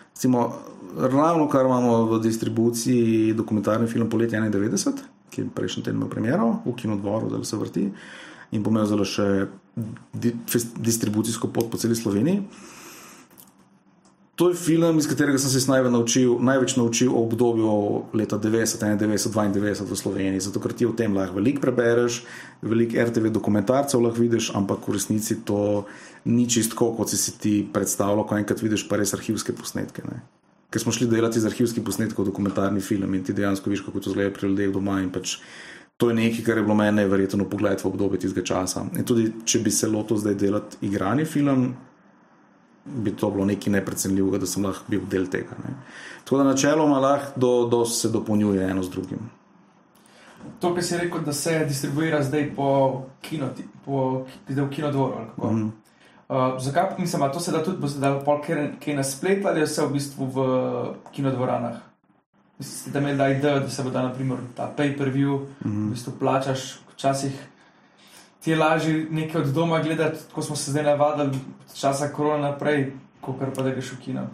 Recimo, 0.09 0.53
ravno 0.97 1.47
kar 1.49 1.66
imamo 1.66 2.05
v 2.05 2.20
distribuciji 2.20 3.34
dokumentarni 3.34 3.88
film 3.88 4.09
Poletje 4.09 4.39
91, 4.39 4.91
ki 5.32 5.42
je 5.42 5.54
prejšnji 5.56 5.86
teden 5.88 6.02
imel 6.02 6.12
premiero 6.12 6.52
v 6.66 6.76
kinodvoru, 6.76 7.32
da 7.32 7.44
se 7.48 7.58
vrti 7.58 7.88
in 8.52 8.64
bo 8.64 8.72
imel 8.74 8.86
zelo 8.86 9.08
še 9.08 9.48
di, 10.14 10.36
distribucijsko 10.84 11.50
pot 11.56 11.72
po 11.72 11.80
celi 11.80 11.96
Sloveniji. 11.96 12.44
To 14.42 14.48
je 14.50 14.56
film, 14.58 14.98
iz 14.98 15.06
katerega 15.06 15.38
sem 15.38 15.52
se 15.54 15.70
največ 15.70 15.92
naučil, 15.94 16.32
največ 16.42 16.74
naučil 16.80 17.12
o 17.14 17.22
obdobju 17.28 17.74
leta 18.18 18.40
90, 18.42 18.82
91, 18.82 19.54
92 19.54 19.86
v 19.86 19.98
Sloveniji. 20.00 20.42
Zato, 20.48 20.60
ker 20.64 20.74
ti 20.74 20.88
o 20.88 20.96
tem 20.98 21.14
lahko 21.14 21.38
veliko 21.38 21.62
prebereš, 21.62 22.24
veliko 22.66 22.98
RTV 23.06 23.30
dokumentarcev 23.36 24.02
lahko 24.02 24.24
vidiš, 24.24 24.50
ampak 24.58 24.88
v 24.88 24.98
resnici 24.98 25.38
to 25.46 25.86
ni 26.26 26.48
čisto, 26.50 26.74
kot 26.74 27.14
si 27.14 27.22
si 27.22 27.38
ti 27.38 27.54
predstavljal, 27.62 28.26
ko 28.26 28.40
enkrat 28.40 28.64
vidiš 28.66 28.88
pa 28.90 28.98
res 28.98 29.14
arhivske 29.14 29.54
posnetke. 29.54 30.02
Ne? 30.10 30.24
Ker 30.72 30.82
smo 30.82 30.93
šli 30.95 31.09
delati 31.11 31.38
iz 31.38 31.45
arhivskih 31.45 31.84
posnetkov 31.84 32.26
dokumentarni 32.26 32.82
film 32.82 33.15
in 33.15 33.24
ti 33.28 33.34
dejansko 33.36 33.69
vidiš, 33.69 33.86
kako 33.86 33.99
to 33.99 34.13
zgleda 34.13 34.32
pri 34.34 34.47
ljudeh 34.47 34.72
doma. 34.72 35.01
Pač 35.13 35.38
to 35.97 36.09
je 36.09 36.15
nekaj, 36.15 36.45
kar 36.45 36.57
je 36.57 36.63
bilo 36.63 36.76
meni 36.76 37.03
verjetno 37.05 37.45
pogled 37.49 37.84
v 37.84 37.88
obdobje 37.89 38.24
tistega 38.24 38.45
časa. 38.47 38.86
In 38.97 39.05
tudi, 39.05 39.28
če 39.45 39.59
bi 39.59 39.72
se 39.72 39.89
lotil 39.91 40.17
zdaj 40.17 40.38
delati 40.39 40.80
igrani 40.88 41.26
film, 41.26 41.74
bi 42.86 43.13
to 43.15 43.30
bilo 43.32 43.45
nekaj 43.45 43.74
neprecenljivega, 43.76 44.39
da 44.41 44.47
sem 44.49 44.65
lahko 44.65 44.88
bil 44.89 45.03
del 45.11 45.28
tega. 45.30 45.59
Ne. 45.65 45.76
Tako 46.24 46.39
da 46.39 46.47
načeloma 46.47 47.03
lahko 47.03 47.39
do, 47.39 47.51
do 47.69 47.84
se 47.86 48.09
dopolnjuje 48.09 48.63
eno 48.69 48.84
z 48.84 48.95
drugim. 48.95 49.30
To, 50.59 50.74
kar 50.74 50.84
si 50.84 50.97
rekel, 50.97 51.22
da 51.26 51.34
se 51.34 51.59
distribuira 51.67 52.24
zdaj 52.24 52.49
po 52.55 52.72
kino, 53.22 53.51
po, 53.86 54.26
zdaj 54.49 54.65
v 54.65 54.69
kinodvoru. 54.69 55.19
ali 55.19 55.30
kako? 55.36 55.53
Uh, 56.32 56.56
zakaj 56.64 56.90
pa 56.90 56.96
mislim, 56.98 57.24
a 57.24 57.32
to 57.32 57.40
se 57.40 57.52
da 57.52 57.64
tudi, 57.64 57.78
bo 57.82 57.88
se 57.92 58.00
dalo 58.00 58.22
pol 58.24 58.38
kaj, 58.40 58.94
na 58.96 59.04
splet 59.04 59.46
ali 59.46 59.66
vse 59.66 59.84
v 59.84 59.94
bistvu 59.98 60.26
v 60.32 60.44
kinodvoranah? 61.12 61.82
Mislite, 62.60 62.92
da 62.94 63.02
me 63.04 63.16
da 63.20 63.28
ideja, 63.30 63.60
da 63.60 63.70
se 63.70 63.84
bo 63.84 63.90
da 63.92 64.06
naprimer 64.06 64.38
ta 64.56 64.70
pay-per-view, 64.78 65.40
mm 65.40 65.72
-hmm. 65.72 65.88
v 65.88 65.92
bistvu 65.92 66.14
plačaš, 66.20 66.80
včasih 66.94 67.36
ti 68.44 68.52
je 68.52 68.58
lažje 68.58 69.08
nekaj 69.12 69.42
od 69.42 69.48
doma 69.48 69.82
gledati, 69.84 70.18
ko 70.32 70.42
smo 70.42 70.56
se 70.56 70.72
zdaj 70.72 70.84
navadili 70.84 71.40
časa 71.76 72.08
korona 72.08 72.52
naprej, 72.52 72.94
kot 73.22 73.36
pa 73.56 73.64
da 73.64 73.70
greš 73.70 73.92
v 73.92 73.98
kino. 74.06 74.28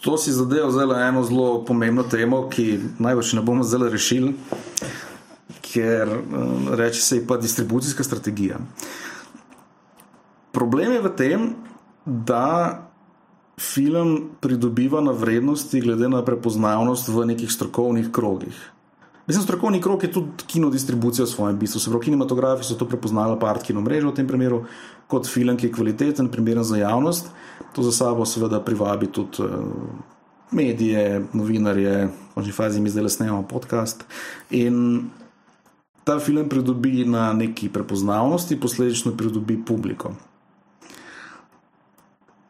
To 0.00 0.18
si 0.18 0.32
zadeval 0.32 0.70
zdaj 0.70 1.08
eno 1.08 1.24
zelo 1.24 1.64
pomembno 1.64 2.02
temo, 2.02 2.48
ki 2.48 2.80
največ 2.98 3.32
ne 3.32 3.42
bomo 3.42 3.62
zdaj 3.62 3.90
rešili, 3.90 4.34
ker 5.60 6.08
eh, 6.08 6.76
reče 6.76 7.00
se 7.00 7.16
ji 7.16 7.26
pa 7.26 7.36
distribucijska 7.36 8.04
strategija. 8.04 8.58
Problem 10.52 10.92
je 10.92 11.00
v 11.00 11.10
tem, 11.16 11.40
da 12.06 12.88
film 13.60 14.36
pridobiva 14.40 15.00
na 15.00 15.12
vrednosti 15.12 15.80
glede 15.80 16.08
na 16.08 16.22
prepoznavnost 16.24 17.08
v 17.08 17.26
nekih 17.32 17.52
strokovnih 17.52 18.10
krogih. 18.12 18.56
Mislim, 19.26 19.44
strokovni 19.44 19.80
krog 19.80 20.02
je 20.02 20.12
tudi 20.12 20.44
kinodistribucija 20.46 21.24
v 21.24 21.30
svojem 21.30 21.58
bistvu. 21.58 21.80
Se 21.80 21.90
pravi, 21.90 22.04
kinematografi 22.04 22.66
so 22.66 22.74
to 22.74 22.88
prepoznali, 22.90 23.38
pa 23.40 23.52
art 23.54 23.62
kino 23.62 23.80
mrežo 23.80 24.10
v 24.10 24.18
tem 24.18 24.26
primeru, 24.26 24.64
kot 25.06 25.30
film, 25.30 25.56
ki 25.56 25.68
je 25.70 25.72
kvaliteten, 25.72 26.28
primeren 26.28 26.66
za 26.66 26.76
javnost. 26.76 27.30
To 27.72 27.82
za 27.86 27.92
sabo 27.92 28.26
seveda 28.26 28.60
privabi 28.60 29.06
tudi 29.06 29.46
uh, 29.46 29.62
medije, 30.50 31.22
novinarje, 31.32 32.10
v 32.10 32.34
končni 32.34 32.52
fazi 32.52 32.80
mi 32.80 32.90
zdaj 32.90 33.02
le 33.02 33.10
snemamo 33.14 33.46
podcast. 33.46 34.04
In 34.50 35.06
ta 36.04 36.18
film 36.18 36.48
pridobi 36.48 37.04
na 37.06 37.32
neki 37.32 37.70
prepoznavnosti, 37.70 38.60
posledično 38.60 39.14
pridobi 39.16 39.60
publiko. 39.64 40.12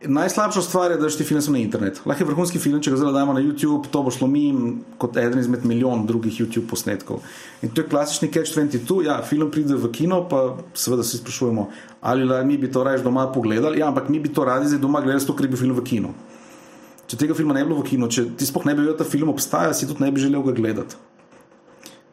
Najslabša 0.02 0.62
stvar 0.62 0.90
je, 0.90 0.96
da 0.98 1.08
ti 1.08 1.24
film 1.24 1.40
samo 1.42 1.56
na 1.56 1.62
internet. 1.62 2.00
Lahko 2.06 2.24
je 2.24 2.26
vrhunski 2.26 2.58
film, 2.58 2.80
če 2.82 2.90
ga 2.90 2.96
zdaj 2.98 3.12
damo 3.14 3.34
na 3.36 3.40
YouTube, 3.40 3.86
to 3.90 4.02
bo 4.02 4.10
šlo 4.10 4.26
mim 4.26 4.80
kot 4.98 5.16
eden 5.16 5.38
izmed 5.38 5.62
milijonov 5.68 6.06
drugih 6.06 6.40
YouTube 6.40 6.66
posnetkov. 6.70 7.20
In 7.62 7.70
to 7.70 7.84
je 7.84 7.88
klasični 7.88 8.30
catch-22. 8.34 9.04
Ja, 9.06 9.20
film 9.22 9.50
pride 9.54 9.78
v 9.78 9.92
kino, 9.94 10.24
pa 10.28 10.56
seveda 10.74 11.06
se 11.06 11.20
sprašujemo, 11.20 11.68
ali 12.00 12.26
la, 12.26 12.42
mi 12.42 12.58
bi 12.58 12.70
to 12.72 12.82
raje 12.84 13.02
doma 13.04 13.28
pogledali. 13.32 13.78
Ja, 13.78 13.92
ampak 13.92 14.08
mi 14.08 14.18
bi 14.20 14.32
to 14.32 14.44
radi 14.44 14.72
zdaj 14.72 14.82
doma 14.82 15.00
gledali, 15.04 15.22
zato 15.22 15.36
ker 15.38 15.46
je 15.46 15.52
bil 15.54 15.60
film 15.60 15.76
v 15.78 15.84
kino. 15.86 16.14
Če 17.06 17.20
tega 17.20 17.36
filma 17.38 17.54
ne 17.54 17.62
bi 17.62 17.70
bilo 17.70 17.82
v 17.82 17.86
kinu, 17.92 18.08
če 18.10 18.24
ti 18.38 18.48
sploh 18.48 18.66
ne 18.66 18.74
bi 18.74 18.82
vedel, 18.82 18.96
da 18.96 19.04
ta 19.04 19.10
film 19.10 19.30
obstaja, 19.30 19.74
si 19.76 19.86
tudi 19.86 20.02
ne 20.02 20.10
bi 20.10 20.22
želel 20.22 20.42
ga 20.48 20.56
gledati. 20.56 20.98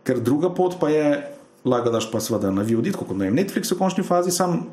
Ker 0.05 0.21
druga 0.21 0.53
pot 0.53 0.77
pa 0.81 0.91
je, 0.93 1.07
laga 1.65 1.89
daš 1.93 2.09
pa 2.11 2.21
seveda 2.21 2.51
na 2.53 2.67
VOD, 2.67 2.91
kot 2.93 3.15
na 3.17 3.31
Netflixu 3.33 3.77
v 3.77 3.81
končni 3.81 4.05
fazi, 4.05 4.33
sam 4.35 4.67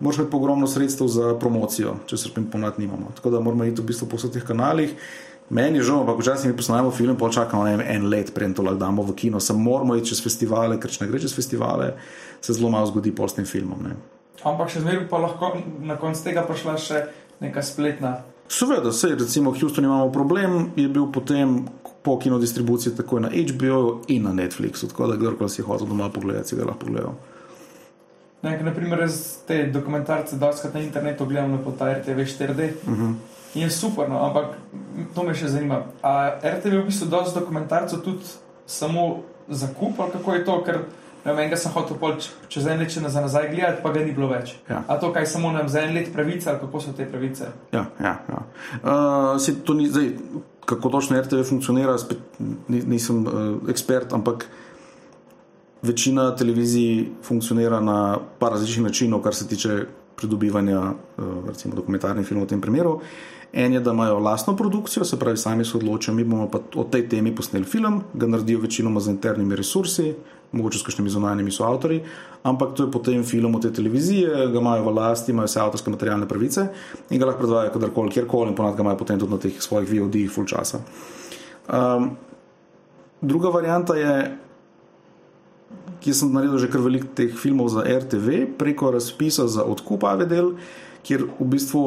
moraš 0.00 0.18
imeti 0.18 0.36
ogromno 0.36 0.66
sredstev 0.66 1.08
za 1.08 1.34
promocijo, 1.38 1.96
če 2.06 2.16
se 2.16 2.30
pim 2.34 2.46
ponad 2.50 2.78
nimamo. 2.78 3.12
Tako 3.16 3.30
da 3.30 3.40
moramo 3.40 3.64
iti 3.64 3.82
v 3.82 3.90
bistvu 3.92 4.08
po 4.08 4.16
vseh 4.16 4.32
teh 4.32 4.44
kanalih. 4.44 4.94
Meni 5.50 5.80
je 5.80 5.88
žal, 5.88 6.04
ampak 6.04 6.20
včasih 6.20 6.50
mi 6.50 6.56
posnamemo 6.56 6.90
film, 6.94 7.16
pa 7.18 7.28
čakamo 7.30 7.64
vem, 7.66 7.80
en 7.82 8.06
let, 8.08 8.30
preden 8.34 8.54
to 8.54 8.62
lahko 8.62 8.78
damo 8.78 9.02
v 9.02 9.14
kino. 9.18 9.40
Sam 9.40 9.62
moramo 9.62 9.96
iti 9.98 10.12
čez 10.12 10.22
festivale, 10.22 10.78
ker 10.80 10.90
če 10.90 11.04
ne 11.04 11.10
gre 11.10 11.18
čez 11.20 11.34
festivale, 11.34 11.94
se 12.40 12.54
zelo 12.54 12.70
malo 12.70 12.86
zgodi 12.86 13.10
pol 13.14 13.28
s 13.28 13.34
tem 13.34 13.48
filmom. 13.48 13.82
Ne. 13.82 13.96
Ampak 14.46 14.70
še 14.70 14.84
zmeraj 14.84 15.08
pa 15.10 15.18
lahko 15.18 15.52
na 15.82 15.98
koncu 16.00 16.22
tega 16.24 16.46
prišla 16.46 16.76
še 16.78 17.02
neka 17.42 17.64
spletna. 17.66 18.20
Seveda, 18.50 18.92
sej, 18.94 19.14
recimo 19.18 19.50
v 19.50 19.60
Houstonu 19.60 19.90
imamo 19.90 20.12
problem, 20.14 20.70
je 20.78 20.88
bil 20.90 21.10
potem 21.12 21.66
po 22.02 22.16
kinodistribuciji 22.18 22.96
takoj 22.96 23.26
na 23.26 23.28
HBO 23.30 24.00
in 24.08 24.24
na 24.26 24.32
Netflixu, 24.34 24.88
tako 24.88 25.10
da 25.10 25.18
kdorkoli 25.18 25.50
si 25.50 25.62
hotel 25.62 25.86
doma 25.86 26.08
pogledati, 26.10 26.54
si 26.54 26.58
ga 26.58 26.66
lahko 26.66 26.86
pogledal. 26.86 27.18
Ne, 28.42 28.54
ker 28.56 28.64
naprimer 28.64 29.02
jaz 29.04 29.16
te 29.46 29.66
dokumentarce 29.72 30.38
doskrat 30.40 30.74
na 30.74 30.80
internetu 30.80 31.26
gledam 31.28 31.52
na 31.52 31.58
pota 31.60 31.92
RTV 31.92 32.24
4D. 32.24 32.70
Uh 32.86 32.98
-huh. 32.98 33.14
In 33.54 33.62
je 33.62 33.70
super, 33.70 34.08
no, 34.08 34.24
ampak 34.24 34.44
to 35.14 35.22
me 35.22 35.34
še 35.34 35.48
zanima. 35.48 35.82
A 36.02 36.38
RTV 36.42 36.80
v 36.80 36.84
bistvu 36.86 37.08
dosti 37.10 37.38
dokumentarcev 37.38 38.00
tudi 38.00 38.24
samo 38.66 39.22
zakup, 39.48 40.00
ali 40.00 40.10
kako 40.10 40.34
je 40.34 40.44
to, 40.44 40.62
ker 40.64 40.78
ne 41.24 41.32
vem, 41.32 41.56
sem 41.56 41.72
hotel 41.72 41.98
pol 42.00 42.14
čez 42.48 42.66
en 42.66 42.78
let 42.78 42.92
za 42.92 43.20
nazaj 43.20 43.50
gledati, 43.50 43.82
pa 43.82 43.92
ga 43.92 44.04
ni 44.04 44.12
bilo 44.12 44.28
več. 44.28 44.54
Ja. 44.68 44.84
A 44.88 44.96
to 45.00 45.12
kaj 45.12 45.26
samo 45.26 45.52
nam 45.52 45.68
za 45.68 45.82
en 45.82 45.94
let 45.94 46.12
pravice, 46.12 46.50
ali 46.50 46.60
kako 46.60 46.80
so 46.80 46.92
te 46.96 47.04
pravice? 47.04 47.50
Ja, 47.72 47.86
ja, 48.00 48.14
ja. 48.28 48.40
Uh, 48.82 49.40
se, 49.40 49.54
to 49.64 49.74
ni, 49.74 49.88
zdaj, 49.88 50.12
kako 50.64 50.88
točno 50.88 51.20
RTV 51.20 51.42
funkcionira, 51.48 51.98
spet, 51.98 52.18
ni, 52.68 52.82
nisem 52.86 53.26
uh, 53.26 53.34
ekspert, 53.68 54.12
ampak 54.12 54.46
večina 55.82 56.36
televizij 56.36 57.08
funkcionira 57.22 57.80
na 57.80 58.18
par 58.38 58.52
različnih 58.52 58.84
načinov, 58.84 59.22
kar 59.22 59.34
se 59.34 59.48
tiče 59.48 59.84
pridobivanja 60.16 60.80
uh, 60.80 61.24
recimo 61.48 61.74
dokumentarnih 61.74 62.26
filmov 62.26 62.44
v 62.44 62.48
tem 62.48 62.60
primeru. 62.60 63.00
En 63.52 63.72
je, 63.72 63.80
da 63.80 63.90
imajo 63.90 64.18
lastno 64.18 64.56
produkcijo, 64.56 65.04
se 65.04 65.18
pravi, 65.18 65.36
sami 65.36 65.64
se 65.64 65.76
odločijo, 65.76 66.14
mi 66.14 66.24
bomo 66.24 66.46
pa 66.50 66.60
o 66.74 66.84
tej 66.84 67.08
temi 67.08 67.34
posneli 67.34 67.64
film, 67.64 68.02
ga 68.14 68.26
naredijo 68.26 68.60
večinoma 68.60 69.00
z 69.00 69.10
internimi 69.10 69.56
resursi, 69.56 70.12
mogoče 70.52 70.78
s 70.78 70.86
kakšnimi 70.86 71.10
zunanjimi 71.10 71.50
soavtori, 71.50 72.00
ampak 72.42 72.74
to 72.74 72.84
je 72.84 72.90
potem 72.90 73.24
film 73.24 73.54
od 73.54 73.62
te 73.62 73.72
televizije, 73.72 74.46
ga 74.52 74.58
imajo 74.58 74.84
v 74.84 74.94
lasti, 74.94 75.32
imajo 75.32 75.50
vse 75.50 75.60
avtorske 75.60 75.90
materialne 75.90 76.28
pravice 76.28 76.68
in 77.10 77.18
ga 77.18 77.26
lahko 77.26 77.42
predvajajo 77.42 77.72
kadarkoli, 77.72 78.10
kjerkoli 78.10 78.50
in 78.50 78.56
ponad 78.56 78.76
ga 78.76 78.82
imajo 78.82 78.98
potem 79.02 79.18
tudi 79.18 79.32
na 79.32 79.38
teh 79.38 79.58
svojih 79.62 79.88
VOD-jih 79.90 80.30
full 80.30 80.46
časa. 80.46 80.78
Um, 81.66 82.10
druga 83.20 83.50
varianta 83.50 83.96
je, 83.98 84.14
ki 86.00 86.14
sem 86.16 86.32
naredil 86.32 86.58
že 86.58 86.70
kar 86.72 86.80
veliko 86.80 87.08
teh 87.14 87.32
filmov 87.36 87.68
za 87.72 87.84
RTV 87.84 88.56
preko 88.58 88.90
razpisa 88.90 89.46
za 89.48 89.64
odkup 89.64 90.04
AVD, 90.04 90.56
kjer 91.04 91.26
v 91.38 91.48
bistvu 91.48 91.82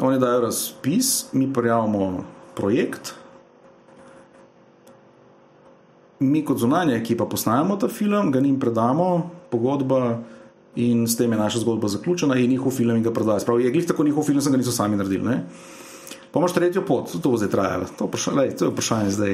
oni 0.00 0.18
dajo 0.18 0.40
razpis, 0.40 1.32
mi 1.32 1.52
prijavimo 1.52 2.24
projekt. 2.56 3.14
Mi, 6.20 6.44
kot 6.44 6.58
zunanja 6.60 6.96
ekipa, 6.96 7.24
posnamemo 7.24 7.76
ta 7.80 7.88
film, 7.88 8.30
ga 8.32 8.40
jim 8.44 8.58
predamo, 8.60 9.30
pogodba, 9.50 10.20
in 10.76 11.06
s 11.08 11.16
tem 11.16 11.32
je 11.32 11.38
naša 11.38 11.62
zgodba 11.64 11.88
zaključena, 11.88 12.36
in 12.36 12.50
njihov 12.50 12.72
film 12.72 12.96
jim 12.96 13.04
ga 13.04 13.12
prodajo. 13.12 13.40
Spravi, 13.40 13.64
je 13.64 13.70
glih 13.70 13.86
tako 13.86 14.04
njihov 14.04 14.24
film, 14.24 14.40
sem 14.40 14.52
ga 14.52 14.58
niso 14.58 14.72
sami 14.72 14.96
naredili. 14.96 15.24
Ne? 15.24 15.44
Pa 16.30 16.38
imaš 16.38 16.52
tretjo 16.54 16.84
pot, 16.86 17.10
to 17.10 17.30
bo 17.32 17.38
zdaj 17.40 17.50
trajalo, 17.50 17.86
to, 17.98 18.06
vpraša, 18.06 18.32
lej, 18.38 18.52
to 18.58 18.68
je 18.68 18.70
vprašanje 18.70 19.10
zdaj. 19.16 19.32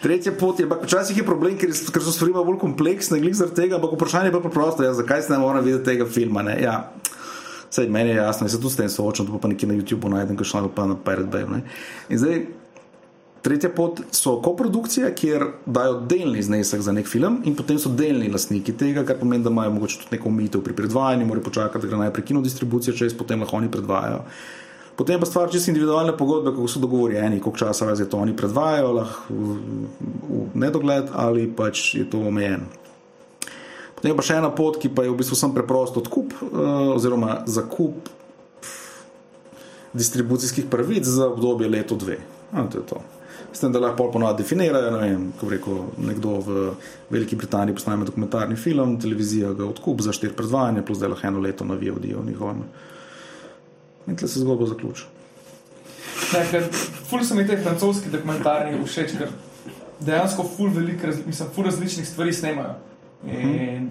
Tretja 0.00 0.32
pot 0.32 0.60
je, 0.60 0.64
ampak 0.64 0.86
včasih 0.86 1.18
je 1.20 1.24
problem, 1.26 1.58
ker, 1.60 1.68
ker 1.68 2.04
so 2.04 2.14
stvari 2.14 2.32
bolj 2.32 2.56
kompleksne, 2.62 3.20
glih 3.20 3.36
zaradi 3.36 3.58
tega, 3.60 3.76
ampak 3.76 3.92
vprašanje 3.98 4.30
je 4.30 4.36
pa 4.38 4.40
preprosto, 4.40 4.86
ja, 4.86 4.94
zakaj 4.96 5.26
se 5.26 5.32
ne 5.34 5.42
moram 5.42 5.64
videti 5.64 5.84
tega 5.90 6.08
filma. 6.08 6.46
Ja. 6.56 6.78
Sej, 7.72 7.88
meni 7.92 8.14
je 8.14 8.16
jasno, 8.16 8.48
jaz 8.48 8.56
se 8.56 8.60
tudi 8.60 8.72
s 8.72 8.80
tem 8.80 8.88
soočam, 8.88 9.28
to 9.28 9.40
pa 9.40 9.48
nekje 9.48 9.68
na 9.68 9.76
YouTubu 9.76 10.08
najdem, 10.12 10.40
kaj 10.40 10.48
šlo 10.48 10.72
pa 10.72 10.88
na 10.88 10.96
zdaj, 12.08 12.46
tretja 13.42 13.70
pot 13.74 14.00
so 14.14 14.38
koprodukcije, 14.40 15.12
kjer 15.14 15.44
dajo 15.66 16.00
delni 16.08 16.42
znesek 16.42 16.80
za 16.80 16.92
nek 16.92 17.08
film 17.08 17.40
in 17.44 17.56
potem 17.58 17.78
so 17.78 17.90
delni 17.90 18.30
lastniki 18.30 18.72
tega, 18.72 19.04
kar 19.04 19.18
pomeni, 19.20 19.44
da 19.44 19.50
imajo 19.50 19.70
mogoče 19.76 19.98
tudi 20.04 20.16
neko 20.16 20.28
omejitev 20.28 20.64
pri 20.64 20.76
predvajanju, 20.80 21.26
morajo 21.26 21.44
počakati, 21.44 21.82
da 21.82 21.90
gre 21.90 22.02
najprej 22.06 22.24
kino 22.24 22.40
distribucija, 22.40 22.94
če 22.96 23.10
jih 23.10 23.16
potem 23.18 23.42
lahko 23.42 23.56
oni 23.56 23.70
predvajajo. 23.70 24.22
Potem 25.02 25.18
pa 25.18 25.26
stvar 25.26 25.50
čisto 25.50 25.72
individualne 25.72 26.12
pogodbe, 26.14 26.52
kako 26.54 26.68
so 26.70 26.78
dogovorjeni, 26.78 27.40
koliko 27.40 27.58
časa 27.58 27.88
razje 27.90 28.04
to 28.06 28.20
oni 28.22 28.36
predvajajo, 28.38 28.92
lahko 28.94 29.34
v, 29.34 29.56
v 30.30 30.60
nedogled 30.62 31.08
ali 31.18 31.48
pač 31.50 31.94
je 31.98 32.04
to 32.06 32.20
omejeno. 32.22 32.68
Potem 33.96 34.12
je 34.12 34.18
pa 34.20 34.22
še 34.22 34.36
ena 34.38 34.50
pot, 34.54 34.78
ki 34.78 34.92
pa 34.94 35.02
je 35.02 35.10
v 35.10 35.16
bistvu 35.18 35.34
samo 35.40 35.58
preprost 35.58 35.98
odkup 35.98 36.36
uh, 36.38 36.94
oziroma 36.94 37.40
zakup 37.50 38.12
distribucijskih 39.90 40.70
pravic 40.70 41.02
za 41.02 41.26
obdobje 41.34 41.72
leto 41.74 41.98
dve. 41.98 42.20
A, 42.54 42.62
to 42.70 42.78
je 42.78 42.86
to. 42.86 43.02
S 43.50 43.58
tem, 43.58 43.74
da 43.74 43.82
lahko 43.82 44.06
ponovno 44.06 44.30
definirajo, 44.38 44.94
ne 44.94 45.02
vem, 45.02 45.26
ko 45.34 45.50
reko 45.50 45.80
nekdo 45.98 46.38
v 46.46 46.62
Veliki 47.10 47.34
Britaniji 47.36 47.74
posname 47.74 48.06
dokumentarni 48.06 48.54
film, 48.54 49.00
televizija 49.02 49.50
ga 49.50 49.66
odkup 49.66 50.06
za 50.06 50.14
štiri 50.14 50.38
predvajanja, 50.38 50.86
plus 50.86 51.02
da 51.02 51.10
lahko 51.10 51.26
eno 51.26 51.42
leto 51.42 51.66
na 51.66 51.74
VOD-u 51.74 52.22
njihovem. 52.30 52.62
In 54.06 54.16
tle 54.16 54.28
se 54.28 54.40
zgodba 54.40 54.66
zaključi. 54.66 55.04
Ne, 56.32 56.44
ker 56.50 56.68
ful 57.08 57.24
so 57.24 57.34
mi 57.34 57.46
te 57.46 57.56
francoski 57.56 58.10
dokumentarni 58.10 58.78
všeč, 58.84 59.16
ker 59.18 59.34
dejansko 60.00 60.46
ful 60.56 60.72
veliko, 60.74 61.06
raz, 61.06 61.20
mislim, 61.26 61.50
ful 61.54 61.68
različnih 61.68 62.08
stvari 62.08 62.32
snemajo. 62.32 62.74
In 63.26 63.90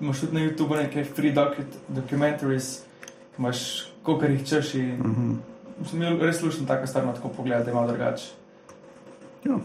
imaš 0.00 0.20
tudi 0.20 0.34
na 0.34 0.40
YouTubu 0.40 0.76
neke 0.76 1.04
free 1.04 1.34
docu- 1.34 1.66
documentaries, 1.88 2.80
ki 3.06 3.42
imaš 3.42 3.60
kolikor 4.02 4.30
jih 4.30 4.48
češ 4.48 4.74
in 4.74 5.00
uh 5.00 5.06
-huh. 5.06 5.36
mislim, 5.78 6.02
je 6.02 6.18
res 6.26 6.38
slušno 6.38 6.66
taka 6.66 6.86
stvar 6.86 7.06
na 7.06 7.14
tako 7.14 7.28
pogled, 7.28 7.64
da 7.64 7.70
je 7.70 7.74
malo 7.74 7.88
drugače. 7.88 8.24
Ja. 9.44 9.58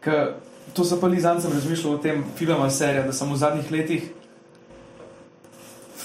Ker 0.00 0.34
to 0.74 0.84
so 0.84 1.00
pa 1.00 1.06
Lizan 1.06 1.42
sem 1.42 1.52
razmišljal 1.52 1.94
o 1.94 1.98
tem 1.98 2.24
filmu, 2.36 2.70
serija, 2.70 3.02
da 3.02 3.12
sem 3.12 3.32
v 3.32 3.36
zadnjih 3.36 3.72
letih 3.72 4.10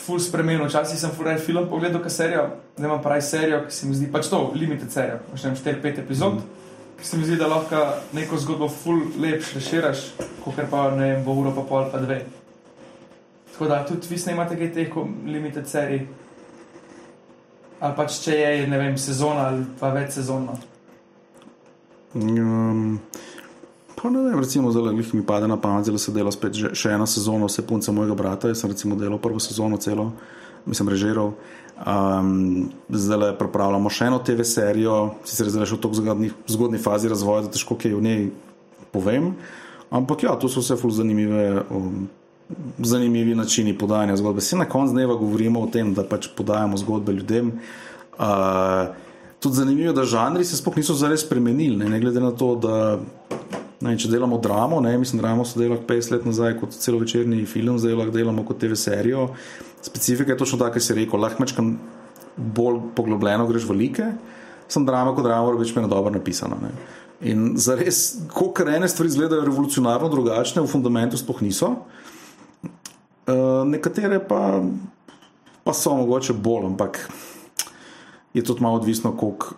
ful 0.05 0.19
spremenil. 0.19 0.67
Včasih 0.67 0.99
sem 0.99 1.11
ful 1.15 1.25
rad 1.25 1.41
film 1.41 1.67
pogledal, 1.69 2.01
kaj 2.03 2.11
serijo, 2.11 2.43
zdaj 2.77 2.89
imam 2.89 3.01
pravi 3.01 3.21
serijo, 3.21 3.63
ki 3.67 3.75
se 3.75 3.87
mi 3.87 3.95
zdi 3.95 4.11
pač 4.11 4.29
to, 4.31 4.41
limited 4.55 4.91
serijo, 4.91 5.19
ne 5.33 5.55
4-5 5.55 6.03
epizod, 6.03 6.39
mm. 6.39 6.71
ki 6.99 7.07
se 7.07 7.17
mi 7.17 7.27
zdi, 7.27 7.37
da 7.39 7.47
lahko 7.47 7.83
neko 8.13 8.37
zgodbo 8.37 8.69
ful 8.69 9.05
lepš 9.19 9.53
reširaš, 9.59 10.05
kot 10.43 10.59
pa 10.71 10.89
ne 10.91 11.13
vem, 11.13 11.23
v 11.23 11.37
uro 11.39 11.55
pa 11.55 11.67
pol 11.69 11.87
pa 11.91 12.01
dve. 12.03 12.23
Tako 13.53 13.69
da 13.69 13.85
tudi 13.85 14.07
vi 14.09 14.17
snimate 14.17 14.57
kaj 14.57 14.73
teh 14.73 14.99
limited 15.25 15.67
serij. 15.69 16.07
Ali 17.83 17.95
pač 17.95 18.21
če 18.23 18.37
je, 18.37 18.67
ne 18.67 18.77
vem, 18.79 18.97
sezona 18.97 19.49
ali 19.51 19.65
pa 19.79 19.91
več 19.93 20.15
sezonno. 20.15 20.55
Um, 22.13 22.99
pa 23.95 24.09
ne 24.09 24.21
vem, 24.21 24.39
recimo, 24.39 24.71
zelo 24.71 24.91
jih 24.91 25.13
mi 25.13 25.25
pade 25.25 25.47
na 25.47 25.57
pamet, 25.57 25.89
da 25.89 25.97
se 25.97 26.11
dela 26.11 26.31
spet 26.31 26.53
že, 26.53 26.71
še 26.77 26.93
ena 26.95 27.07
sezona, 27.09 27.47
vse 27.49 27.65
punce 27.67 27.91
mojega 27.91 28.15
brata. 28.15 28.51
Jaz 28.51 28.63
sem 28.63 28.71
recimo 28.71 28.95
delal 28.99 29.19
prvo 29.21 29.39
sezono 29.39 29.77
celo, 29.77 30.11
mislim, 30.65 30.89
režiral. 30.89 31.33
Um, 31.73 32.69
zdaj 32.89 33.19
le 33.19 33.29
pripravljamo 33.37 33.89
še 33.89 34.07
eno 34.11 34.19
TV 34.23 34.45
serijo, 34.47 34.97
sicer 35.27 35.49
zdaj 35.51 35.71
še 35.71 35.77
v 35.77 35.83
tako 35.83 36.29
zgodni, 36.47 36.81
fazi 36.81 37.11
razvoja, 37.11 37.47
da 37.47 37.53
težko 37.53 37.77
kaj 37.79 37.95
v 37.97 38.03
njej 38.05 38.27
povem. 38.93 39.33
Ampak 39.93 40.25
ja, 40.25 40.35
to 40.37 40.49
so 40.49 40.63
vse 40.63 40.77
ful 40.79 40.93
zanimive. 40.93 41.63
Um, 41.69 42.09
Zanimivi 42.83 43.33
načini 43.33 43.71
podajanja 43.73 44.17
zgodbe. 44.19 44.41
Vse 44.43 44.57
na 44.59 44.65
koncu 44.69 44.93
dneva 44.93 45.15
govorimo 45.17 45.61
o 45.63 45.69
tem, 45.71 45.93
da 45.95 46.03
pač 46.05 46.27
podajamo 46.37 46.77
zgodbe 46.77 47.15
ljudem. 47.15 47.53
Uh, 48.19 48.91
tudi 49.43 49.55
zanimivo 49.55 49.87
je, 49.87 49.93
da 49.93 50.03
žanri 50.03 50.45
se 50.45 50.57
sploh 50.57 50.77
niso 50.77 50.93
zares 50.93 51.23
spremenili, 51.25 51.77
ne, 51.77 51.89
ne 51.89 51.99
glede 51.99 52.21
na 52.21 52.31
to, 52.31 52.53
da 52.55 52.99
ne, 53.83 53.93
če 53.99 54.11
delamo 54.11 54.39
dramo, 54.41 54.79
ne, 54.83 54.95
mislim, 54.97 55.21
dramo 55.21 55.45
so 55.45 55.59
delali 55.59 55.81
50 55.87 56.15
let 56.15 56.27
nazaj 56.27 56.55
kot 56.61 56.75
celovečerni 56.79 57.43
film, 57.49 57.77
zdaj 57.81 57.97
lahko 57.99 58.15
delamo 58.15 58.45
kot 58.47 58.61
TV 58.61 58.77
serijo. 58.79 59.27
Specifika 59.83 60.33
je 60.33 60.39
točno 60.39 60.59
tako, 60.61 60.77
kot 60.77 60.85
si 60.85 60.95
rekel, 60.97 61.19
lahko 61.19 61.43
mečkam 61.43 61.73
bolj 62.37 62.79
poglobljeno 62.95 63.47
greš 63.49 63.67
v 63.69 63.77
like, 63.81 64.09
sem 64.71 64.85
drama 64.87 65.13
kot 65.15 65.27
drama, 65.27 65.49
mora 65.49 65.59
biti 65.59 65.75
meni 65.75 65.91
dobro 65.91 66.13
napisana. 66.13 66.57
Ne. 66.61 66.71
In 67.29 67.53
zares, 67.61 68.15
koliko 68.33 68.65
ene 68.67 68.87
stvari 68.87 69.11
izgledajo 69.11 69.45
revolucionarno 69.47 70.09
drugačne, 70.11 70.63
v 70.63 70.71
fundamentu 70.71 71.19
sploh 71.19 71.43
niso. 71.43 71.75
Uh, 73.23 73.61
nekatere 73.67 74.19
pa, 74.27 74.59
pa 75.63 75.75
so 75.75 75.93
mogoče 75.95 76.33
bolj, 76.33 76.65
ampak 76.73 76.99
je 78.33 78.43
tudi 78.43 78.63
malo 78.63 78.81
odvisno, 78.81 79.13
koliko, 79.17 79.55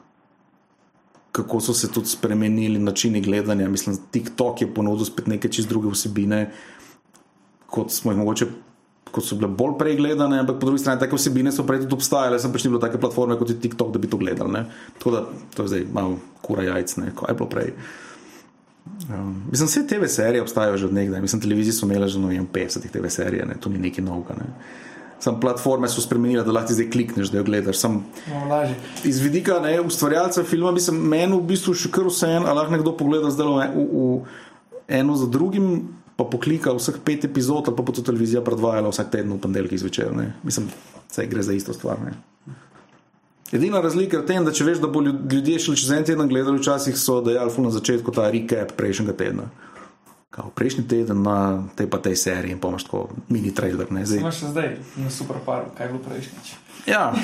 kako 1.36 1.60
so 1.60 1.74
se 1.74 1.92
tudi 1.92 2.08
spremenili 2.08 2.80
načini 2.80 3.22
gledanja. 3.22 3.70
Mislim, 3.70 3.98
TikTok 4.12 4.62
je 4.62 4.74
ponudil 4.74 5.06
spet 5.06 5.28
neke 5.28 5.50
čist 5.52 5.70
druge 5.70 5.92
vsebine, 5.92 6.46
kot 7.68 7.92
smo 7.92 8.14
jih 8.14 8.22
mogoče. 8.22 8.48
Kot 9.12 9.24
so 9.24 9.36
bile 9.40 9.48
bolj 9.52 9.76
prej 9.80 9.98
gledane, 10.00 10.40
ampak 10.40 10.58
po 10.60 10.68
drugi 10.68 10.82
strani 10.84 11.00
take 11.00 11.16
vsebine 11.16 11.52
so 11.52 11.64
prej 11.68 11.84
tudi 11.84 11.96
obstajale, 11.96 12.40
sem 12.40 12.52
pač 12.52 12.64
ni 12.64 12.72
bilo 12.72 12.82
take 12.84 13.00
platforme 13.00 13.38
kot 13.40 13.52
je 13.52 13.58
TikTok, 13.60 13.92
da 13.92 14.00
bi 14.00 14.10
to 14.12 14.20
gledali. 14.20 14.52
Ne? 14.52 14.64
Tako 14.98 15.12
da 15.12 15.22
to 15.56 15.64
je 15.64 15.74
zdaj 15.74 15.86
malo 15.94 16.18
kura 16.42 16.64
jajc, 16.64 16.96
ne? 17.04 17.12
kaj 17.16 17.32
je 17.32 17.38
bilo 17.40 17.50
prej. 17.52 17.76
Um, 19.10 19.44
mislim, 19.52 19.68
vse 19.68 19.86
TV 19.88 20.08
serije 20.12 20.42
obstajajo 20.44 20.78
že 20.78 20.88
od 20.88 20.94
nekdaj. 20.94 21.22
Mislim, 21.22 21.42
televizije 21.42 21.76
so 21.76 21.88
imele 21.88 22.08
že 22.08 22.20
no, 22.20 22.32
50 22.32 22.92
TV 22.92 23.12
serij, 23.12 23.44
ne? 23.48 23.60
to 23.60 23.70
ni 23.70 23.80
nekaj 23.88 24.04
novega. 24.04 24.40
Ne? 24.40 24.52
Sam 25.26 25.40
platforme 25.42 25.90
so 25.90 26.04
spremenile, 26.06 26.44
da 26.46 26.54
lahko 26.54 26.76
zdaj 26.78 26.86
klikneš, 26.94 27.32
da 27.34 27.40
jo 27.40 27.44
gledaš. 27.48 27.80
Sam, 27.82 28.04
No, 28.30 28.60
iz 29.04 29.18
vidika 29.24 29.58
ne, 29.60 29.80
ustvarjalca 29.82 30.44
filma, 30.46 30.70
mislim, 30.76 31.00
meni 31.02 31.34
v 31.34 31.42
bistvu 31.50 31.74
še 31.74 31.90
kar 31.90 32.06
vse 32.12 32.30
en, 32.30 32.46
ali 32.46 32.60
lahko 32.60 32.76
nekdo 32.76 32.94
pogleda 33.00 33.32
zdaj 33.34 33.50
v, 33.50 33.56
v, 33.74 34.10
v 34.14 34.92
eno 35.00 35.16
za 35.18 35.26
drugim, 35.26 35.72
pa 36.16 36.28
poklika 36.30 36.76
vseh 36.78 37.02
pet 37.02 37.26
epizod, 37.26 37.66
ali 37.66 37.74
pa 37.76 37.84
bo 37.84 37.96
to 37.96 38.06
televizija 38.06 38.46
predvajala 38.46 38.94
vsak 38.94 39.10
teden 39.18 39.34
v 39.34 39.42
ponedeljek 39.42 39.82
zvečer. 39.82 40.14
Ne. 40.14 40.30
Mislim, 40.46 40.70
da 41.16 41.26
gre 41.26 41.44
za 41.44 41.58
isto 41.58 41.74
stvar. 41.74 41.98
Ne. 42.06 42.14
Edina 43.52 43.82
razlika 43.82 44.18
je 44.18 44.22
v 44.22 44.28
tem, 44.30 44.46
da 44.46 44.54
če 44.54 44.64
veš, 44.68 44.80
da 44.84 44.88
bo 44.88 45.02
ljud- 45.02 45.26
ljudje 45.34 45.60
šli 45.60 45.76
čez 45.82 45.90
en 45.92 46.06
teden 46.06 46.30
gledali, 46.30 46.62
včasih 46.62 46.98
so 46.98 47.18
dejali 47.26 47.66
na 47.66 47.74
začetku 47.74 48.12
ta 48.12 48.30
recap 48.30 48.78
prejšnjega 48.78 49.18
tedna. 49.18 49.50
Kao, 50.36 50.50
prejšnji 50.52 50.84
teden 50.92 51.22
na 51.24 51.64
tej 51.80 51.88
pa 51.88 51.98
tej 52.04 52.16
seriji 52.20 52.52
in 52.52 52.60
pa 52.60 52.68
imaš 52.68 52.84
tako 52.90 53.06
mini 53.32 53.54
trailer. 53.56 53.88
Ne, 53.92 54.04
zdaj, 54.06 54.20
Imaš 54.20 54.42
še 54.44 54.52
zdaj 54.52 54.68
na 55.00 55.10
super 55.10 55.40
paru, 55.46 55.72
kaj 55.78 55.88
je 55.88 55.92
bilo 55.94 56.04
prejšnjič. 56.04 56.48
ja. 56.92 57.14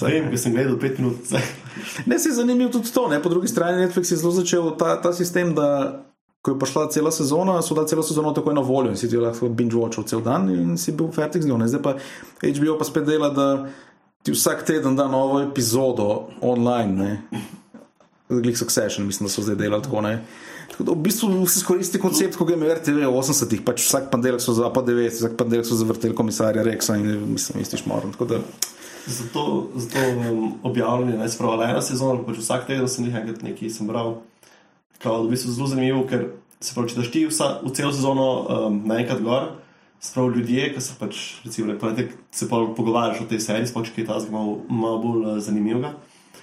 Vem, 0.00 0.28
ker 0.30 0.38
sem 0.38 0.52
gledal 0.54 0.76
pet 0.78 1.00
minut. 1.00 1.18
Ne, 2.06 2.18
se 2.18 2.28
je 2.28 2.34
zanimivo 2.34 2.70
tudi 2.70 2.92
to. 2.94 3.08
Ne? 3.08 3.18
Po 3.22 3.28
drugi 3.28 3.48
strani 3.48 3.80
Netflix 3.82 4.12
je 4.12 4.18
zelo 4.20 4.30
začel 4.30 4.68
ta, 4.78 5.00
ta 5.02 5.10
sistem, 5.12 5.54
da 5.54 5.98
ko 6.42 6.52
je 6.52 6.58
prišla 6.58 6.88
cela 6.94 7.10
sezona, 7.10 7.56
so 7.62 7.74
dali 7.74 7.88
celo 7.88 8.02
sezono 8.02 8.30
takoj 8.32 8.54
na 8.54 8.60
voljo 8.60 8.90
in 8.90 8.96
si 8.96 9.10
ti 9.10 9.18
lahko 9.18 9.48
binge-watchal 9.48 10.06
cel 10.06 10.22
dan 10.22 10.46
in 10.50 10.78
si 10.78 10.92
bil 10.92 11.10
fertik 11.12 11.42
z 11.42 11.50
njo. 11.50 11.58
Ne? 11.58 11.68
Zdaj 11.68 11.82
pa 11.82 11.96
HBO 12.42 12.76
pa 12.78 12.86
spet 12.86 13.04
dela, 13.08 13.32
da 13.34 13.48
ti 14.22 14.32
vsak 14.32 14.62
teden 14.68 14.96
da 14.96 15.08
novo 15.08 15.40
epizodo 15.42 16.28
online. 16.40 17.22
Glik 18.28 18.58
Succession, 18.58 19.06
mislim, 19.06 19.26
da 19.26 19.32
so 19.32 19.42
zdaj 19.42 19.56
delali 19.58 19.82
tako. 19.82 20.00
Ne? 20.06 20.20
Tako 20.80 20.94
da 20.94 21.00
v 21.00 21.02
bistvu 21.02 21.46
se 21.46 21.60
skoristi 21.60 21.98
koncept, 22.00 22.36
ko 22.40 22.44
ga 22.48 22.54
je 22.54 22.56
imel 22.56 22.70
RTV 22.72 23.02
v 23.04 23.12
80-ih, 23.12 23.60
pač 23.60 23.82
vsak 23.84 24.06
ponedeljek 24.08 24.40
so 24.40 24.54
za 24.56 24.70
pa 24.72 24.80
90, 24.80 25.12
vsak 25.12 25.34
ponedeljek 25.36 25.66
so 25.68 25.76
zavrteli 25.76 26.16
komisarja 26.16 26.62
Rexa 26.64 26.96
in 26.96 27.34
mislim, 27.34 27.60
isti 27.60 27.76
da 28.28 28.38
Zato, 29.06 29.68
zato 29.76 29.98
um, 30.08 30.54
objavljanje 30.62 31.18
ne 31.18 31.28
spravo 31.28 31.62
ena 31.62 31.82
sezona, 31.82 32.24
pač 32.24 32.40
vsak 32.40 32.64
teden 32.66 32.88
sem 32.88 33.04
jih 33.04 33.14
enkrat 33.14 33.42
nekaj 33.42 33.70
sem 33.70 33.86
bral. 33.86 34.22
Kao, 35.02 35.22
v 35.26 35.34
bistvu 35.34 35.52
zelo 35.52 35.68
zanimivo, 35.68 36.06
ker 36.08 36.30
se 36.60 36.72
pravi, 36.72 36.88
če 36.88 36.96
daš 36.96 37.12
ti 37.12 37.26
vsa, 37.28 37.50
v 37.60 37.74
celo 37.76 37.92
sezono 37.92 38.28
um, 38.40 38.80
naenkrat 38.88 39.20
gor, 39.20 39.50
sprav 40.00 40.32
ljudje, 40.32 40.72
ki 40.72 40.80
se 40.80 40.96
pač, 40.96 41.20
recimo, 41.44 41.74
ne, 41.74 42.08
se 42.32 42.48
pa 42.48 42.56
pogovarjaš 42.76 43.20
o 43.20 43.28
tej 43.28 43.44
seriji, 43.44 43.68
kaj 43.76 44.08
ta 44.08 44.16
malo, 44.32 44.62
malo 44.68 45.04
bolj 45.04 45.28
uh, 45.28 45.44
zanimivega. 45.44 45.92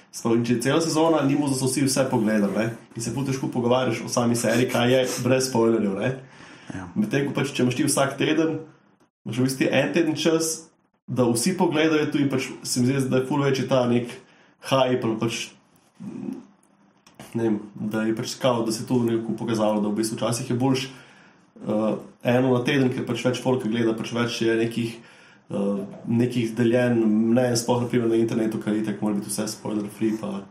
In 0.08 0.44
če 0.44 0.56
je 0.56 0.62
cela 0.64 0.80
sezona, 0.80 1.20
ni 1.22 1.36
mu 1.36 1.46
za 1.48 1.66
vsi 1.66 1.84
vse 1.84 2.06
pogledali, 2.10 2.54
ne? 2.56 2.70
in 2.96 3.02
se 3.02 3.12
putež 3.14 3.38
pogovarjaš 3.52 4.00
o 4.06 4.08
sami 4.08 4.36
seriji, 4.36 4.70
kaj 4.72 4.92
je 4.92 5.02
brez 5.24 5.50
spoilerjev. 5.50 6.00
Ja. 6.74 6.88
Medtem 6.96 7.28
ko 7.28 7.36
pač, 7.36 7.52
če 7.54 7.62
imaš 7.62 7.76
ti 7.78 7.86
vsak 7.86 8.16
teden, 8.18 8.58
imaš 9.24 9.38
v 9.38 9.46
bistvu 9.46 9.68
en 9.68 9.92
teden 9.94 10.16
čas, 10.18 10.68
da 11.08 11.24
vsi 11.28 11.54
pogledajo 11.56 12.10
tu 12.12 12.20
in 12.20 12.28
pač 12.28 12.50
se 12.62 12.80
mi 12.80 12.88
zdi, 12.88 13.08
da 13.08 13.20
je 13.20 13.28
ful 13.28 13.44
večji 13.44 13.68
ta 13.68 13.84
nek 13.88 14.10
hype 14.68 15.14
pač. 15.20 15.48
Ne 17.36 17.44
vem, 17.44 17.60
da 17.74 18.04
je 18.08 18.16
pač 18.16 18.34
skalo, 18.34 18.64
da 18.64 18.72
se 18.72 18.82
je 18.82 18.88
to 18.88 19.02
nekako 19.04 19.36
pokazalo, 19.38 19.80
da 19.84 19.92
v 19.92 20.00
bistvu 20.00 20.16
včasih 20.16 20.50
je 20.50 20.56
boljš 20.56 20.88
uh, 20.88 22.00
eno 22.24 22.52
na 22.56 22.60
teden, 22.64 22.90
ker 22.92 23.06
pač 23.08 23.24
več 23.24 23.40
folka 23.44 23.68
gleda, 23.68 23.96
pač 23.96 24.12
več 24.16 24.40
je 24.44 24.56
nekih, 24.56 24.96
uh, 25.48 25.80
nekih 26.06 26.54
deljen 26.56 27.00
mnen, 27.30 27.56
sploh 27.56 27.82
naprimer 27.82 28.08
na 28.08 28.20
internetu, 28.20 28.60
kar 28.60 28.76
je 28.76 28.84
tako, 28.84 29.06
mora 29.06 29.18
biti 29.18 29.30
vse 29.30 29.48
spoiler 29.48 29.88
free, 29.98 30.16
pa, 30.20 30.42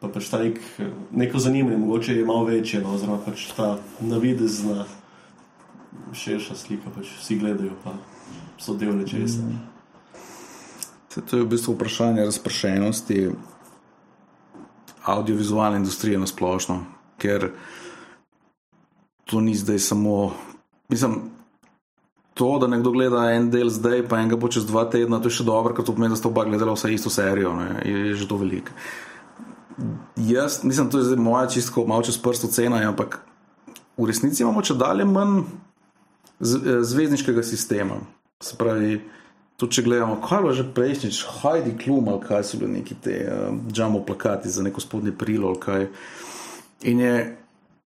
pa 0.00 0.10
pač 0.12 0.30
ta 0.30 0.42
nek, 0.42 0.60
neko 1.10 1.38
zanimanje, 1.38 1.78
mogoče 1.78 2.16
je 2.16 2.24
malo 2.26 2.44
večje, 2.48 2.82
no, 2.82 2.94
oziroma 2.94 3.20
pač 3.24 3.48
ta 3.56 3.76
navidezna 4.00 4.86
širša 6.12 6.56
slika, 6.56 6.92
pač 6.94 7.12
vsi 7.20 7.38
gledajo, 7.40 7.76
pa 7.84 7.96
so 8.60 8.74
del 8.78 8.96
nečesa. 8.96 9.42
Mm. 9.42 9.68
To 11.12 11.36
je 11.36 11.44
v 11.44 11.48
bistvu 11.48 11.74
vprašanje 11.74 12.24
razpršenosti 12.24 13.18
audiovizualne 15.04 15.76
industrije 15.76 16.18
na 16.18 16.26
splošno, 16.26 16.78
ker 17.18 17.50
to 19.24 19.40
ni 19.40 19.54
zdaj 19.54 19.78
samo. 19.78 20.32
Mislim, 20.88 21.31
to, 22.34 22.58
da 22.58 22.66
nekdo 22.66 22.90
gleda 22.90 23.26
en 23.32 23.50
del 23.52 23.68
zdaj, 23.70 24.06
pa 24.08 24.20
enega 24.22 24.38
bo 24.40 24.48
čez 24.48 24.64
dva 24.66 24.84
tedna, 24.90 25.20
to 25.20 25.28
je 25.28 25.38
še 25.40 25.46
dobro, 25.48 25.74
ker 25.76 25.84
to 25.84 25.94
pomeni, 25.96 26.14
da 26.14 26.20
sta 26.20 26.30
oba 26.30 26.46
gledala 26.48 26.76
vse 26.76 26.92
isto 26.94 27.12
serijo, 27.12 27.52
ne, 27.58 27.82
je, 27.84 28.06
je 28.12 28.14
že 28.22 28.28
to 28.28 28.38
veliko. 28.40 28.72
Jaz, 30.16 30.62
mislim, 30.64 30.88
to 30.92 31.00
je 31.00 31.10
zdaj 31.10 31.20
moja 31.20 31.46
čistko, 31.52 31.86
malo 31.88 32.04
čez 32.06 32.16
prst 32.20 32.48
ocena, 32.48 32.80
ampak 32.88 33.20
v 33.96 34.08
resnici 34.08 34.44
imamo 34.44 34.62
če 34.64 34.76
dalje 34.80 35.04
manj 35.08 35.42
zvezdniškega 36.40 37.44
sistema. 37.46 38.00
Se 38.42 38.56
pravi, 38.58 38.98
tudi 39.60 39.78
če 39.78 39.84
gledamo, 39.86 40.18
kaj 40.24 40.48
je 40.48 40.54
že 40.58 40.66
prejšnjič, 40.74 41.22
Heidi 41.42 41.76
Klum 41.78 42.08
ali 42.10 42.24
kaj 42.24 42.44
so 42.48 42.58
bili 42.58 42.80
neki 42.80 42.96
te 43.04 43.16
uh, 43.28 43.54
jumbo 43.70 44.02
plakati 44.06 44.50
za 44.50 44.62
neko 44.62 44.80
spodnje 44.80 45.12
prilo 45.18 45.52
ali 45.52 45.60
kaj. 45.62 45.86
In 46.90 47.00
je, 47.00 47.14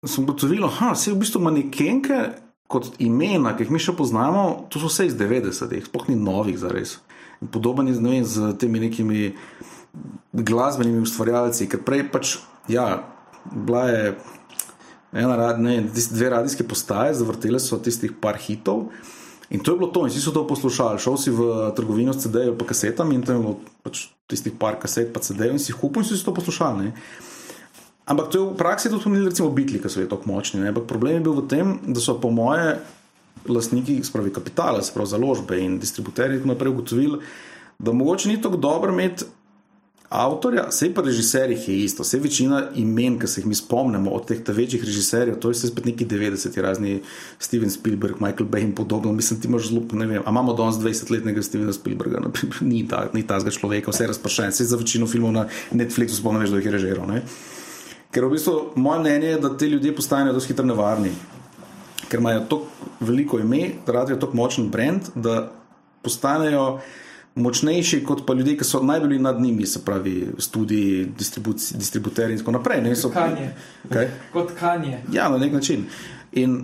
sem 0.07 0.25
ugotovil, 0.25 0.65
da 0.65 0.95
se 0.97 1.13
v 1.13 1.21
bistvu 1.21 1.43
manekenke 1.45 2.48
kot 2.69 2.93
imena, 3.01 3.55
ki 3.57 3.65
jih 3.65 3.73
mi 3.73 3.81
še 3.81 3.97
poznamo, 3.97 4.69
to 4.69 4.81
so 4.83 4.91
vse 4.91 5.09
iz 5.09 5.17
90-ih, 5.17 5.89
sploh 5.89 6.09
ni 6.11 6.17
novih 6.21 6.59
za 6.61 6.71
res. 6.73 6.99
Podoben 7.55 7.89
je 7.89 7.97
z, 7.97 8.03
vem, 8.05 8.25
z 8.27 8.53
temi 8.61 8.83
nekimi 8.83 9.33
glasbenimi 10.33 11.01
ustvarjalci, 11.07 11.69
ker 11.71 11.81
prej 11.87 12.05
pač, 12.13 12.37
ja, 12.69 13.01
bila 13.49 13.87
je 13.89 14.03
ena, 15.17 15.55
ne, 15.57 15.81
dve 15.89 16.29
radijske 16.35 16.67
postaje, 16.69 17.17
zavrtele 17.17 17.61
so 17.63 17.81
tistih 17.81 18.13
par 18.21 18.37
hitov. 18.37 18.91
In 19.49 19.63
to 19.65 19.73
je 19.73 19.81
bilo 19.81 19.89
to, 19.89 20.05
in 20.05 20.13
vsi 20.13 20.21
so 20.21 20.35
to 20.37 20.45
poslušali. 20.45 21.01
Šel 21.01 21.17
si 21.17 21.33
v 21.33 21.73
trgovino 21.73 22.13
s 22.13 22.27
CD-ji, 22.27 22.53
pa 22.59 22.69
kasetami, 22.69 23.17
in 23.17 23.25
tam 23.25 23.39
je 23.39 23.45
bilo 23.47 23.57
pač 23.81 24.11
tistih 24.29 24.53
par 24.61 24.77
kaset, 24.77 25.09
pa 25.09 25.25
CD-ji, 25.25 25.57
in 25.57 25.63
si 25.63 25.73
jih 25.73 25.81
kupil 25.81 26.05
in 26.05 26.11
si 26.11 26.21
to 26.21 26.37
poslušali. 26.37 26.85
Ne? 26.85 26.93
Ampak 28.09 28.31
to 28.33 28.39
je 28.39 28.45
v 28.49 28.57
praksi 28.57 28.89
tudi 28.89 29.05
pomenilo, 29.05 29.29
recimo, 29.29 29.51
bitli, 29.53 29.81
ki 29.83 29.91
so 29.93 30.01
bili 30.01 30.09
tako 30.09 30.31
močni. 30.31 30.63
Ne? 30.63 30.73
Ampak 30.73 30.89
problem 30.89 31.21
je 31.21 31.25
bil 31.27 31.37
v 31.43 31.49
tem, 31.49 31.75
da 31.93 32.01
so 32.01 32.17
po 32.17 32.33
moje 32.33 32.79
lastniki, 33.49 34.01
spravi 34.05 34.33
kapitala, 34.33 34.81
spravi 34.83 35.13
založbe 35.13 35.59
in 35.61 35.77
distributerji, 35.79 36.41
tako 36.41 36.53
naprej 36.55 36.73
ugotovili, 36.73 37.21
da 37.79 37.93
mogoče 37.93 38.33
ni 38.33 38.41
tako 38.43 38.57
dobro 38.57 38.93
imeti 38.93 39.29
avtorja, 40.09 40.65
vse 40.71 40.89
pa 40.95 41.03
režiserjih 41.05 41.69
je 41.69 41.75
isto, 41.85 42.03
vse 42.03 42.19
večina 42.19 42.63
imen, 42.75 43.19
ki 43.21 43.29
se 43.29 43.41
jih 43.41 43.47
mi 43.47 43.55
spomnimo 43.55 44.11
od 44.11 44.25
teh 44.27 44.41
večjih 44.47 44.85
režiserjev, 44.85 45.37
to 45.37 45.53
je 45.53 45.55
spet 45.55 45.85
neki 45.85 46.07
90-ti, 46.07 46.63
razni 46.63 47.03
Steven 47.39 47.71
Spielberg, 47.71 48.17
Michael 48.21 48.49
Bay 48.49 48.65
in 48.65 48.75
podobno. 48.75 49.13
Mislim, 49.13 49.41
ti 49.41 49.49
imaš 49.49 49.69
zelo, 49.69 49.85
ne 49.93 50.07
vem, 50.07 50.23
a 50.25 50.31
imamo 50.31 50.55
danes 50.57 50.81
20-letnega 50.81 51.43
Stevena 51.43 51.73
Spielberga, 51.73 52.25
naprimer, 52.25 52.63
ni, 52.63 52.87
ta, 52.89 53.11
ni 53.13 53.23
tazga 53.27 53.51
človeka, 53.51 53.93
vse 53.93 54.05
je 54.05 54.09
razpršen, 54.15 54.57
vse 54.57 54.65
za 54.65 54.77
večino 54.77 55.07
filmov 55.07 55.33
na 55.33 55.47
Netflixu 55.73 56.17
spomnim, 56.17 56.49
da 56.51 56.57
jih 56.57 56.73
je 56.73 56.73
režiral. 56.73 57.07
Ne? 57.09 57.23
Ker 58.11 58.25
v 58.25 58.31
bistvu 58.33 58.73
moje 58.77 59.01
mnenje 59.01 59.35
je, 59.35 59.41
da 59.41 59.51
te 59.57 59.67
ljudje 59.69 59.97
postanejo 59.97 60.33
dosti 60.33 60.53
hitro 60.53 60.65
nevarni, 60.65 61.11
ker 62.09 62.21
imajo 62.21 62.41
tako 62.41 62.89
veliko 63.01 63.39
ime, 63.39 63.71
radijo 63.87 64.17
tako 64.17 64.37
močen 64.37 64.71
brand, 64.73 65.11
da 65.15 65.51
postanejo 66.03 66.81
močnejši 67.39 68.01
kot 68.05 68.25
pa 68.27 68.35
ljudje, 68.35 68.57
ki 68.59 68.65
so 68.65 68.81
najbolj 68.83 69.19
nad 69.23 69.41
njimi, 69.41 69.67
se 69.67 69.85
pravi, 69.85 70.29
študiji, 70.39 71.07
distributerji 71.75 72.35
in 72.35 72.39
tako 72.39 72.57
naprej. 72.57 72.83
Ne, 72.83 72.97
so, 72.97 73.11
kanje. 73.11 73.51
Okay? 73.91 74.09
Kot 74.33 74.53
kanje. 74.59 75.03
Ja, 75.13 75.29
na 75.29 75.39
nek 75.39 75.53
način. 75.53 75.85
In, 76.33 76.57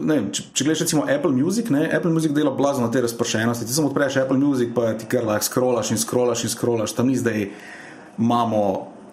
ne, 0.00 0.20
če, 0.32 0.44
če 0.52 0.64
gledaš 0.64 0.84
recimo 0.84 1.06
Apple 1.10 1.32
Music, 1.34 1.70
ne, 1.74 1.88
Apple 1.96 2.12
Music 2.12 2.32
dela 2.36 2.52
blazno 2.54 2.86
na 2.86 2.92
te 2.92 3.02
razpršenosti. 3.02 3.66
Ti 3.66 3.74
samo 3.74 3.88
odpreš 3.90 4.20
Apple 4.22 4.38
Music, 4.38 4.70
pa 4.74 4.92
ti 4.98 5.08
kar 5.10 5.26
lahko 5.26 5.48
scrollaš 5.48 5.90
in 5.90 5.98
scrollaš 5.98 6.44
in 6.44 6.52
scrollaš. 6.52 6.94
Tam 6.94 7.08
ni 7.10 7.16
zdaj, 7.16 7.48
imamo 8.18 8.62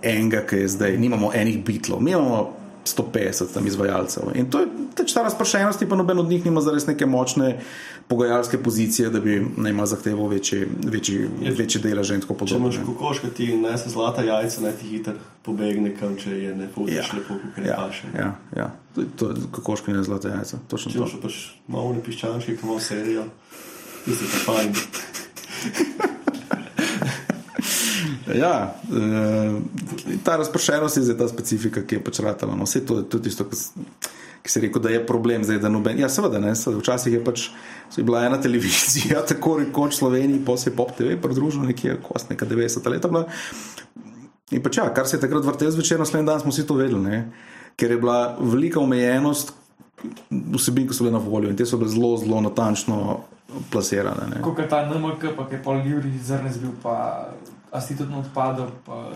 enega, 0.04 0.43
ki 0.47 0.64
je 0.64 0.74
zdaj, 0.76 0.97
nimamo 0.97 1.32
enih 1.36 1.64
bitlov. 1.66 2.04
Mi 2.04 2.12
imamo 2.12 2.64
150 2.86 3.54
tam 3.54 3.68
izvajalcev. 3.68 4.24
In 4.36 4.49
to 4.51 4.60
je 4.60 4.68
teč 4.95 5.14
ta 5.14 5.24
razpršenost, 5.24 5.84
pa 5.89 5.95
noben 5.95 6.20
od 6.20 6.30
njih 6.30 6.45
nima 6.45 6.62
zares 6.62 6.88
neke 6.88 7.06
močne 7.06 7.60
pogajalske 8.08 8.58
pozicije, 8.64 9.10
da 9.10 9.20
bi 9.20 9.45
najma 9.58 9.86
zahteval 9.86 10.28
večji, 10.28 10.68
večji, 10.84 11.30
večji 11.58 11.82
delež 11.82 12.12
in 12.12 12.22
tako 12.22 12.34
podobno. 12.34 12.72
Če 12.72 12.82
imaš 12.82 12.88
kokoška, 12.88 13.30
ti 13.30 13.47
ne 13.58 13.78
se 13.78 13.89
zlata 13.89 14.24
jajca, 14.24 14.62
ne 14.62 14.72
ti 14.72 14.88
hiter 14.88 15.20
pobegne, 15.43 15.95
kam 15.99 16.18
če 16.20 16.38
je 16.38 16.56
ne 16.56 16.68
potiš 16.76 16.95
ja. 16.95 17.06
lepo, 17.18 17.39
kot 17.56 17.66
ja, 17.66 17.76
paše. 17.80 18.12
Ja, 18.18 18.32
ja. 18.58 18.72
To, 18.95 19.06
to, 19.18 19.34
kokoška 19.51 19.93
ne 19.93 20.04
zlata 20.04 20.36
jajca. 20.36 20.60
Točno 20.68 20.91
če 20.91 20.99
imaš 20.99 21.20
pač 21.24 21.43
malo 21.68 21.93
ne 21.95 22.04
piščančki, 22.04 22.58
ki 22.60 22.68
malo 22.68 22.84
serijo, 22.84 23.30
ti 24.04 24.18
si 24.20 24.28
pa 24.34 24.51
fajn. 24.51 26.12
Ja, 28.34 28.76
e, 28.90 30.18
ta 30.24 30.38
razpršenost 30.38 30.98
je 30.98 31.04
zdaj 31.04 31.18
ta 31.18 31.28
specifika, 31.28 31.84
ki 31.86 32.00
je 32.00 32.04
pač 32.04 32.20
ratala. 32.26 32.56
No, 32.56 32.68
vse 32.70 32.84
to 32.86 33.02
je 33.02 33.08
tudi 33.10 33.30
tisto, 33.30 33.46
ki 33.46 34.52
se 34.52 34.60
je 34.60 34.68
rekel, 34.68 34.82
da 34.82 34.90
je 34.90 35.06
problem 35.08 35.44
zdaj, 35.44 35.62
da 35.64 35.70
noben. 35.70 36.00
Ja, 36.00 36.10
seveda, 36.10 36.42
ne, 36.42 36.56
seveda, 36.58 36.82
včasih 36.82 37.20
je 37.20 37.24
pač 37.24 37.48
je 37.98 38.04
bila 38.04 38.26
ena 38.26 38.42
televizija, 38.42 39.22
tako 39.30 39.58
rekoč 39.62 39.96
Sloveniji, 40.00 40.46
posebej 40.46 40.78
Pop 40.78 40.96
TV, 40.98 41.18
pridružena 41.22 41.70
nekje, 41.70 41.98
kost 42.04 42.30
neka 42.30 42.46
90 42.46 42.90
leta. 42.90 43.08
Bila. 43.08 43.26
In 44.52 44.64
pač 44.64 44.78
ja, 44.78 44.88
kar 44.94 45.08
se 45.08 45.18
je 45.18 45.22
takrat 45.22 45.46
vrtel 45.46 45.72
zvečer, 45.72 46.00
naslednji 46.00 46.28
dan 46.28 46.42
smo 46.42 46.54
vsi 46.54 46.66
to 46.68 46.78
vedeli, 46.78 47.02
ne, 47.02 47.20
ker 47.80 47.92
je 47.92 47.98
bila 47.98 48.36
velika 48.40 48.80
omejenost 48.80 49.54
vsebin, 50.30 50.88
ki 50.88 50.96
so 50.96 51.06
bile 51.06 51.16
na 51.16 51.22
voljo 51.24 51.50
in 51.50 51.58
te 51.58 51.66
so 51.66 51.78
bile 51.78 51.90
zelo, 51.90 52.16
zelo 52.18 52.42
natančno 52.44 53.22
plasirane. 53.72 54.42
Kot 54.44 54.60
je 54.60 54.68
ta 54.70 54.84
NMK, 54.86 55.32
pa 55.38 55.48
je 55.52 55.62
pol 55.64 55.82
Juri 55.86 56.12
zrnes 56.22 56.58
bil 56.62 56.74
pa 56.84 57.30
a 57.74 57.82
si 57.82 57.98
tudi 57.98 58.14
odpadel. 58.14 58.70
Pa... 58.86 59.10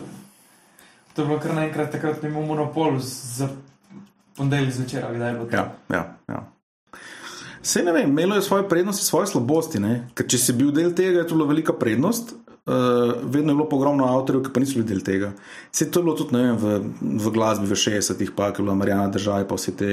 To 1.13 1.21
je 1.21 1.27
bilo 1.27 1.39
kar 1.39 1.53
naenkrat, 1.53 1.91
takrat 1.91 2.23
imamo 2.23 2.45
monopol 2.45 2.99
za 3.01 3.49
ponedeljek 4.37 4.73
zvečer, 4.73 5.05
kdaj 5.15 5.33
bilo 5.33 5.45
to. 5.45 5.55
Ja, 5.55 5.65
ja, 5.89 6.03
ja. 6.27 6.43
Vse 7.61 7.83
ne 7.83 7.91
vem, 7.91 8.09
imelo 8.09 8.35
je 8.35 8.41
svoje 8.41 8.67
prednosti, 8.69 9.05
svoje 9.05 9.27
slabosti. 9.27 9.79
Ne? 9.79 10.07
Ker 10.15 10.27
če 10.29 10.37
si 10.39 10.53
bil 10.57 10.69
del 10.71 10.93
tega, 10.95 11.21
je 11.21 11.27
to 11.27 11.37
bila 11.37 11.49
velika 11.49 11.73
prednost. 11.73 12.35
Uh, 12.67 13.15
vedno 13.23 13.53
je 13.53 13.55
bilo 13.55 13.67
ogromno 13.71 14.05
avtorjev, 14.11 14.43
ki 14.43 14.53
pa 14.53 14.61
niso 14.61 14.75
bili 14.75 14.87
del 14.89 15.01
tega. 15.03 15.31
Vse 15.71 15.87
to 15.91 15.99
je 15.99 16.05
bilo 16.05 16.15
tudi 16.19 16.35
vem, 16.35 16.57
v, 16.59 16.79
v 17.23 17.33
glasbi 17.35 17.67
v 17.69 17.77
60-ih, 17.79 18.31
pa 18.35 18.51
je 18.51 18.59
bila 18.59 18.75
Marijana 18.75 19.07
država, 19.11 19.45
pa 19.47 19.55
vse 19.55 19.73
te 19.79 19.91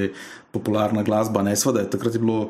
popularna 0.55 1.03
glasba. 1.07 1.43
Ne, 1.43 1.55
sveda, 1.55 1.85
takrat 1.89 2.17
je 2.17 2.23
bilo 2.23 2.49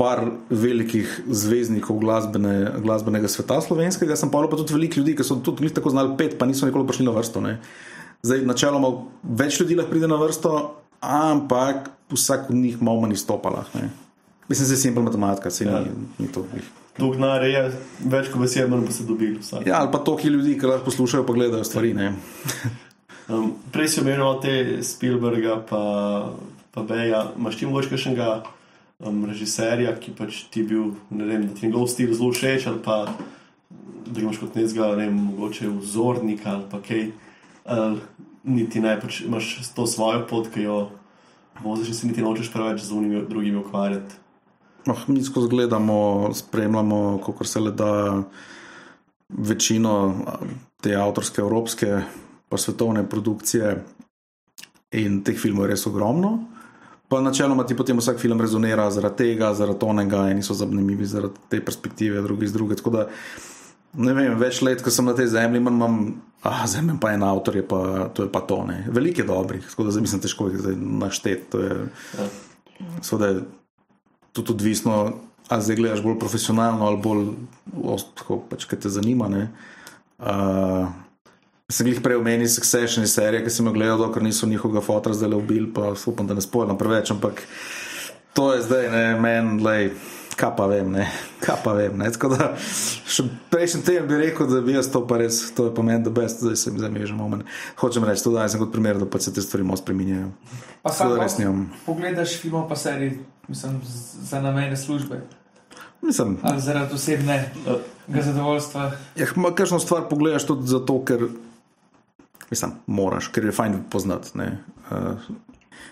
par 0.00 0.22
velikih 0.48 1.08
zvezdnikov 1.28 1.98
glasbene, 2.00 2.72
glasbenega 2.80 3.28
sveta 3.28 3.60
slovenskega, 3.60 4.16
sem 4.16 4.30
pa 4.32 4.40
tudi 4.48 4.72
veliko 4.72 5.00
ljudi, 5.00 5.16
ki 5.18 5.26
so 5.26 5.36
tudi 5.44 5.68
tako 5.76 5.92
znali 5.92 6.16
pet, 6.16 6.38
pa 6.38 6.48
niso 6.48 6.66
nikoli 6.66 6.86
prišli 6.88 7.04
na 7.04 7.12
vrsto. 7.16 7.40
Ne. 7.44 7.58
Zdaj, 8.24 8.44
načeloma, 8.48 8.92
več 9.22 9.60
ljudi 9.60 9.76
lahko 9.76 9.92
pride 9.92 10.08
na 10.08 10.16
vrsto, 10.20 10.52
ampak 11.04 11.90
vsak 12.12 12.50
od 12.50 12.56
njih 12.56 12.82
malo 12.82 13.00
manj 13.00 13.16
izstopala. 13.16 13.64
Mislim, 14.48 14.68
da 14.68 14.74
je 14.74 14.76
simpel 14.76 15.02
matematika, 15.02 15.50
se 15.50 15.64
ja. 15.64 15.80
ni, 15.80 16.06
ni 16.18 16.28
to. 16.32 16.44
Dolg 16.98 17.16
denar 17.16 17.44
je, 17.44 17.64
več 18.00 18.30
kot 18.32 18.42
besed, 18.42 18.70
manj 18.72 18.86
pa 18.88 18.94
se 18.96 19.04
dobi. 19.08 19.34
Ja, 19.66 19.80
ali 19.80 19.92
pa 19.92 20.00
toliko 20.04 20.28
ljudi, 20.28 20.56
ki 20.58 20.68
lahko 20.68 20.88
poslušajo, 20.90 21.26
pa 21.26 21.36
gledajo 21.36 21.64
stvari. 21.64 21.92
um, 23.32 23.52
prej 23.72 23.92
si 23.92 24.00
omenil 24.00 24.40
te 24.40 24.54
Spielberga, 24.84 25.60
pa, 25.68 25.82
pa 26.72 26.88
Beja. 26.88 27.26
Imaš 27.38 27.60
ti 27.60 27.68
mogoče 27.68 28.00
še 28.00 28.14
enega? 28.14 28.40
Um, 29.00 29.24
režiserja, 29.28 29.96
ki 30.00 30.14
pač 30.16 30.44
ti 30.52 30.62
bil, 30.66 30.94
ne 31.10 31.26
vem, 31.28 31.48
da 31.48 31.56
ti 31.56 31.66
njegov 31.66 31.88
stil 31.92 32.14
zelo 32.14 32.32
všeč, 32.36 32.66
ali 32.70 32.82
pa 32.84 33.02
da 34.10 34.20
imaš 34.20 34.40
kot 34.42 34.56
nekega, 34.58 34.92
ne 34.96 35.06
vem, 35.06 35.20
mogoče 35.30 35.68
vzornika 35.80 36.56
ali 36.56 36.64
pa 36.70 36.80
kaj. 36.84 37.10
Ali, 37.70 38.00
niti 38.44 38.80
ne, 38.80 38.94
pač 39.00 39.20
imaš 39.26 39.52
to 39.76 39.86
svojo 39.86 40.24
pot, 40.28 40.48
ki 40.52 40.64
jo 40.64 40.78
voziš, 41.62 41.92
si 41.96 42.08
niti 42.08 42.24
nočeš 42.24 42.52
preveč 42.52 42.82
z 42.86 42.96
unimi 42.96 43.24
drugimi 43.28 43.60
ukvarjati. 43.60 44.16
Oh, 44.88 45.08
mi 45.08 45.22
skozi 45.22 45.48
gledamo, 45.48 46.30
spremljamo, 46.34 47.20
kako 47.26 47.44
se 47.44 47.60
le 47.60 47.70
da 47.70 48.22
večino 49.28 50.14
te 50.80 50.94
avtorske, 50.96 51.40
evropske, 51.40 52.00
pa 52.48 52.58
svetovne 52.58 53.04
produkcije. 53.08 53.76
In 54.96 55.20
teh 55.22 55.36
filmov 55.38 55.68
je 55.68 55.74
res 55.76 55.86
ogromno. 55.86 56.38
Pa 57.10 57.18
načeloma 57.20 57.64
ti 57.66 57.74
potem 57.74 57.98
vsak 57.98 58.20
film 58.22 58.38
rezonira 58.40 58.84
zaradi 58.94 59.16
tega, 59.18 59.50
zaradi 59.58 59.86
onega, 59.86 60.28
in 60.30 60.44
so 60.46 60.54
zanimivi 60.54 61.08
zaradi 61.10 61.48
te 61.50 61.58
perspektive, 61.64 62.22
drugi 62.22 62.46
z 62.46 62.54
druge. 62.54 62.76
Tako 62.78 62.92
da 62.94 63.06
ne 63.98 64.14
vem, 64.14 64.36
več 64.38 64.60
let, 64.62 64.84
ko 64.84 64.92
sem 64.94 65.08
na 65.10 65.16
tej 65.18 65.32
zemlji, 65.32 65.58
imam, 65.58 65.96
ah, 66.46 66.62
zemlja 66.70 66.94
pa 67.02 67.10
en 67.16 67.26
avtor, 67.26 67.58
je 67.58 67.64
pa, 67.66 67.80
to 68.14 68.28
je 68.28 68.30
pa 68.30 68.44
to. 68.46 68.60
Ne. 68.68 68.84
Veliko 68.94 69.24
je 69.24 69.26
dobrih, 69.26 69.66
tako 69.72 69.88
da 69.88 69.96
zdaj 69.96 70.06
mislim, 70.06 70.22
težko 70.22 70.46
jih 70.52 70.70
našteti. 70.78 71.64
Seveda 73.02 73.32
je 73.32 73.42
tudi 74.30 74.54
odvisno, 74.54 75.00
ali 75.50 75.66
zdaj 75.66 75.82
gledaš 75.82 76.06
bolj 76.06 76.18
profesionalno 76.22 76.86
ali 76.86 77.02
bolj, 77.02 77.26
tako, 78.22 78.38
pač, 78.50 78.70
kaj 78.70 78.84
te 78.86 78.94
zanima. 78.94 79.26
Ne. 79.32 79.48
Uh, 80.20 80.86
sem 81.70 81.86
jih 81.86 82.00
prej 82.00 82.16
omenil, 82.16 82.48
Succession 82.48 83.04
iz 83.04 83.14
serije, 83.14 83.44
ki 83.44 83.50
sem 83.50 83.66
jo 83.66 83.72
gledal, 83.72 84.10
ker 84.10 84.22
niso 84.22 84.46
njihovega 84.46 84.82
fotra 84.82 85.14
zdaj 85.14 85.34
ubili, 85.34 85.66
pa 85.66 85.92
upam, 86.04 86.26
da 86.26 86.34
ne 86.34 86.40
spojim 86.40 86.74
preveč, 86.76 87.10
ampak 87.10 87.42
to 88.32 88.52
je 88.52 88.62
zdaj, 88.62 88.90
ne, 88.90 89.04
meni, 89.16 89.62
lej. 89.62 89.92
Kaj 90.32 90.54
pa 90.56 90.66
vem, 90.66 90.88
ne, 90.90 91.04
kaj 91.40 91.56
pa 91.60 91.72
vem. 91.72 91.98
Ne. 91.98 92.06
Tako 92.08 92.28
da, 92.30 92.46
še 93.04 93.22
prejšnji 93.50 93.82
teden 93.82 94.06
bi 94.06 94.16
rekel, 94.16 94.46
da 94.46 94.60
bi 94.60 94.72
jaz 94.72 94.88
to 94.88 95.02
pa 95.04 95.18
res, 95.18 95.50
to 95.52 95.66
je 95.66 95.74
pa 95.74 95.82
meni, 95.82 96.00
da 96.00 96.10
best, 96.10 96.40
zdaj 96.40 96.56
se 96.56 96.70
mi 96.70 96.80
zamežem. 96.80 97.12
moment. 97.14 97.44
Hočem 97.76 98.04
reči, 98.04 98.24
to 98.24 98.32
danes 98.32 98.52
sem 98.52 98.60
kot 98.60 98.72
primer, 98.72 98.96
da 98.96 99.04
pa 99.04 99.18
se 99.18 99.28
te 99.28 99.42
stvari 99.42 99.64
malo 99.64 99.76
spreminjajo. 99.76 100.30
Pa 100.80 100.88
Tako 100.88 100.94
sam 100.94 101.10
da 101.10 101.18
res 101.18 101.36
nimam. 101.36 101.66
pogledaš 101.84 102.38
film 102.38 102.64
pa 102.64 102.76
serij, 102.76 103.18
mislim, 103.48 103.80
z- 103.84 104.24
za 104.24 104.40
namene 104.40 104.76
službe 104.76 105.20
Mislim, 106.00 106.38
ali 106.42 106.60
zaradi 106.60 106.94
osebnega 106.94 107.44
zadovoljstva. 108.08 108.92
ja, 109.16 109.26
kakšno 109.52 109.78
stvar 109.78 110.08
pogledaš 110.08 110.46
tudi 110.46 110.66
zato, 110.66 111.04
ker 111.04 111.28
mislim, 112.50 112.74
moraš, 112.86 113.30
ker 113.34 113.44
je 113.44 113.54
fajn 113.54 113.78
poznati. 113.90 114.50
Uh, 114.90 115.30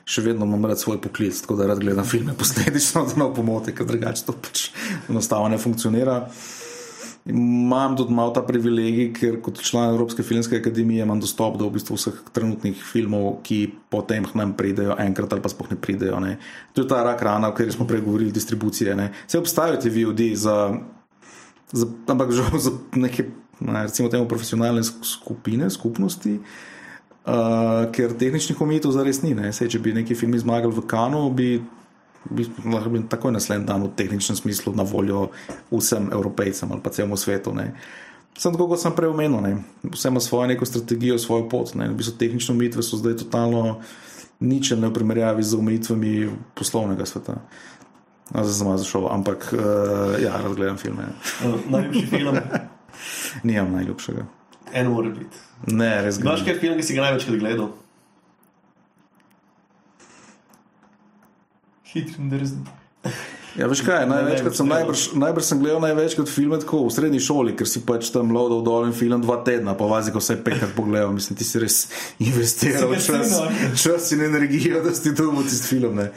še 0.08 0.24
vedno 0.24 0.46
imam 0.48 0.64
rad 0.68 0.80
svoj 0.80 1.00
poklic, 1.04 1.40
tako 1.44 1.58
da 1.58 1.68
rad 1.72 1.82
gledam 1.82 2.06
filme 2.08 2.34
posledično, 2.38 3.04
da 3.08 3.20
ne 3.20 3.28
pomote, 3.34 3.74
ker 3.76 3.88
drugače 3.88 4.24
to 4.26 4.36
pač 4.36 4.70
enostavno 5.08 5.52
ne 5.52 5.60
funkcionira. 5.60 6.22
Imam 7.28 7.92
tudi 7.96 8.14
malo 8.16 8.32
ta 8.32 8.40
privilegij, 8.40 9.10
ker 9.12 9.34
kot 9.44 9.58
član 9.60 9.90
Evropske 9.90 10.24
filmske 10.24 10.62
akademije 10.62 11.04
imam 11.04 11.20
dostop 11.20 11.58
do 11.60 11.66
v 11.68 11.74
bistvu 11.76 11.98
vseh 11.98 12.22
trenutnih 12.32 12.78
filmov, 12.80 13.42
ki 13.44 13.58
potem 13.92 14.24
k 14.24 14.38
nam 14.38 14.54
pridejo 14.56 14.96
enkrat 15.02 15.34
ali 15.36 15.44
pa 15.44 15.50
sploh 15.52 15.68
ne 15.74 15.76
pridejo. 15.76 16.22
Ne. 16.24 16.38
To 16.72 16.86
je 16.86 16.88
ta 16.88 17.02
rak 17.04 17.20
rana, 17.26 17.50
o 17.50 17.56
kateri 17.56 17.76
smo 17.76 17.84
prej 17.90 18.00
govorili, 18.06 18.32
distribucije. 18.32 18.96
Ne. 18.96 19.10
Vse 19.26 19.42
obstajajo 19.42 19.82
ti 19.82 19.92
VOD 19.92 20.24
za, 20.40 20.56
za 21.68 21.90
ampak 22.08 22.32
žal 22.32 22.56
za 22.56 22.72
neke, 22.96 23.28
ne, 23.28 23.34
recimo 23.60 24.08
temu 24.08 24.28
profesionalne 24.28 24.82
sk- 24.82 25.04
skupine, 25.04 25.70
skupnosti. 25.70 26.38
Uh, 27.28 27.84
ker 27.92 28.14
tehničnih 28.16 28.60
omejitev 28.60 28.92
zares 28.94 29.20
ni. 29.22 29.34
Sej, 29.52 29.74
če 29.74 29.78
bi 29.84 29.92
neki 29.92 30.16
film 30.16 30.32
zmagal 30.38 30.72
v 30.72 30.84
Kanu, 30.88 31.26
bi, 31.28 31.58
bi 32.30 32.46
lahko 32.64 32.92
bil 32.94 33.04
takoj 33.10 33.34
naslednji 33.34 33.68
dan 33.68 33.84
v 33.84 33.92
tehničnem 33.98 34.38
smislu 34.38 34.72
na 34.72 34.86
voljo 34.86 35.28
vsem 35.68 36.08
evropejcem 36.12 36.72
ali 36.72 36.80
pa 36.80 36.90
celemu 36.94 37.20
svetu. 37.20 37.52
Ne. 37.52 37.74
Sem 38.38 38.54
tako, 38.54 38.70
kot 38.72 38.80
sem 38.80 38.94
prej 38.96 39.12
omenil, 39.12 39.42
ne. 39.44 39.52
vse 39.92 40.08
ima 40.08 40.22
svojo 40.24 40.46
neko 40.48 40.64
strategijo, 40.64 41.18
svojo 41.18 41.48
pot. 41.52 41.74
Ne. 41.74 41.90
V 41.92 41.98
bistvu 42.00 42.16
tehnične 42.16 42.54
omejitve 42.54 42.86
so 42.86 42.96
zdaj 42.96 43.18
totalno 43.26 43.82
ničelne 44.40 44.88
v 44.88 44.94
primerjavi 44.94 45.42
z 45.42 45.58
omejitvami 45.58 46.12
poslovnega 46.54 47.04
sveta. 47.04 47.42
Zdaj 48.30 48.54
sem 48.54 48.72
zašel, 48.78 49.08
ampak 49.10 49.50
uh, 49.52 50.16
ja, 50.22 50.36
rad 50.38 50.54
gledam 50.54 50.76
filme. 50.80 51.12
Uh, 51.44 51.60
najljubši 51.68 52.06
film, 52.06 52.36
Nimam 53.42 53.72
najljubšega. 53.72 54.26
eno 54.72 54.90
mora 54.90 55.10
biti. 55.10 55.44
Ne, 55.66 56.02
res 56.02 56.20
Znaš, 56.20 56.44
ga 56.44 56.52
kaj 56.52 56.60
film, 56.60 56.76
ki 56.78 56.86
si 56.86 56.94
ga 56.94 57.08
največkrat 57.08 57.40
gledal? 57.40 57.72
Hitri 61.88 62.14
in 62.18 62.30
drzni. 62.30 62.64
Ja, 63.58 63.66
veš 63.66 63.80
kaj, 63.82 64.04
največkrat 64.06 64.54
sem, 64.54 64.68
Ne, 64.68 64.74
ne, 64.74 64.80
najbrž, 64.80 65.04
najbrž 65.18 65.46
sem 65.48 65.62
gledal 65.62 65.80
največkrat 65.82 66.28
filme 66.30 66.58
tako 66.62 66.84
v 66.84 66.92
srednji 66.94 67.20
šoli, 67.24 67.54
ker 67.58 67.66
si 67.66 67.82
pač 67.86 68.12
tam 68.14 68.30
lovil 68.34 68.60
dol 68.62 68.86
in 68.86 68.94
film 68.94 69.24
dva 69.24 69.40
tedna, 69.42 69.74
pa 69.74 69.88
vazi, 69.90 70.12
ko 70.14 70.22
vse 70.22 70.36
petkrat 70.44 70.76
pogledal. 70.76 71.10
Mislim, 71.16 71.38
ti 71.38 71.48
si 71.48 71.58
res 71.58 71.78
investiral 72.28 72.94
čas, 73.02 73.34
čas 73.80 74.12
in 74.14 74.22
energijo, 74.28 74.84
da 74.84 74.94
si 74.94 75.14
tu 75.16 75.30
v 75.32 75.46
tisti 75.48 75.74
film. 75.74 75.98
Ne. 75.98 76.12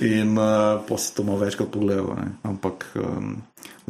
In 0.00 0.34
uh, 0.40 0.80
pa 0.82 0.98
si 0.98 1.12
to 1.14 1.22
malo 1.22 1.44
večkrat 1.44 1.70
pogledal, 1.70 2.16
ne. 2.16 2.32
ampak 2.48 2.88
um, 2.96 3.36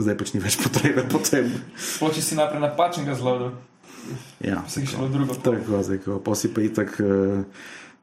zdaj 0.02 0.16
pač 0.18 0.32
ni 0.34 0.40
več 0.40 0.56
potrebe 0.60 1.04
po 1.08 1.18
tem. 1.18 1.50
Spoči 1.76 2.22
si 2.22 2.38
naprej 2.38 2.60
napačnega 2.60 3.14
zlodu, 3.14 3.52
Ja, 4.40 4.64
si 4.68 4.86
šel 4.86 5.08
drugo. 5.12 5.34
tako, 5.34 5.82
zdaj, 5.82 5.98
ko 6.04 6.18
pa 6.24 6.34
si 6.34 6.48
pa 6.54 6.64
itak. 6.64 6.96
Uh, 7.00 7.44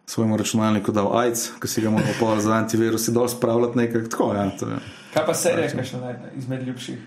Svojemu 0.07 0.37
računalniku 0.39 0.91
dal 0.95 1.11
AIDS, 1.19 1.51
ki 1.59 1.67
si 1.67 1.81
ga 1.83 1.91
moral 1.91 2.15
pa 2.15 2.39
za 2.39 2.55
antivirus 2.55 3.09
dol 3.11 3.27
spravljati 3.27 3.75
nekaj 3.77 4.05
tako. 4.07 4.31
Ja, 4.39 4.45
to 4.55 4.69
je. 4.71 4.77
Kaj 5.11 5.25
pa 5.27 5.33
serija, 5.35 5.67
kaj 5.67 5.83
še 5.83 5.99
naj 5.99 6.13
izmed 6.39 6.63
ljubših? 6.63 7.01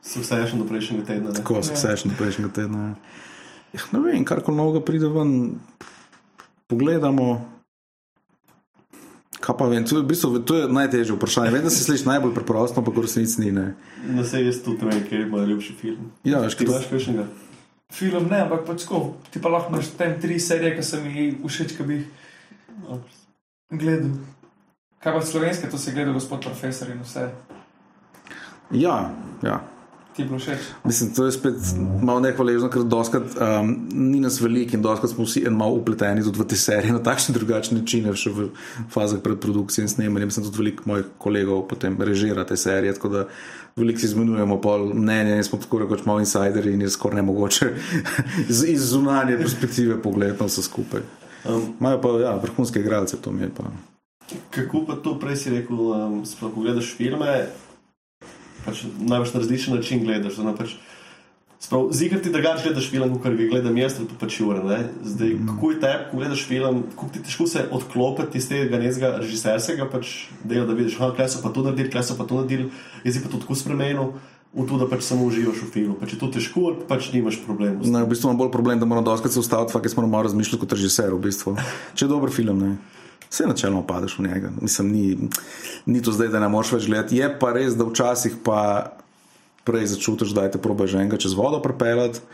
Succession 0.00 0.56
do 0.56 0.64
prejšnjega 0.64 1.04
tedna. 1.04 1.28
ne. 1.28 1.36
Tako 1.36 1.60
se 1.62 1.76
vse 1.76 2.08
prejšnjega 2.16 2.52
tedna. 2.54 2.94
Ja, 3.76 3.80
ne 3.92 4.00
vem, 4.00 4.24
kar 4.24 4.40
koli 4.40 4.56
novega 4.56 4.80
pride 4.80 5.12
ven, 5.12 5.60
pogledamo. 6.66 7.57
Kaj 9.40 9.54
pa 9.58 9.66
vem, 9.70 9.84
to 9.86 9.96
je, 9.96 10.02
v 10.02 10.08
bistvu, 10.10 10.38
to 10.42 10.56
je 10.58 10.68
najtežje 10.68 11.14
vprašanje. 11.14 11.50
Vem, 11.54 11.62
da 11.62 11.70
se 11.70 11.84
sliši 11.84 12.08
najbolj 12.08 12.34
preprosto, 12.34 12.80
ampak 12.80 12.96
v 12.96 13.04
resnici 13.06 13.40
ni. 13.40 13.52
Ne. 13.54 13.66
Na 14.10 14.24
vse 14.26 14.42
jaz 14.42 14.58
tudi 14.64 14.82
ne 14.82 14.96
vem, 14.96 15.04
kje 15.06 15.20
je 15.20 15.26
moj 15.30 15.46
ljubši 15.46 15.76
film. 15.78 16.08
Ja, 16.26 16.40
veš, 16.42 16.58
Ti 16.58 16.66
kaj, 16.66 16.74
imaš 16.74 16.88
kakšnega? 16.90 17.26
Film 17.94 18.26
ne, 18.32 18.40
ampak 18.44 18.66
pač 18.66 18.82
tako. 18.82 19.14
Ti 19.30 19.42
pa 19.42 19.52
lahko 19.54 19.70
imaš 19.72 19.92
tem 20.00 20.18
tri 20.20 20.40
serije, 20.42 20.74
ki 20.74 20.82
so 20.82 20.98
mi 21.04 21.30
všeč, 21.44 21.76
ki 21.78 21.86
bi 21.86 22.00
jih 22.00 23.14
gledal. 23.78 24.18
Kaj 24.98 25.14
pa 25.14 25.22
slovenske, 25.22 25.70
to 25.70 25.78
si 25.78 25.94
gledal, 25.94 26.18
gospod 26.18 26.42
profesor 26.42 26.90
in 26.90 27.06
vse. 27.06 27.30
ja, 28.74 29.14
ja. 29.46 29.62
Ti 30.18 30.22
je 30.22 30.26
bilo 30.26 30.38
všeč. 30.38 30.58
Mislim, 30.84 31.10
to 31.14 31.24
je 31.26 31.32
spet 31.32 31.54
malo 32.02 32.18
nehvaležno, 32.20 32.66
ker 32.74 32.82
doskrat 32.82 33.36
um, 33.38 33.68
ni 33.94 34.18
nas 34.18 34.40
veliko 34.42 34.74
in 34.74 34.82
doskrat 34.82 35.12
smo 35.12 35.22
vsi 35.22 35.44
en 35.46 35.54
malo 35.54 35.76
upleteni 35.78 36.24
tudi 36.26 36.40
v 36.40 36.46
te 36.50 36.56
serije 36.58 36.90
na 36.90 36.98
takšne 36.98 37.36
drugačne 37.36 37.78
načine, 37.78 38.10
še 38.18 38.32
v 38.34 38.48
fazah 38.90 39.20
predprodukcije 39.22 39.86
in 39.86 39.92
snemanja. 39.92 40.26
Mislim, 40.26 40.48
tudi 40.48 40.58
veliko 40.58 40.88
mojih 40.90 41.12
kolegov 41.22 41.62
potem 41.70 41.94
režira 42.02 42.42
te 42.42 42.58
serije, 42.58 42.96
tako 42.98 43.12
da 43.12 43.22
veliko 43.78 44.02
si 44.02 44.10
izmenjujemo 44.10 44.58
pol 44.58 44.88
mnenja 44.90 45.36
in 45.38 45.46
smo 45.46 45.60
tako 45.62 45.84
rekoč 45.84 46.02
malo 46.02 46.26
insideri 46.26 46.74
in 46.74 46.82
je 46.82 46.90
skoraj 46.90 47.22
nemogoče 47.22 47.70
iz, 48.50 48.64
iz 48.66 48.90
zunanje 48.90 49.38
perspektive 49.38 50.00
pogledati 50.02 50.50
vse 50.50 50.66
skupaj. 50.66 51.06
Um, 51.46 51.70
Imajo 51.78 52.02
pa 52.02 52.16
ja, 52.24 52.34
vrhunske 52.42 52.82
igralce, 52.82 53.22
to 53.22 53.30
mi 53.30 53.46
je 53.46 53.54
pa. 53.54 53.70
kako 54.50 54.82
pa 54.82 54.98
to 54.98 55.14
prej 55.22 55.36
si 55.46 55.54
rekel, 55.54 55.78
um, 55.78 56.20
sploh 56.26 56.58
gledaš 56.58 56.90
filme, 56.98 57.46
pač 58.64 58.84
največ 58.98 59.34
na 59.34 59.40
različen 59.40 59.76
način 59.76 60.04
gledaš. 60.04 60.38
zdaj, 60.38 60.46
no, 60.46 60.56
Pač, 60.56 60.78
Sprav, 61.58 61.88
zikar 61.90 62.20
ti 62.22 62.30
drugače 62.30 62.68
gledaš 62.68 62.86
film, 62.90 63.16
kot 63.18 63.34
ga 63.34 63.46
gledam 63.50 63.76
jaz, 63.76 63.96
pa 63.98 64.14
pač 64.20 64.36
ure. 64.46 64.78
Zdaj, 65.02 65.32
kako 65.48 65.70
je 65.72 65.80
tebi, 65.82 66.04
ko 66.10 66.20
gledaš 66.20 66.44
film, 66.46 66.82
kako 66.94 67.08
ti 67.12 67.22
težko 67.26 67.46
se 67.50 67.64
odklopiti 67.74 68.38
iz 68.38 68.46
tega 68.48 68.78
nezga 68.78 69.16
režiserskega 69.18 69.88
pač 69.90 70.28
dela, 70.44 70.68
da 70.68 70.76
vidiš, 70.78 71.00
kaj 71.16 71.28
so 71.34 71.42
pa 71.42 71.50
to 71.50 71.66
naredili, 71.66 71.90
kaj 71.90 72.06
so 72.06 72.16
pa 72.18 72.28
to 72.30 72.38
naredili, 72.38 72.70
jaz 73.02 73.18
pa 73.24 73.32
to 73.32 73.42
tako 73.42 73.58
spremenil. 73.58 74.12
V 74.48 74.64
to, 74.64 74.78
da 74.80 74.86
pač 74.88 75.02
samo 75.04 75.26
uživaš 75.28 75.58
v 75.60 75.66
filmu. 75.68 75.94
Pač 76.00 76.14
je 76.14 76.18
to 76.22 76.30
težko, 76.32 76.70
pač 76.88 77.10
nimaš 77.12 77.36
problemov. 77.44 77.84
Na, 77.84 78.06
v 78.06 78.14
bistvu 78.14 78.30
imam 78.30 78.38
bolj 78.38 78.48
problem, 78.54 78.78
da 78.80 78.88
moram 78.88 79.04
doskrat 79.04 79.34
se 79.34 79.42
ustaviti, 79.42 79.76
jaz 79.76 79.96
moram 79.98 80.14
malo 80.14 80.24
razmišljati 80.24 80.62
kot 80.62 80.72
režiser. 80.72 81.12
V 81.12 81.20
bistvu. 81.26 81.52
Če 81.92 82.06
je 82.06 82.08
dober 82.08 82.32
film, 82.32 82.62
ne. 82.64 82.97
Vse 83.28 83.46
načeloma 83.46 83.84
padeš 83.86 84.18
v 84.18 84.28
njega. 84.28 84.50
Mislim, 84.60 84.92
ni, 84.92 85.30
ni 85.86 86.02
to 86.02 86.12
zdaj, 86.12 86.28
da 86.32 86.40
ne 86.40 86.48
moreš 86.48 86.72
več 86.78 86.86
gledati. 86.88 87.18
Je 87.20 87.28
pa 87.40 87.52
res, 87.52 87.76
da 87.76 87.84
včasih 87.88 88.38
pa 88.44 88.60
prej 89.68 89.90
začutiš, 89.92 90.32
da 90.32 90.48
te 90.48 90.60
proba 90.60 90.88
že 90.88 91.02
enega 91.02 91.20
čez 91.20 91.36
vodo 91.36 91.60
prepeljati. 91.64 92.24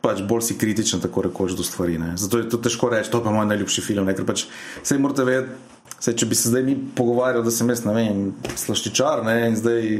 Pač 0.00 0.22
bolj 0.24 0.46
si 0.46 0.56
kritičen, 0.56 1.02
tako 1.04 1.26
rekoč, 1.28 1.52
do 1.52 1.64
stvari. 1.66 1.98
Ne. 2.00 2.14
Zato 2.16 2.40
je 2.40 2.48
to 2.48 2.56
težko 2.56 2.88
reči, 2.88 3.12
to 3.12 3.20
pa 3.20 3.28
je 3.28 3.36
moj 3.36 3.50
najljubši 3.50 3.84
film. 3.84 4.08
Ne. 4.08 4.16
Ker 4.16 4.24
pač 4.24 4.46
vse 4.80 4.96
morate 4.96 5.26
vedeti, 5.28 5.52
saj, 5.98 6.16
če 6.16 6.28
bi 6.30 6.38
se 6.38 6.48
zdaj 6.48 6.64
mi 6.64 6.78
pogovarjali, 6.96 7.44
da 7.44 7.52
sem 7.52 7.68
jaz, 7.68 7.84
ne 7.84 7.92
vem, 7.92 8.22
slaščičar 8.56 9.20
ne, 9.26 9.36
in 9.50 9.58
zdaj 9.60 9.90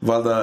valjda 0.00 0.38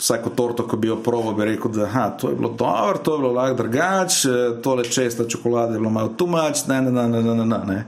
vsako 0.00 0.30
torto, 0.30 0.64
ko 0.68 0.76
bi 0.80 0.88
jo 0.88 0.96
proval, 1.04 1.34
bi 1.36 1.44
rekel, 1.44 1.72
da 1.76 1.84
aha, 1.84 2.06
to 2.20 2.30
je 2.30 2.36
bilo 2.36 2.54
dobro, 2.58 2.98
to 3.04 3.14
je 3.14 3.18
bilo 3.18 3.32
lahko 3.32 3.56
drugače, 3.62 4.38
tole 4.64 4.84
česta 4.84 5.28
čokolada 5.28 5.76
je 5.76 5.82
bilo 5.82 5.90
malo 5.90 6.14
tumač, 6.16 6.64
ne, 6.68 6.80
ne, 6.82 6.90
ne, 6.90 7.22
ne, 7.22 7.34
ne, 7.44 7.60
ne. 7.66 7.84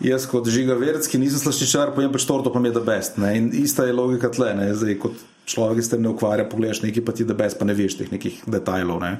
Jaz 0.00 0.24
kot 0.24 0.48
žiga 0.48 0.78
verski 0.80 1.18
nisem 1.20 1.42
slaščičar, 1.42 1.92
pojem 1.92 2.12
pač 2.12 2.24
torto, 2.24 2.48
pa 2.52 2.60
mi 2.60 2.70
je 2.70 2.78
da 2.78 2.80
best. 2.84 3.18
Ne? 3.20 3.34
In 3.36 3.50
ista 3.52 3.84
je 3.84 3.92
logika 3.92 4.30
tle, 4.32 4.54
ne? 4.56 4.70
zdaj 4.72 4.96
kot 5.02 5.18
človek, 5.44 5.82
ki 5.82 5.84
se 5.84 5.98
ne 6.00 6.08
ukvarja, 6.08 6.46
pogledaš 6.48 6.80
nekaj, 6.86 7.04
pa 7.04 7.12
ti 7.12 7.26
da 7.28 7.36
best, 7.36 7.58
pa 7.60 7.68
ne 7.68 7.76
veš 7.76 7.98
teh 7.98 8.08
nekih 8.08 8.40
detajlov. 8.48 9.02
Ne? 9.04 9.18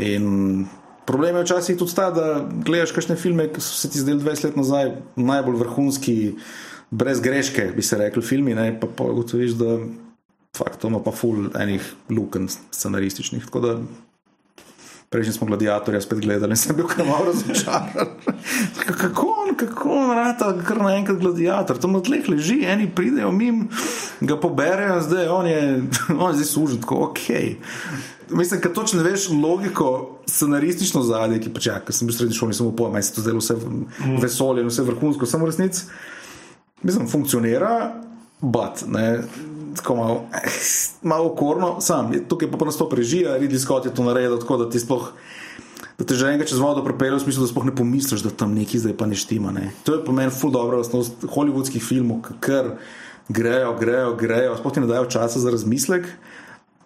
In 0.00 0.64
problem 1.04 1.36
je 1.36 1.44
včasih 1.44 1.76
tudi 1.76 1.98
ta, 1.98 2.08
da 2.16 2.40
gledaš 2.40 2.94
kakšne 2.96 3.18
filme, 3.20 3.50
ki 3.52 3.60
so 3.60 3.76
se 3.76 3.92
ti 3.92 4.00
zdeli 4.00 4.24
20 4.24 4.48
let 4.48 4.56
nazaj 4.56 4.94
najbolj 5.20 5.60
vrhunski, 5.66 6.16
brez 6.90 7.20
greške, 7.20 7.68
bi 7.76 7.84
se 7.84 8.00
rekli, 8.00 8.24
filmi, 8.24 8.56
ne? 8.56 8.70
pa 8.80 8.88
pa 8.88 9.04
ugotoviš, 9.12 9.58
da 9.60 9.76
fakt, 10.56 10.80
to 10.80 10.88
ima 10.88 11.00
pa 11.02 11.10
ful 11.12 11.48
enih 11.54 11.82
luken 12.10 12.48
scenarističnih. 12.70 13.44
Tako 13.44 13.60
da 13.60 13.78
Prejšnji 15.10 15.32
smo 15.32 15.46
gladiatorja 15.46 16.00
spet 16.00 16.20
gledali 16.20 16.52
in 16.52 16.56
sem 16.62 16.76
bil 16.76 16.86
kar 16.86 17.06
malo 17.06 17.24
razočaran. 17.24 17.88
kako 19.00 19.26
on, 19.26 19.56
kako 19.56 19.90
on 19.90 20.10
rata, 20.14 20.52
kar 20.62 20.78
naenkrat 20.78 21.18
gladiator, 21.18 21.78
tam 21.78 21.92
na 21.92 22.00
tleh 22.00 22.28
leži, 22.28 22.60
eni 22.62 22.86
pridejo 22.94 23.32
mim, 23.32 23.64
ga 24.20 24.36
poberejo, 24.40 25.00
zdaj 25.02 25.28
on 25.28 25.46
je, 25.46 25.64
on 26.20 26.30
je 26.30 26.36
zdaj 26.36 26.46
služen, 26.46 26.80
tako 26.80 27.00
ok. 27.08 27.26
Mislim, 28.30 28.60
ker 28.62 28.70
točno 28.72 29.02
ne 29.02 29.10
veš 29.10 29.28
logiko, 29.34 29.88
scenaristično 30.30 31.02
zadje, 31.02 31.40
ki 31.42 31.50
pač 31.50 31.66
ja, 31.66 31.80
ker 31.82 31.90
sem 31.90 32.06
bil 32.06 32.14
v 32.14 32.18
srednji 32.20 32.38
šoli, 32.38 32.54
upal, 32.62 32.92
meni 32.94 33.02
se 33.02 33.14
to 33.14 33.26
zdelo 33.26 33.42
vse 33.42 33.58
v- 33.58 34.20
vesolje 34.22 34.62
vse 34.62 34.86
vrhunsko, 34.86 35.26
samo 35.26 35.48
v 35.48 35.50
resnici. 35.50 35.88
Mislim, 36.86 37.10
funkcionira, 37.10 37.96
but, 38.40 38.86
ne, 38.86 39.24
tako 39.76 39.96
malo, 39.96 40.16
malo 41.12 41.30
okorno, 41.32 41.76
sam, 41.80 42.12
tukaj 42.28 42.50
pa 42.50 42.58
pa 42.58 42.68
nastop 42.70 42.92
režija, 42.92 43.38
Ridley 43.38 43.58
Scott 43.58 43.86
je 43.86 43.94
to 43.94 44.04
naredil 44.04 44.38
tako, 44.38 44.64
da 44.64 44.70
ti 44.70 44.80
sploh. 44.80 45.12
Da 46.00 46.04
te 46.08 46.16
že 46.16 46.30
enkrat 46.32 46.48
čez 46.48 46.58
vodo 46.58 46.80
prepelje, 46.84 47.18
v 47.18 47.24
smislu, 47.26 47.44
da 47.44 47.52
sploh 47.52 47.66
ne 47.68 47.74
pomisliš, 47.76 48.24
da 48.24 48.30
tam 48.32 48.54
neki 48.56 48.80
zdaj 48.80 48.96
pa 48.96 49.06
ne 49.06 49.16
štima. 49.16 49.52
Ne. 49.52 49.70
To 49.84 49.98
je 49.98 50.04
po 50.04 50.12
meni 50.16 50.32
ful 50.32 50.52
dobro, 50.52 50.80
lastnost 50.80 51.28
hollywoodskih 51.28 51.84
filmov, 51.84 52.22
ki 52.24 52.38
kar 52.40 52.70
grejo, 53.28 53.74
grejo, 53.80 54.14
grejo, 54.16 54.56
sploh 54.56 54.74
ti 54.74 54.80
ne 54.80 54.88
dajo 54.88 55.10
časa 55.12 55.40
za 55.40 55.52
razmislek. 55.52 56.08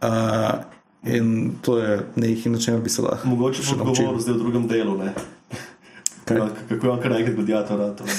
Uh, 0.03 0.67
in 1.07 1.55
to 1.63 1.79
je 1.79 2.03
nekaj, 2.17 2.53
na 2.53 2.59
čemer 2.59 2.81
bi 2.83 2.91
se 2.91 3.03
lahko 3.03 3.29
Mogoče 3.29 3.63
še 3.63 3.77
odgovor 3.77 4.19
zdaj 4.21 4.35
v 4.35 4.41
drugem 4.41 4.67
delu. 4.69 4.97
Ne? 4.99 5.15
Kaj? 6.25 6.37
Ja, 6.37 6.49
Kako 6.69 6.87
je 6.87 6.93
on 6.93 7.01
kar 7.01 7.11
naenkrat 7.11 7.37
gladiator? 7.37 7.81
a, 7.81 7.91
to 7.97 8.05
ne. 8.05 8.13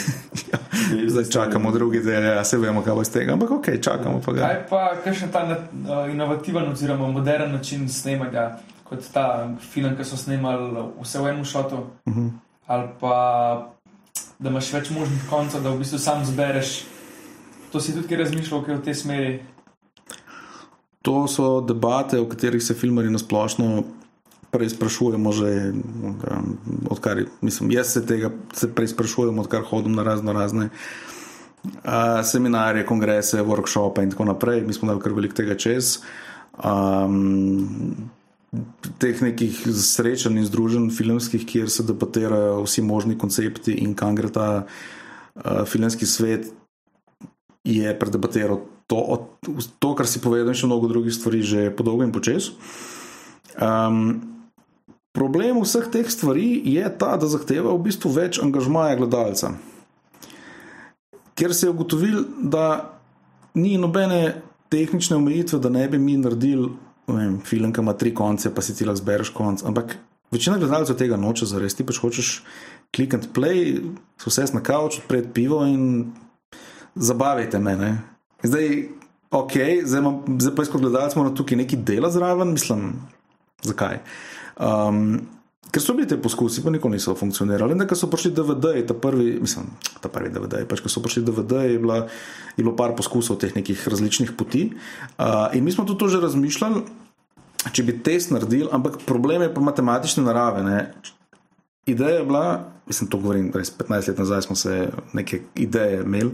Zdaj 1.12 1.24
čakamo 1.24 1.72
drugi 1.72 1.99
del, 1.99 2.24
ja, 2.24 2.43
se 2.43 2.58
vemo, 2.58 2.84
kaj 2.84 2.93
bo 2.93 3.01
iz 3.01 3.12
tega, 3.12 3.34
ampak 3.34 3.51
ok, 3.51 3.70
čakamo 3.82 4.22
pa 4.26 4.34
ga. 4.34 4.41
Kaj 4.41 4.60
pa 4.70 4.82
kakšen 5.03 5.32
ta 5.34 5.43
uh, 5.45 6.12
inovativen 6.12 6.70
oziroma 6.72 7.08
modern 7.08 7.51
način 7.51 7.89
snemanja, 7.89 8.51
kot 8.84 9.08
ta 9.14 9.49
film, 9.72 9.95
ki 9.97 10.06
so 10.06 10.18
snemali 10.18 10.86
vse 11.01 11.22
v 11.22 11.32
enem 11.32 11.45
šotu, 11.45 11.76
uh 12.06 12.14
-huh. 12.14 12.30
ali 12.68 12.88
pa 12.99 13.16
da 14.39 14.49
imaš 14.49 14.74
več 14.74 14.89
možnih 14.89 15.26
koncev, 15.30 15.64
da 15.64 15.70
v 15.70 15.80
bistvu 15.80 15.99
sam 15.99 16.26
zbereš. 16.26 16.84
To 17.72 17.80
si 17.80 17.93
tudi 17.95 18.16
razmišljal, 18.16 18.64
kaj 18.64 18.76
v 18.76 18.82
tej 18.82 18.95
smeri. 18.95 19.43
To 21.01 21.28
so 21.28 21.62
debate, 21.62 22.20
o 22.20 22.30
katerih 22.30 22.64
se 22.64 22.74
filmari 22.74 23.10
nasplošno 23.10 23.84
preizprašujemo 24.56 25.32
že, 25.36 25.51
um, 25.76 26.58
odkar, 26.89 27.26
mislim, 27.41 27.76
jaz 27.76 27.93
se 27.93 28.06
tega 28.08 28.32
se 28.56 28.72
preizprašujem, 28.72 29.39
odkar 29.39 29.68
hodim 29.68 29.95
na 29.99 30.03
razno 30.08 30.34
razne 30.34 30.70
uh, 30.72 32.24
seminarje, 32.24 32.86
kongrese, 32.86 33.43
workshope 33.43 34.03
in 34.03 34.12
tako 34.16 34.32
naprej. 34.32 34.64
Mi 34.64 34.74
smo 34.74 34.88
dali 34.88 35.03
kar 35.03 35.14
veliko 35.14 35.36
tega 35.36 35.58
čez. 35.60 35.99
Um, 36.56 38.10
teh 39.01 39.20
nekih 39.22 39.66
srečanj 39.68 40.39
in 40.39 40.45
združenj 40.47 40.91
filmskih, 40.95 41.43
kjer 41.47 41.70
se 41.70 41.84
debatirajo 41.84 42.62
vsi 42.64 42.84
možni 42.86 43.18
koncepti 43.20 43.76
in 43.84 43.95
kam 43.95 44.16
gre 44.16 44.32
ta 44.32 44.47
uh, 44.64 45.66
filmski 45.68 46.08
svet, 46.08 46.47
je 47.66 47.91
predebatiral 47.99 48.62
to, 48.88 49.01
to, 49.80 49.95
kar 49.97 50.08
si 50.08 50.22
povedal, 50.22 50.53
in 50.53 50.58
še 50.58 50.70
mnogo 50.70 50.88
drugih 50.91 51.14
stvari, 51.14 51.41
že 51.41 51.74
po 51.74 51.84
dolgo 51.84 52.06
in 52.06 52.14
počes. 52.14 52.53
Um, 53.58 54.34
problem 55.16 55.61
vseh 55.63 55.88
teh 55.91 56.09
stvari 56.11 56.61
je 56.68 56.89
ta, 56.99 57.16
da 57.18 57.30
zahteva 57.32 57.74
v 57.74 57.86
bistvu 57.88 58.11
več 58.16 58.39
angažmaja 58.43 58.99
gledalca. 58.99 59.55
Ker 61.36 61.53
se 61.55 61.68
je 61.68 61.72
ugotovil, 61.72 62.22
da 62.39 62.95
ni 63.55 63.78
nobene 63.80 64.41
tehnične 64.72 65.18
omejitve, 65.18 65.59
da 65.59 65.72
ne 65.72 65.88
bi 65.89 65.99
mi 65.99 66.18
naredili 66.20 66.70
vem, 67.07 67.39
film, 67.45 67.74
ki 67.74 67.84
ima 67.84 67.93
tri 67.93 68.13
konce, 68.16 68.51
pa 68.53 68.63
si 68.66 68.76
ti 68.76 68.86
lahko 68.86 69.01
zbereš 69.03 69.32
konc. 69.36 69.63
Ampak 69.68 69.97
večina 70.34 70.57
gledalcev 70.57 70.97
tega 70.99 71.20
noče 71.20 71.47
zares. 71.49 71.76
Ti 71.78 71.86
pač 71.88 71.99
hočeš 72.01 72.32
klik 72.95 73.13
and 73.13 73.30
play, 73.36 73.80
se 74.22 74.32
vse 74.32 74.47
na 74.55 74.63
kavč, 74.63 74.99
odpreti 75.03 75.34
pivo 75.36 75.63
in 75.68 76.11
zabavite 76.95 77.59
me. 77.59 77.76
Ne? 77.80 77.91
Zdaj, 78.43 78.72
ok, 79.32 79.57
zdaj, 79.84 80.01
imam, 80.01 80.22
zdaj 80.39 80.55
pa 80.55 80.66
jaz 80.66 80.72
kot 80.72 80.86
gledalec 80.86 81.18
moram 81.20 81.36
tukaj 81.36 81.59
nekaj 81.63 81.84
dela 81.88 82.11
zraven, 82.11 82.55
mislim, 82.55 82.93
zakaj. 83.66 83.99
Um, 84.56 85.22
ker 85.72 85.84
so 85.84 85.95
bili 85.97 86.08
ti 86.08 86.18
poskusi, 86.22 86.64
pa 86.64 86.72
nikoli 86.72 86.95
niso 86.95 87.16
funkcionirali. 87.18 87.76
Ko 87.88 87.97
so 87.97 88.08
prišli 88.12 88.32
DVD, 88.32 88.80
ta 88.88 88.95
prvi, 88.95 89.36
mislim, 89.41 89.68
ta 89.99 90.12
prvi 90.12 90.32
DVD, 90.32 90.64
pač 90.70 90.84
ko 90.84 90.91
so 90.91 91.03
prišli 91.03 91.26
DVD, 91.28 91.66
je, 91.74 91.80
bila, 91.82 92.06
je 92.56 92.64
bilo 92.64 92.76
par 92.80 92.95
poskusov 92.95 93.41
teh 93.41 93.56
nekih 93.56 93.88
različnih 93.88 94.36
poti. 94.38 94.70
Uh, 95.18 95.51
in 95.58 95.66
mi 95.66 95.74
smo 95.76 95.84
tudi 95.84 96.08
že 96.14 96.24
razmišljali, 96.24 96.86
če 97.74 97.84
bi 97.84 97.97
test 98.06 98.32
naredili, 98.32 98.70
ampak 98.72 99.01
problem 99.03 99.43
je 99.43 99.51
pa 99.51 99.64
matematične 99.64 100.24
narave. 100.24 100.64
Ne? 100.64 100.80
Ideja 101.89 102.22
je 102.22 102.30
bila, 102.30 102.45
mislim, 102.88 103.10
to 103.10 103.20
govorim, 103.20 103.51
res 103.53 103.74
15 103.74 104.14
let 104.14 104.22
nazaj 104.22 104.47
smo 104.47 104.56
se 104.56 104.88
neke 105.14 105.43
ideje 105.60 106.01
imeli, 106.06 106.32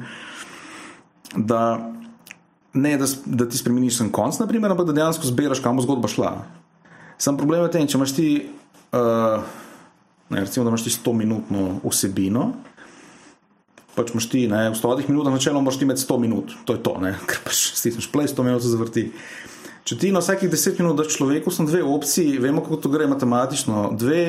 da 1.36 1.80
ne, 2.74 2.98
da, 2.98 3.08
da 3.26 3.50
ti 3.50 3.58
spremeniš 3.58 3.98
sem 3.98 4.12
konc, 4.12 4.38
naprimer, 4.40 4.72
ampak 4.72 4.88
da 4.88 4.96
dejansko 4.96 5.28
zbiraš, 5.28 5.60
kam 5.64 5.80
bo 5.80 5.84
zgodba 5.84 6.12
šla. 6.12 6.32
Sam 7.22 7.38
problem 7.38 7.62
je 7.62 7.68
v 7.68 7.74
tem, 7.76 7.86
če 7.86 8.00
imaš 8.00 8.16
ti, 8.18 8.28
uh, 8.98 9.44
ne, 10.34 10.42
recimo, 10.42 10.66
da 10.66 10.72
imaš 10.74 10.88
ti 10.88 10.94
100-minutno 10.96 11.66
vsebino. 11.86 12.48
Pač 13.94 14.10
imaš 14.16 14.26
ti, 14.32 14.48
ne, 14.50 14.64
v 14.74 14.80
100 14.80 15.06
minutah, 15.06 15.30
načeloma 15.30 15.68
moraš 15.68 15.78
ti 15.78 15.86
imeti 15.86 16.02
100 16.02 16.18
minut, 16.18 16.56
to 16.66 16.74
je 16.74 16.82
to, 16.82 16.96
ne, 17.04 17.14
ker 17.30 17.44
pač 17.46 17.76
stisneš 17.78 18.10
play, 18.10 18.26
100 18.26 18.48
minut 18.48 18.66
se 18.66 18.74
zavrti. 18.74 19.04
Če 19.82 19.96
ti 19.98 20.10
na 20.14 20.22
vsakih 20.22 20.46
10 20.52 20.78
minut 20.78 21.00
daš 21.00 21.16
človeku, 21.16 21.50
so 21.50 21.64
dve 21.66 21.80
opciji, 21.82 22.38
vemo, 22.42 22.62
kako 22.62 22.78
to 22.84 22.90
gre 22.94 23.08
matematično. 23.10 23.88
2, 23.98 24.20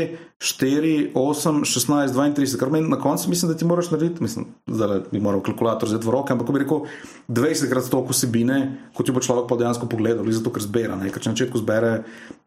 4, 0.40 0.92
8, 1.12 1.59
16, 1.68 2.14
32, 2.16 2.57
kar 2.57 2.72
meni 2.72 2.88
na 2.88 2.96
koncu 3.00 3.28
mislim, 3.28 3.53
da 3.53 3.57
ti 3.59 3.68
moraš 3.68 3.90
narediti, 3.92 4.24
mislim, 4.24 4.46
da 4.66 5.03
bi 5.11 5.20
moral 5.20 5.42
kalkulator 5.44 5.90
vzeti 5.90 6.09
v 6.09 6.14
roke, 6.14 6.32
ampak 6.32 6.55
bi 6.57 6.62
rekel 6.64 6.86
20 7.28 7.68
krat 7.68 7.90
toliko 7.92 8.16
vsebine, 8.16 8.59
kot 8.96 9.09
jo 9.12 9.16
bo 9.18 9.20
človek 9.20 9.50
pa 9.50 9.61
dejansko 9.61 9.90
pogledal, 9.92 10.24
ali 10.24 10.38
zato 10.38 10.55
ker 10.57 10.64
zbira. 10.64 10.96
Ne? 10.96 11.12
Ker 11.12 11.20
če 11.20 11.34
na 11.34 11.36
začetku 11.36 11.61
zbere 11.61 11.92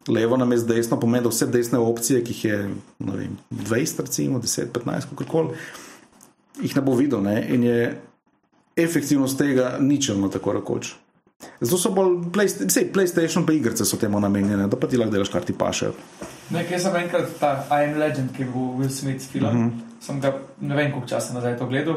levo 0.10 0.42
na 0.42 0.50
mest 0.50 0.66
desno, 0.66 0.98
pomeni, 0.98 1.28
da 1.28 1.34
vse 1.34 1.52
desne 1.54 1.86
opcije, 1.86 2.26
ki 2.26 2.34
jih 2.34 2.44
je 2.50 2.60
vem, 3.06 3.38
20, 3.54 4.06
recimo 4.10 4.42
10, 4.42 4.74
15, 4.74 5.14
kako 5.14 5.30
koli, 5.30 5.64
jih 6.58 6.74
ne 6.74 6.82
bo 6.82 6.98
videl 6.98 7.22
ne? 7.22 7.38
in 7.54 7.70
je 7.70 7.80
efektivnost 8.76 9.38
tega 9.38 9.76
ničelno, 9.80 10.34
tako 10.34 10.58
rekoč. 10.58 10.96
Zato 11.62 11.78
so 11.78 11.90
bolj 11.92 12.32
Playsta- 12.32 12.70
sej, 12.70 12.92
PlayStation, 12.92 13.46
pa 13.46 13.54
igrice 13.54 13.86
so 13.86 13.98
temu 13.98 14.20
namenjene, 14.20 14.68
da 14.68 14.76
pa 14.76 14.88
ti 14.88 14.98
lahko 14.98 15.12
delaš, 15.12 15.30
kar 15.30 15.42
ti 15.42 15.54
paše. 15.54 15.92
Nekaj 16.50 16.80
sem 16.80 16.96
enkrat 16.96 17.30
ta 17.40 17.66
I 17.72 17.86
Am 17.86 17.98
Legend, 17.98 18.36
ki 18.36 18.42
je 18.42 18.46
bil 18.46 18.62
Will 18.76 18.90
Smith 18.92 19.24
film. 19.24 19.50
Mhm. 19.50 19.70
-huh. 19.70 19.80
Sem 20.00 20.20
ga 20.22 20.34
ne 20.62 20.76
vem, 20.76 20.92
koliko 20.92 21.08
časa 21.08 21.34
nazaj 21.34 21.58
to 21.58 21.66
gledal. 21.66 21.96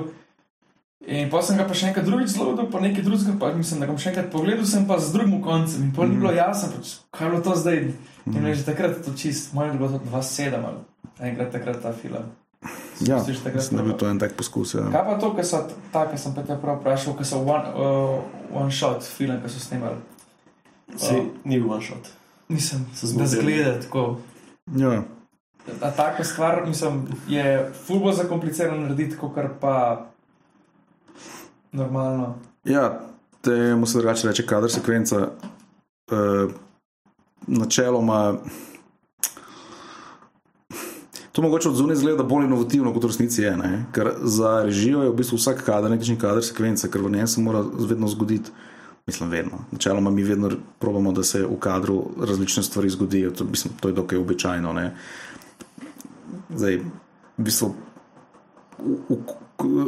In 1.01 1.31
pa 1.31 1.43
sem 1.43 1.57
ga 1.57 1.65
pa 1.65 1.75
še 1.75 1.87
enkrat 1.87 2.05
drugič 2.05 2.29
zelo, 2.29 2.69
pa 2.73 2.81
nekaj 2.81 3.03
drugega, 3.03 3.33
pa 3.41 3.53
mislim, 3.53 3.81
da 3.81 3.87
ga 3.87 3.93
bom 3.93 3.99
še 3.99 4.09
enkrat 4.09 4.31
pogledal, 4.33 4.65
sem 4.67 4.87
pa 4.87 4.99
z 4.99 5.13
drugim 5.13 5.43
koncem. 5.43 5.83
In 5.83 5.93
pol 5.93 6.05
ni 6.05 6.11
Mhm. 6.13 6.21
bilo 6.21 6.33
jasno, 6.33 6.69
pač, 6.77 6.87
kaj 7.11 7.27
je 7.27 7.31
bilo 7.31 7.43
to 7.43 7.55
zdaj. 7.57 7.79
In 8.27 8.55
že 8.55 8.65
takrat 8.65 9.05
to 9.05 9.13
čist, 9.13 9.55
moj 9.55 9.67
je 9.67 9.79
bilo 9.79 9.89
to 9.89 9.99
2-7 10.01 10.65
ali 10.65 10.77
enkrat 11.21 11.53
takrat 11.53 11.83
ta 11.83 11.93
film. 11.93 12.25
Ja, 13.01 13.25
mislim, 13.29 13.55
da 13.71 13.77
je 13.77 13.83
bil 13.83 13.97
to 13.97 14.09
en 14.09 14.19
tak 14.19 14.33
poskus. 14.37 14.75
Ja. 14.75 14.91
Kaj 14.93 15.05
pa 15.07 15.19
to, 15.21 15.31
ki 15.37 15.45
so 15.45 15.61
ta, 15.93 16.07
ki 16.11 16.19
sem 16.19 16.35
pa 16.35 16.43
te 16.43 16.57
prav 16.59 16.81
vprašal, 16.81 17.15
ki 17.19 17.25
so 17.25 17.39
one, 17.39 17.71
uh, 17.75 18.19
one 18.53 18.73
shot 18.75 19.07
film, 19.07 19.39
ki 19.43 19.51
so 19.53 19.63
snemali? 19.63 20.01
Si, 20.97 21.15
ni 21.45 21.61
bil 21.61 21.71
one 21.71 21.85
shot. 21.85 22.11
Nisem, 22.49 22.87
Se 22.95 23.13
da 23.15 23.27
zgleda 23.27 23.81
tako. 23.81 24.19
Ja. 24.77 25.03
A 25.83 25.91
taka 25.91 26.25
stvar, 26.25 26.63
mislim, 26.67 27.07
je 27.29 27.71
fulbo 27.87 28.13
zakomplicirano 28.13 28.81
narediti, 28.81 29.17
kot 29.17 29.37
pa 29.61 30.07
normalno. 31.73 32.35
Ja, 32.65 33.01
temu 33.41 33.87
se 33.87 33.99
drugače 33.99 34.29
reče 34.29 34.47
kader 34.47 34.73
sekvenca. 34.73 35.29
Uh, 36.11 36.51
načeloma. 37.47 38.35
To 41.39 41.43
mogoče 41.43 41.69
od 41.69 41.77
zunaj 41.77 41.95
izgleda 41.95 42.23
bolj 42.27 42.49
inovativno, 42.49 42.91
kot 42.91 43.05
v 43.05 43.09
resnici 43.13 43.43
je. 43.45 43.53
Ne? 43.57 43.69
Ker 43.95 44.09
za 44.27 44.57
režijo 44.67 45.05
je 45.05 45.11
v 45.13 45.15
bistvu 45.21 45.37
vsak 45.39 45.61
kader 45.63 45.93
nekakšen 45.93 46.17
kader 46.19 46.43
sekvence, 46.43 46.89
ker 46.91 47.05
v 47.05 47.13
njej 47.15 47.29
se 47.31 47.41
mora 47.41 47.61
vedno 47.63 48.09
zgoditi. 48.11 48.51
Mislim, 49.07 49.31
vedno. 49.31 49.61
Načeloma 49.71 50.11
mi 50.11 50.25
vedno 50.27 50.51
probamo, 50.83 51.13
da 51.15 51.23
se 51.23 51.45
v 51.47 51.55
kadru 51.63 52.01
različne 52.19 52.63
stvari 52.67 52.91
zgodijo. 52.91 53.31
To, 53.31 53.45
mislim, 53.45 53.77
to 53.81 53.89
je 53.89 53.95
dokaj 53.95 54.19
običajno. 54.19 54.73
Ne? 54.73 54.97
Zdaj, 56.57 56.81
v 57.39 57.47
bistvu 57.47 57.71
v, 58.83 59.21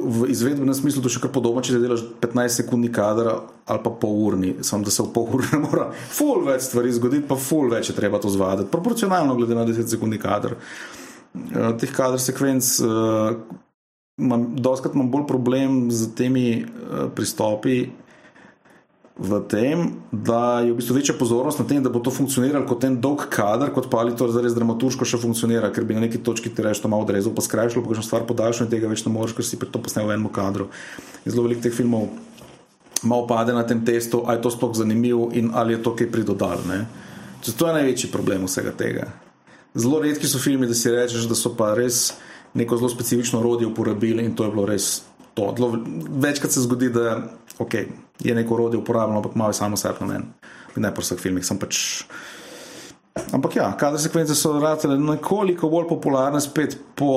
v, 0.06 0.30
izvedbenem 0.30 0.74
smislu 0.74 1.02
to 1.02 1.10
še 1.10 1.24
kar 1.26 1.34
podobno, 1.34 1.66
če 1.66 1.82
delaš 1.82 2.06
15 2.22 2.62
sekundni 2.62 2.92
kader 2.94 3.32
ali 3.66 3.82
pa 3.82 3.90
pol 3.90 4.22
urni, 4.28 4.54
samo 4.62 4.86
da 4.86 4.94
se 4.94 5.02
v 5.02 5.10
pol 5.18 5.34
ure 5.34 5.50
ne 5.56 5.64
mora 5.66 5.90
ful 5.90 6.46
več 6.46 6.70
stvari 6.70 6.94
zgoditi, 6.94 7.26
pa 7.26 7.34
ful 7.34 7.66
več 7.74 7.90
je 7.90 7.98
treba 7.98 8.22
to 8.22 8.30
zvaditi, 8.30 8.70
proporcionalno 8.70 9.34
glede 9.34 9.58
na 9.58 9.66
10 9.66 9.90
sekundni 9.90 10.18
kader. 10.22 10.54
Uh, 10.54 10.99
teh 11.80 11.92
kader 11.94 12.20
sekvenc, 12.20 12.66
uh, 12.84 13.36
imam, 14.18 14.50
doskrat 14.56 14.94
imam 14.94 15.10
bolj 15.10 15.26
problem 15.28 15.90
z 15.90 16.10
temi 16.18 16.46
uh, 16.62 17.08
pristopi 17.14 17.90
v 19.20 19.36
tem, 19.44 20.00
da 20.08 20.64
je 20.64 20.72
v 20.72 20.78
bistvu 20.80 20.96
večja 20.96 21.14
pozornost 21.14 21.60
na 21.60 21.66
tem, 21.68 21.82
da 21.84 21.92
bo 21.92 22.00
to 22.00 22.08
funkcioniralo 22.08 22.64
kot 22.64 22.88
en 22.88 22.96
dolg 22.96 23.26
kader, 23.28 23.68
kot 23.68 23.90
pa 23.92 24.00
ali 24.00 24.16
to 24.16 24.24
zares 24.32 24.56
dramaturško 24.56 25.04
še 25.04 25.20
funkcionira, 25.20 25.68
ker 25.68 25.84
bi 25.84 25.92
na 25.92 26.06
neki 26.06 26.22
točki 26.24 26.48
ti 26.48 26.64
reči, 26.64 26.80
to 26.80 26.88
malo 26.88 27.04
odrezal, 27.04 27.34
pa 27.36 27.44
skrajšal, 27.44 27.84
pa 27.84 27.98
še 28.00 28.06
stvar 28.08 28.24
podaljšal 28.24 28.64
in 28.64 28.72
tega 28.72 28.88
več 28.88 29.04
ne 29.04 29.12
moreš, 29.12 29.36
ker 29.36 29.44
si 29.44 29.60
to 29.60 29.82
posnel 29.82 30.08
v 30.08 30.16
enem 30.16 30.32
kadru. 30.32 30.70
In 31.26 31.36
zelo 31.36 31.44
veliko 31.44 31.68
teh 31.68 31.76
filmov 31.76 32.08
malo 33.04 33.28
pade 33.28 33.52
na 33.52 33.64
tem 33.68 33.84
testu, 33.84 34.24
ali 34.24 34.40
je 34.40 34.48
to 34.48 34.56
sploh 34.56 34.72
zanimivo 34.72 35.28
in 35.36 35.52
ali 35.52 35.76
je 35.76 35.84
to 35.84 35.92
kaj 35.92 36.08
pridodal. 36.08 36.64
To 37.44 37.66
je 37.68 37.76
največji 37.76 38.12
problem 38.12 38.48
vsega 38.48 38.72
tega. 38.72 39.12
Zelo 39.74 40.00
redki 40.02 40.26
so 40.26 40.38
filmi, 40.38 40.66
da 40.66 40.74
si 40.74 40.90
rečeš, 40.90 41.28
da 41.30 41.38
so 41.38 41.54
pa 41.56 41.74
res 41.78 42.12
neko 42.54 42.76
zelo 42.76 42.88
specifično 42.88 43.38
orodje 43.38 43.66
uporabili 43.66 44.24
in 44.24 44.34
to 44.34 44.44
je 44.44 44.50
bilo 44.50 44.66
res 44.66 45.02
to. 45.34 45.54
Zelo 45.56 45.78
večkrat 46.22 46.52
se 46.52 46.64
zgodi, 46.66 46.90
da 46.90 47.20
okay, 47.58 47.86
je 48.20 48.34
neko 48.34 48.54
orodje 48.54 48.78
uporabljeno, 48.78 49.22
ampak 49.22 49.34
malo 49.34 49.50
je 49.50 49.60
samo 49.62 49.76
sebi 49.76 50.00
namen. 50.00 50.26
Ne 50.76 50.94
po 50.94 51.02
vseh 51.02 51.18
filmih, 51.18 51.46
sem 51.46 51.58
pač. 51.58 52.04
Ampak 53.34 53.56
ja, 53.56 53.66
kadar 53.78 53.98
sekvence 54.00 54.34
so 54.38 54.52
ratele 54.62 54.94
nekoliko 54.98 55.68
bolj 55.70 55.88
popularne, 55.90 56.40
spet 56.40 56.76
po 56.96 57.12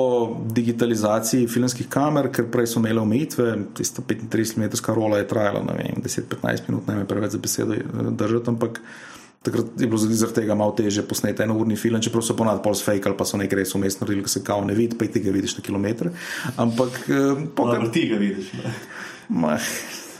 digitalizaciji 0.56 1.46
filmskih 1.48 1.88
kamer, 1.90 2.28
ker 2.34 2.48
prej 2.52 2.72
so 2.72 2.82
imele 2.82 3.00
omejitve, 3.00 3.46
tista 3.78 4.02
35-metrska 4.02 4.94
rola 4.94 5.20
je 5.22 5.28
trajala, 5.30 5.62
ne 5.68 5.76
vem, 5.78 6.02
10-15 6.04 6.68
minut, 6.68 6.88
ne 6.90 6.98
vem, 6.98 7.06
preveč 7.08 7.36
za 7.36 7.40
besedo 7.42 7.78
držati, 8.10 8.50
ampak 8.50 8.80
takrat 9.44 9.80
je 9.80 9.86
bilo 9.86 9.98
zaradi 10.00 10.40
tega 10.40 10.56
malo 10.58 10.72
teže 10.76 11.04
posneti 11.08 11.44
eno 11.44 11.56
urni 11.60 11.76
film, 11.76 12.00
čeprav 12.00 12.24
so 12.24 12.36
ponad 12.36 12.62
pol 12.64 12.74
fake 12.74 13.10
ali 13.10 13.18
pa 13.18 13.26
so 13.28 13.40
nekaj 13.40 13.60
res 13.60 13.74
umestno 13.76 14.06
naredili, 14.06 14.24
ki 14.24 14.32
se 14.32 14.44
kao 14.44 14.64
ne 14.64 14.74
vidi, 14.74 14.96
pa 14.98 15.06
ti 15.06 15.20
ga 15.20 15.34
vidiš 15.34 15.58
na 15.58 15.66
kilometr. 15.66 16.10
Ampak 16.56 17.04
eh, 17.08 17.44
pokaj. 17.56 17.76
Ampak 17.78 17.92
ti 17.92 18.08
ga 18.08 18.20
vidiš. 18.22 18.54
Ma, 19.28 19.58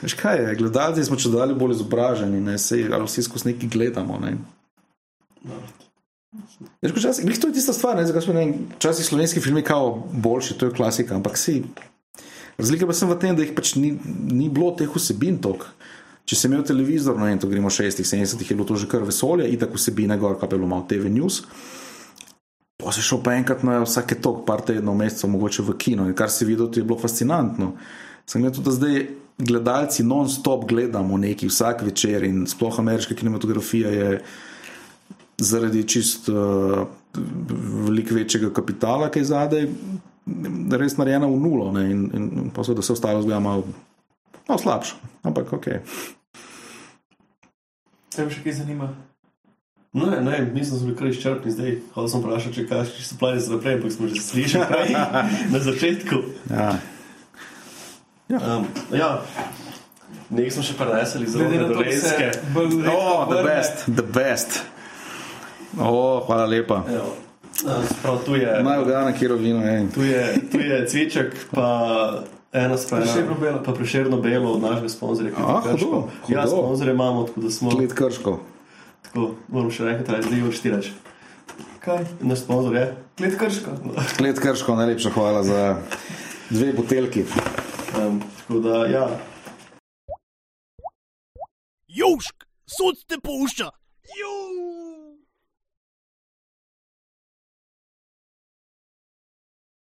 Veš 0.05 0.15
kaj 0.21 0.37
je, 0.37 0.55
gledalci 0.61 1.05
smo 1.07 1.17
če 1.17 1.31
dalje 1.33 1.55
bolj 1.57 1.79
izobraženi, 1.79 2.41
ne 2.45 2.59
sej, 2.61 2.91
ali 2.93 3.07
vsi 3.09 3.25
skozi 3.25 3.53
neki 3.53 3.71
gledamo. 3.73 4.19
Ne. 4.21 4.35
Veš, 6.83 6.93
Včasih 6.93 7.25
glih 7.25 7.41
to 7.41 7.49
je 7.49 7.57
tista 7.57 7.73
stvar, 7.73 7.97
ne, 7.97 8.05
zakaj 8.05 8.27
smo 8.27 8.35
ne 8.37 8.43
vem, 8.43 8.67
včasih 8.77 9.07
slovenski 9.07 9.41
filmi 9.41 9.63
kao 9.65 9.95
boljši, 10.13 10.59
to 10.61 10.69
je 10.69 10.77
klasika, 10.77 11.17
ampak 11.17 11.41
si. 11.41 11.63
Razlika 12.59 12.87
pa 12.87 12.97
sem 12.97 13.09
v 13.09 13.17
tem, 13.23 13.39
da 13.39 13.47
jih 13.47 13.55
pač 13.57 13.75
ni, 13.81 13.95
ni 14.29 14.51
bilo 14.53 14.75
teh 14.77 14.93
vsebin 14.93 15.41
tok. 15.43 15.65
Če 16.25 16.39
sem 16.39 16.53
imel 16.53 16.65
televizor, 16.65 17.19
no 17.21 17.29
in 17.29 17.41
to 17.41 17.51
gremo 17.51 17.69
60, 17.69 18.01
70, 18.01 18.45
je 18.49 18.57
bilo 18.57 18.67
to 18.69 18.79
že 18.81 18.89
kar 18.89 19.05
vesolje, 19.05 19.49
in 19.51 19.61
tako 19.61 19.77
vsebine 19.77 20.17
gor, 20.21 20.39
kaj 20.41 20.49
je 20.49 20.57
bilo 20.57 20.71
malo 20.71 20.87
TV 20.89 21.13
news. 21.13 21.43
Pa 22.81 22.93
si 22.93 23.05
šel 23.05 23.21
pa 23.25 23.37
enkrat 23.37 23.63
na 23.65 23.83
vsake 23.85 24.17
tok, 24.25 24.43
par 24.49 24.65
tednov, 24.65 24.97
mesecev, 24.99 25.31
mogoče 25.31 25.63
v 25.63 25.77
kino 25.79 26.09
in 26.09 26.17
kar 26.17 26.33
si 26.33 26.49
videl, 26.49 26.71
to 26.73 26.81
je 26.81 26.87
bilo 26.87 26.97
fascinantno. 27.01 27.75
Sem 28.27 28.41
gledal 28.41 28.57
tudi, 28.57 28.65
da 28.71 28.77
zdaj 28.79 28.99
gledalci 29.39 30.05
non-stop 30.07 30.65
gledamo 30.69 31.19
neki 31.19 31.49
vsak 31.51 31.83
večer 31.83 32.25
in 32.25 32.47
sploh 32.47 32.79
ameriška 32.79 33.15
kinematografija 33.15 33.91
je 33.91 34.21
zaradi 35.39 35.83
čist 35.89 36.29
uh, 36.29 36.87
veliko 37.89 38.15
večjega 38.15 38.53
kapitala, 38.55 39.11
ki 39.11 39.23
je 39.23 39.31
zadaj, 39.31 39.67
res 40.79 40.97
narejena 40.97 41.27
v 41.27 41.41
nulo 41.41 41.73
ne, 41.75 41.89
in, 41.91 42.05
in, 42.15 42.31
in 42.45 42.53
pa 42.55 42.65
so, 42.65 42.75
da 42.75 42.83
se 42.83 42.93
ostalo 42.95 43.23
zgleda 43.23 43.41
malo, 43.43 43.67
malo 44.49 44.59
slabše, 44.59 44.95
ampak 45.23 45.53
ok. 45.53 45.67
Te 48.15 48.29
še 48.31 48.45
kaj 48.45 48.53
zanima? 48.63 48.93
No, 49.95 50.07
ne, 50.11 50.21
ne, 50.21 50.41
mislim, 50.55 50.75
da 50.75 50.79
smo 50.79 50.87
bili 50.87 50.97
kar 50.99 51.07
izčrpni 51.07 51.53
zdaj. 51.55 51.77
Hodil 51.95 52.09
sem 52.11 52.23
vprašati, 52.23 52.55
če 52.55 52.67
kaj 52.67 52.85
še 52.91 53.05
so 53.07 53.19
plani 53.19 53.41
za 53.41 53.53
naprej, 53.55 53.77
ampak 53.79 53.93
smo 53.95 54.09
že 54.11 54.23
slišali 54.23 54.67
prej 54.67 54.95
na 55.55 55.61
začetku. 55.63 56.19
Ja. 56.51 56.69
Um, 58.35 58.67
ja, 58.91 59.11
nekaj 60.35 60.51
smo 60.57 60.65
še 60.67 60.75
prenesli 60.79 61.29
zelo 61.31 61.47
se 61.47 61.67
dolenske. 61.71 62.31
Oh, 62.91 63.23
the 63.31 63.43
best, 63.47 63.85
the 63.87 64.03
best. 64.03 64.65
Oh, 65.79 66.25
hvala 66.27 66.47
lepa. 66.51 66.83
Evo, 66.91 67.15
um, 67.63 67.87
Prav 68.03 68.19
tu 68.27 68.35
je, 68.35 68.51
Najogana 68.67 69.13
kirovino 69.15 69.63
je. 69.63 69.77
tu 69.95 70.03
je, 70.03 70.25
tu 70.51 70.59
je 70.59 70.87
cviček, 70.91 71.39
pa 71.55 71.69
ena 72.55 72.79
sprememba. 72.79 73.13
Prešerno 73.13 73.35
belo. 73.41 73.63
Pa 73.65 73.73
prešerno 73.73 74.17
belo 74.21 74.53
od 74.53 74.63
našega 74.63 74.89
sponzorja. 74.89 75.33
A, 75.37 75.61
Kleti 75.63 75.77
Krško. 75.77 75.91
hudo, 75.91 76.01
hudo. 76.23 76.39
Ja, 76.39 76.47
sponzorje 76.47 76.95
imamo, 76.95 77.25
tako 77.25 77.41
da 77.41 77.51
smo. 77.51 77.71
Klet 77.71 77.93
krško. 77.93 78.41
Tako, 79.03 79.31
moram 79.49 79.71
še 79.71 79.85
reči, 79.85 80.07
da 80.07 80.17
je 80.17 80.23
zdaj 80.23 80.49
už 80.49 80.61
ti 80.63 80.71
reči. 80.71 80.93
Kaj? 81.85 82.07
Naš 82.21 82.47
sponzor 82.47 82.77
je. 82.77 82.87
Klet 83.19 83.39
krško. 83.39 83.71
Klet 84.17 84.41
krško, 84.41 84.77
najlepša 84.77 85.11
hvala 85.11 85.43
za 85.45 85.77
dve 86.51 86.73
butelki. 86.73 87.27
Um, 87.99 88.23
tako 88.41 88.59
da, 88.59 88.87
ja, 88.87 89.05
Južk, 91.89 92.47
sod 92.67 93.05
te 93.07 93.21
pušča. 93.23 93.71
Južk. 94.19 94.44